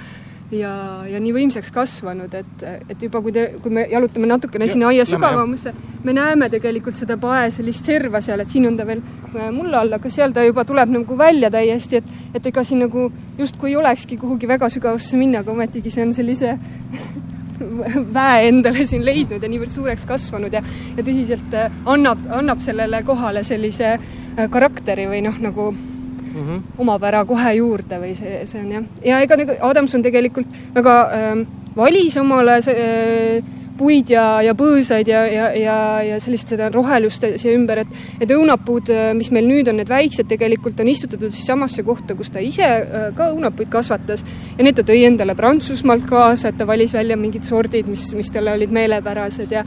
ja, 0.52 0.72
ja 1.08 1.20
nii 1.22 1.32
võimsaks 1.36 1.72
kasvanud, 1.74 2.34
et, 2.36 2.64
et 2.92 3.04
juba 3.06 3.22
kui 3.24 3.34
te, 3.36 3.46
kui 3.64 3.74
me 3.74 3.86
jalutame 3.89 4.28
natukene 4.30 4.68
sinna 4.70 4.89
aia 4.92 5.06
sügavamusse, 5.08 5.74
me 6.04 6.16
näeme 6.16 6.50
tegelikult 6.52 7.00
seda 7.00 7.18
pae 7.22 7.50
sellist 7.54 7.88
serva 7.88 8.22
seal, 8.24 8.44
et 8.44 8.52
siin 8.52 8.68
on 8.70 8.78
ta 8.80 8.86
veel 8.88 9.02
äh, 9.02 9.50
mulla 9.54 9.82
all, 9.82 9.96
aga 9.98 10.12
seal 10.14 10.36
ta 10.36 10.46
juba 10.46 10.66
tuleb 10.68 10.92
nagu 10.98 11.18
välja 11.18 11.52
täiesti, 11.54 12.02
et, 12.02 12.16
et 12.36 12.52
ega 12.52 12.64
siin 12.68 12.84
nagu 12.86 13.08
justkui 13.39 13.72
ei 13.72 13.80
olekski 13.80 14.20
kuhugi 14.22 14.50
väga 14.50 14.70
sügavusse 14.74 15.20
minna, 15.20 15.46
aga 15.46 15.56
ometigi 15.56 15.94
see 15.94 16.06
on 16.08 16.16
sellise 16.18 16.58
väe 18.18 18.47
endale 18.49 18.86
siin 18.88 19.05
leidnud 19.05 19.43
ja 19.43 19.51
niivõrd 19.51 19.74
suureks 19.74 20.05
kasvanud 20.09 20.53
ja, 20.53 20.64
ja 20.97 21.05
tõsiselt 21.05 21.55
äh, 21.57 21.72
annab, 21.86 22.22
annab 22.30 22.62
sellele 22.66 23.03
kohale 23.07 23.43
sellise 23.47 23.95
äh, 23.95 24.45
karakteri 24.51 25.07
või 25.12 25.24
noh, 25.26 25.39
nagu 25.41 25.72
mm 25.72 26.43
-hmm. 26.47 26.62
omapära 26.78 27.26
kohe 27.26 27.53
juurde 27.53 27.99
või 28.01 28.14
see, 28.18 28.45
see 28.45 28.62
on 28.62 28.72
jah. 28.72 28.84
ja 29.05 29.22
ega 29.22 29.38
nagu 29.38 29.57
Adamson 29.70 30.01
tegelikult 30.01 30.47
väga 30.76 30.95
äh, 31.18 31.47
valis 31.76 32.18
omale 32.18 32.57
äh, 32.57 33.43
puid 33.82 34.12
ja, 34.14 34.26
ja 34.46 34.54
põõsaid 34.58 35.10
ja, 35.10 35.26
ja, 35.30 35.48
ja, 35.58 35.78
ja 36.06 36.20
sellist 36.22 36.52
seda 36.54 36.70
rohelust 36.74 37.26
siia 37.42 37.56
ümber, 37.58 37.84
et 37.84 38.22
et 38.22 38.34
õunapuud, 38.36 38.92
äh, 38.94 39.12
mis 39.18 39.32
meil 39.34 39.48
nüüd 39.50 39.72
on, 39.72 39.80
need 39.82 39.90
väiksed, 39.92 40.30
tegelikult 40.30 40.80
on 40.84 40.92
istutatud 40.92 41.34
siis 41.34 41.48
samasse 41.50 41.86
kohta, 41.88 42.16
kus 42.18 42.32
ta 42.34 42.44
ise 42.44 42.68
äh, 42.68 43.08
ka 43.18 43.32
õunapuid 43.34 43.72
kasvatas. 43.74 44.26
Ja 44.58 44.66
need 44.66 44.78
ta 44.78 44.86
tõi 44.88 45.02
endale 45.08 45.36
Prantsusmaalt 45.38 46.06
kaasa, 46.10 46.52
et 46.52 46.60
ta 46.60 46.68
valis 46.70 46.94
välja 46.96 47.18
mingid 47.20 47.48
sordid, 47.48 47.90
mis, 47.90 48.12
mis 48.18 48.32
talle 48.34 48.54
olid 48.58 48.74
meelepärased 48.76 49.58
ja 49.58 49.66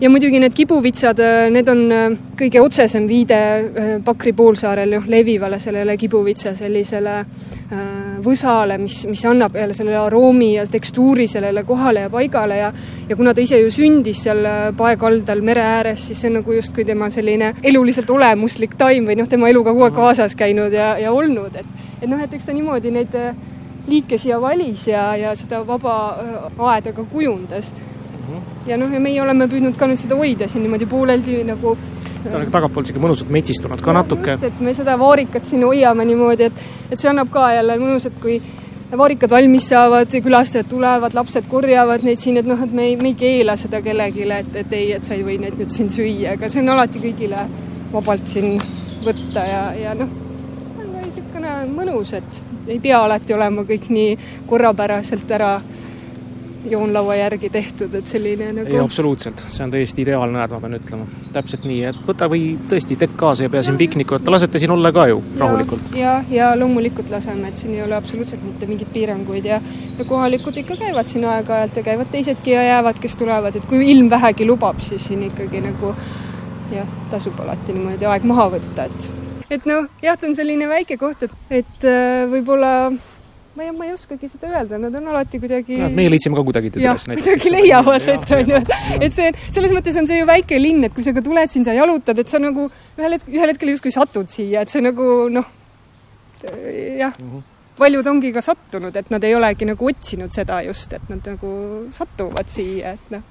ja 0.00 0.08
muidugi 0.10 0.40
need 0.40 0.54
kibuvitsad, 0.56 1.20
äh, 1.20 1.46
need 1.52 1.68
on 1.68 1.80
äh, 1.92 2.06
kõige 2.38 2.62
otsesem 2.64 3.06
viide 3.08 3.36
äh, 3.36 3.88
Pakri 4.04 4.32
poolsaarel 4.36 4.94
noh, 4.96 5.08
levivale 5.10 5.58
sellele 5.60 5.96
kibuvitsa 6.00 6.54
sellisele 6.58 7.24
võsale, 8.24 8.80
mis, 8.82 9.04
mis 9.06 9.20
annab 9.30 9.54
jälle 9.54 9.76
selle 9.76 9.92
aroomi 9.94 10.48
ja 10.56 10.64
tekstuuri 10.66 11.28
sellele 11.30 11.62
kohale 11.62 12.02
ja 12.02 12.10
paigale 12.10 12.56
ja 12.58 12.72
ja 13.08 13.16
kuna 13.16 13.30
ta 13.34 13.44
ise 13.44 13.60
ju 13.60 13.68
sündis 13.70 14.24
seal 14.24 14.42
paekaldal 14.76 15.38
mere 15.46 15.62
ääres, 15.62 16.08
siis 16.08 16.18
see 16.18 16.32
on 16.32 16.40
nagu 16.40 16.56
justkui 16.56 16.84
tema 16.88 17.06
selline 17.14 17.52
eluliselt 17.62 18.10
olemuslik 18.10 18.74
taim 18.78 19.06
või 19.06 19.20
noh, 19.20 19.28
tema 19.30 19.52
eluga 19.52 19.70
kogu 19.70 19.86
aeg 19.86 19.94
kaasas 20.00 20.34
käinud 20.34 20.74
ja, 20.74 20.96
ja 20.98 21.12
olnud, 21.14 21.54
et 21.54 22.02
et 22.02 22.10
noh, 22.10 22.18
et 22.18 22.34
eks 22.34 22.48
ta 22.48 22.56
niimoodi 22.56 22.90
neid 22.90 23.14
liike 23.86 24.18
siia 24.18 24.40
valis 24.42 24.88
ja, 24.90 25.12
ja 25.16 25.36
seda 25.38 25.62
vaba 25.66 25.94
aeda 26.72 26.90
ka 26.96 27.06
kujundas 27.12 27.70
ja 28.66 28.78
noh, 28.80 28.92
ja 28.92 29.00
meie 29.00 29.22
oleme 29.22 29.48
püüdnud 29.50 29.78
ka 29.78 29.88
nüüd 29.90 30.00
seda 30.02 30.18
hoida 30.18 30.48
siin 30.48 30.64
niimoodi 30.66 30.88
pooleldi 30.90 31.42
nagu 31.48 31.76
ta 32.24 32.36
on 32.36 32.50
tagantpoolt 32.52 32.88
sihuke 32.88 33.02
mõnusalt 33.02 33.30
metsistunud 33.32 33.80
ka 33.80 33.92
ja, 33.92 34.00
natuke. 34.00 34.36
et 34.46 34.58
me 34.60 34.74
seda 34.76 34.96
vaarikat 35.00 35.46
siin 35.48 35.64
hoiame 35.64 36.04
niimoodi, 36.08 36.50
et, 36.50 36.66
et 36.90 37.00
see 37.00 37.08
annab 37.10 37.30
ka 37.32 37.46
jälle 37.54 37.78
mõnus, 37.80 38.06
et 38.10 38.18
kui 38.20 38.40
vaarikad 38.98 39.30
valmis 39.30 39.68
saavad, 39.70 40.10
külastajad 40.24 40.68
tulevad, 40.68 41.14
lapsed 41.14 41.46
korjavad 41.48 42.04
neid 42.04 42.20
siin, 42.20 42.40
et 42.40 42.48
noh, 42.48 42.60
et 42.62 42.72
me 42.74 42.88
ei, 42.90 42.96
me 43.00 43.12
ei 43.12 43.18
keela 43.18 43.56
seda 43.56 43.80
kellelegi, 43.84 44.26
et, 44.36 44.54
et 44.64 44.72
ei, 44.76 44.92
et 44.96 45.06
sa 45.06 45.14
ei 45.14 45.24
või 45.26 45.38
neid 45.40 45.58
nüüd 45.60 45.70
siin 45.74 45.90
süüa, 45.94 46.34
aga 46.34 46.50
see 46.50 46.62
on 46.64 46.74
alati 46.74 47.02
kõigile 47.02 47.44
vabalt 47.92 48.26
siin 48.28 48.58
võtta 49.04 49.46
ja, 49.46 49.62
ja 49.78 49.94
noh, 49.98 50.10
on 50.80 50.90
niisugune 50.98 51.54
mõnus, 51.70 52.14
et 52.18 52.42
ei 52.68 52.80
pea 52.82 53.00
alati 53.04 53.34
olema 53.34 53.64
kõik 53.68 53.88
nii 53.94 54.16
korrapäraselt 54.50 55.30
ära 55.38 55.54
joonlaua 56.68 57.14
järgi 57.14 57.50
tehtud, 57.50 57.94
et 57.94 58.06
selline 58.06 58.50
nagu. 58.52 58.68
ei, 58.68 58.80
absoluutselt, 58.80 59.42
see 59.48 59.64
on 59.64 59.72
täiesti 59.72 60.02
ideaalne 60.04 60.40
aed, 60.42 60.52
ma 60.52 60.60
pean 60.60 60.76
ütlema. 60.76 61.06
täpselt 61.32 61.64
nii, 61.68 61.82
et 61.90 62.00
võta 62.06 62.28
või 62.30 62.42
tõesti 62.70 62.98
tekk 63.00 63.16
kaasa 63.20 63.46
ja 63.46 63.52
pea 63.52 63.62
siin 63.66 63.78
pikniku, 63.80 64.18
et 64.18 64.24
te 64.26 64.34
lasete 64.34 64.60
siin 64.62 64.74
olla 64.74 64.92
ka 64.92 65.06
ju 65.10 65.22
rahulikult. 65.40 65.94
ja, 65.96 66.18
ja 66.30 66.50
loomulikult 66.58 67.10
laseme, 67.10 67.48
et 67.48 67.60
siin 67.60 67.74
ei 67.74 67.84
ole 67.84 67.96
absoluutselt 67.96 68.44
mitte 68.44 68.68
mingeid 68.70 68.92
piiranguid 68.92 69.48
ja, 69.48 69.60
ja 69.98 70.08
kohalikud 70.08 70.56
ikka 70.62 70.76
käivad 70.80 71.08
siin 71.08 71.24
aeg-ajalt 71.24 71.80
ja 71.80 71.86
käivad 71.86 72.12
teisedki 72.12 72.56
ja 72.56 72.66
jäävad, 72.68 73.00
kes 73.00 73.16
tulevad, 73.20 73.56
et 73.56 73.70
kui 73.70 73.86
ilm 73.92 74.10
vähegi 74.10 74.48
lubab, 74.48 74.82
siis 74.84 75.08
siin 75.08 75.24
ikkagi 75.30 75.64
nagu 75.64 75.94
jah, 76.74 76.98
tasub 77.10 77.40
alati 77.40 77.74
niimoodi 77.76 78.08
aeg 78.10 78.26
maha 78.28 78.50
võtta, 78.56 78.90
et 78.90 79.10
et 79.50 79.64
noh, 79.66 79.88
jah, 80.02 80.18
ta 80.18 80.28
on 80.28 80.36
selline 80.38 80.68
väike 80.70 80.96
koht, 81.00 81.24
et, 81.26 81.38
et 81.62 81.88
äh, 81.88 82.26
võib-olla 82.30 82.90
ma 83.56 83.64
ei, 83.66 83.70
ma 83.74 83.86
ei 83.88 83.92
oskagi 83.94 84.28
seda 84.30 84.50
öelda, 84.50 84.78
nad 84.78 84.94
on 84.94 85.10
alati 85.12 85.40
kuidagi 85.42 85.78
no,. 85.80 85.90
meie 85.94 86.12
leidsime 86.12 86.38
ka 86.38 86.44
kuidagi 86.46 86.72
teda 86.74 86.92
üles. 86.92 87.06
kuidagi 87.10 87.52
leiavad, 87.56 88.08
et 88.14 88.34
on 88.36 88.52
ju, 88.54 88.60
et 89.00 89.16
see, 89.16 89.30
selles 89.50 89.74
mõttes 89.76 90.00
on 90.00 90.10
see 90.10 90.20
ju 90.20 90.28
väike 90.28 90.58
linn, 90.60 90.86
et 90.86 90.96
kui 90.96 91.06
sa 91.06 91.14
ka 91.16 91.24
tuled 91.26 91.52
siin, 91.52 91.66
sa 91.66 91.76
jalutad, 91.76 92.18
et 92.22 92.30
sa 92.30 92.42
nagu 92.42 92.68
ühel 92.98 93.16
hetkel, 93.16 93.38
ühel 93.38 93.54
hetkel 93.54 93.72
justkui 93.74 93.94
satud 93.94 94.30
siia, 94.32 94.62
et 94.62 94.72
see 94.72 94.84
nagu 94.84 95.06
noh, 95.32 95.48
jah 96.42 97.14
mm. 97.14 97.30
-hmm 97.30 97.48
paljud 97.80 98.06
ongi 98.06 98.28
ka 98.32 98.42
sattunud, 98.44 98.96
et 98.96 99.08
nad 99.08 99.24
ei 99.24 99.32
olegi 99.32 99.64
nagu 99.64 99.86
otsinud 99.88 100.34
seda 100.36 100.58
just, 100.66 100.92
et 100.92 101.06
nad 101.08 101.24
nagu 101.32 101.50
satuvad 101.96 102.50
siia, 102.52 102.92
et 102.92 103.14
noh 103.14 103.22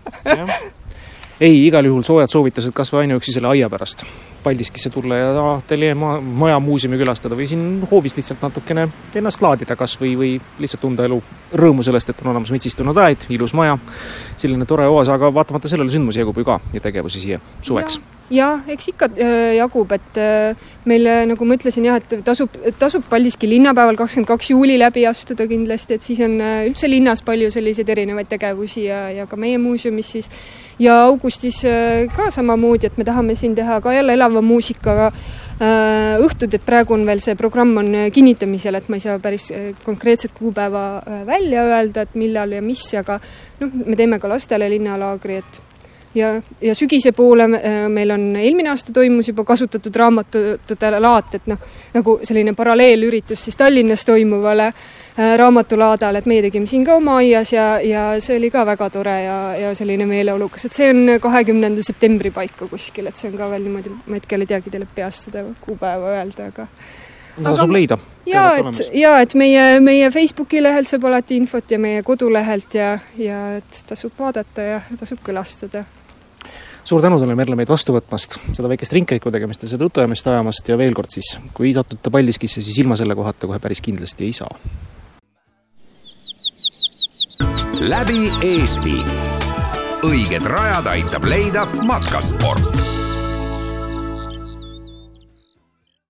ei, 1.42 1.68
igal 1.68 1.86
juhul 1.86 2.04
soojad 2.04 2.32
soovitused 2.32 2.74
kas 2.76 2.92
või 2.94 3.06
ainuüksi 3.06 3.34
selle 3.36 3.48
aia 3.54 3.70
pärast. 3.70 4.04
Paldiskisse 4.44 4.90
tulla 4.90 5.16
ja 5.20 5.32
ateljee 5.54 5.96
maja 5.96 6.60
muuseumi 6.64 7.00
külastada 7.00 7.36
või 7.36 7.48
siin 7.48 7.64
hoovis 7.92 8.16
lihtsalt 8.16 8.44
natukene 8.44 8.88
ennast 9.16 9.42
laadida 9.44 9.76
kas 9.80 9.98
või, 10.00 10.14
või 10.20 10.30
lihtsalt 10.60 10.84
tunda 10.86 11.08
elu 11.08 11.20
rõõmu 11.60 11.84
sellest, 11.84 12.14
et 12.14 12.24
on 12.24 12.32
olemas 12.34 12.54
metsistunud 12.56 13.04
aed, 13.04 13.28
ilus 13.36 13.56
maja, 13.58 13.78
selline 14.38 14.68
tore 14.70 14.88
oas, 14.88 15.12
aga 15.12 15.34
vaatamata 15.34 15.72
sellele 15.72 15.92
sündmusi 15.92 16.24
jagub 16.24 16.40
ju 16.40 16.48
ka 16.48 16.60
ja 16.74 16.88
tegevusi 16.88 17.24
siia 17.26 17.44
suveks 17.62 18.00
jah, 18.34 18.62
eks 18.70 18.92
ikka 18.94 19.10
äh, 19.18 19.56
jagub, 19.58 19.92
et 19.96 20.18
äh, 20.22 20.70
meil, 20.90 21.08
nagu 21.30 21.48
ma 21.48 21.58
ütlesin 21.58 21.88
jah, 21.88 21.98
et 22.00 22.14
tasub, 22.26 22.54
tasub 22.80 23.06
Paldiski 23.10 23.50
linnapäeval, 23.50 23.98
kakskümmend 24.00 24.30
kaks 24.30 24.52
juuli 24.54 24.78
läbi 24.80 25.06
astuda 25.10 25.48
kindlasti, 25.50 25.98
et 25.98 26.06
siis 26.06 26.22
on 26.26 26.38
äh, 26.44 26.64
üldse 26.70 26.90
linnas 26.90 27.24
palju 27.26 27.50
selliseid 27.54 27.90
erinevaid 27.90 28.30
tegevusi 28.30 28.86
ja, 28.86 29.08
ja 29.16 29.28
ka 29.30 29.40
meie 29.40 29.58
muuseumis 29.62 30.16
siis. 30.18 30.32
ja 30.80 31.02
augustis 31.10 31.58
ka 32.16 32.30
samamoodi, 32.32 32.88
et 32.88 32.98
me 32.98 33.04
tahame 33.04 33.36
siin 33.36 33.56
teha 33.56 33.82
ka 33.84 33.92
jälle 33.94 34.14
elava 34.16 34.42
muusikaga 34.42 35.10
õhtud, 36.24 36.54
et 36.56 36.64
praegu 36.64 36.96
on 36.96 37.04
veel 37.04 37.20
see 37.20 37.36
programm 37.36 37.76
on 37.82 37.90
kinnitamisel, 38.16 38.80
et 38.80 38.88
ma 38.88 38.96
ei 38.96 39.04
saa 39.04 39.20
päris 39.20 39.50
konkreetset 39.84 40.32
kuupäeva 40.38 41.02
välja 41.28 41.66
öelda, 41.68 42.08
et 42.08 42.16
millal 42.16 42.56
ja 42.56 42.64
mis, 42.64 42.86
aga 42.96 43.20
noh, 43.60 43.82
me 43.84 44.00
teeme 44.00 44.22
ka 44.24 44.32
lastele 44.32 44.72
linnalaagri, 44.72 45.42
et 45.44 45.60
ja, 46.16 46.41
ja 46.62 46.76
sügise 46.76 47.12
poole 47.12 47.43
äh, 47.43 47.89
meil 47.89 48.12
on, 48.12 48.36
eelmine 48.36 48.70
aasta 48.70 48.93
toimus 48.93 49.28
juba 49.28 49.43
kasutatud 49.45 49.95
raamatute 49.95 50.91
laat, 50.99 51.36
et 51.38 51.49
noh, 51.51 51.60
nagu 51.93 52.20
selline 52.24 52.53
paralleelüritus 52.57 53.43
siis 53.45 53.57
Tallinnas 53.57 54.05
toimuvale 54.05 54.70
äh, 54.70 55.36
raamatulaadal, 55.38 56.20
et 56.20 56.30
meie 56.30 56.43
tegime 56.45 56.70
siin 56.70 56.86
ka 56.88 56.97
oma 56.99 57.20
aias 57.24 57.53
ja, 57.53 57.68
ja 57.84 58.05
see 58.24 58.38
oli 58.39 58.51
ka 58.53 58.66
väga 58.66 58.89
tore 58.93 59.18
ja, 59.24 59.39
ja 59.60 59.74
selline 59.78 60.07
meeleolukas, 60.10 60.66
et 60.66 60.78
see 60.78 60.89
on 60.93 61.20
kahekümnenda 61.22 61.84
septembri 61.86 62.32
paiku 62.32 62.70
kuskil, 62.72 63.10
et 63.10 63.20
see 63.20 63.32
on 63.32 63.38
ka 63.38 63.51
veel 63.53 63.68
niimoodi, 63.68 63.93
ma 64.07 64.18
hetkel 64.20 64.45
ei 64.45 64.53
teagi 64.53 64.74
teile 64.74 64.89
peast 64.95 65.30
seda 65.30 65.45
kuupäeva 65.66 66.18
öelda, 66.18 66.49
aga 66.53 66.68
tasub 67.43 67.72
leida. 67.72 67.97
ja 68.26 68.43
et, 68.57 68.82
ja 68.93 69.14
et 69.24 69.34
meie, 69.38 69.80
meie 69.84 70.10
Facebooki 70.12 70.64
lehelt 70.64 70.89
saab 70.89 71.05
alati 71.10 71.38
infot 71.39 71.72
ja 71.72 71.80
meie 71.80 72.03
kodulehelt 72.03 72.76
ja, 72.76 72.91
ja 73.18 73.39
et 73.60 73.84
tasub 73.88 74.18
vaadata 74.20 74.66
ja 74.66 74.82
tasub 74.99 75.22
külastada 75.24 75.86
suur 76.90 77.02
tänu 77.02 77.20
sulle, 77.20 77.36
Merle, 77.38 77.54
meid 77.60 77.70
vastu 77.70 77.94
võtmast, 77.94 78.40
seda 78.58 78.70
väikest 78.72 78.94
ringkäiku 78.98 79.30
tegemist 79.34 79.62
ja 79.62 79.70
seda 79.70 79.86
jutuajamist 79.86 80.28
ajamast 80.32 80.72
ja 80.72 80.78
veel 80.80 80.96
kord 80.98 81.14
siis, 81.14 81.36
kui 81.54 81.74
satute 81.76 82.10
Paldiskisse, 82.10 82.64
siis 82.66 82.80
ilma 82.82 82.98
selle 82.98 83.18
kohata 83.20 83.50
kohe 83.50 83.60
päris 83.62 83.84
kindlasti 83.86 84.30
ei 84.30 84.34
saa. 84.34 84.56
läbi 87.90 88.32
Eesti. 88.44 88.98
õiged 90.04 90.46
rajad 90.46 90.88
aitab 90.88 91.26
leida 91.30 91.68
matkasport 91.84 92.99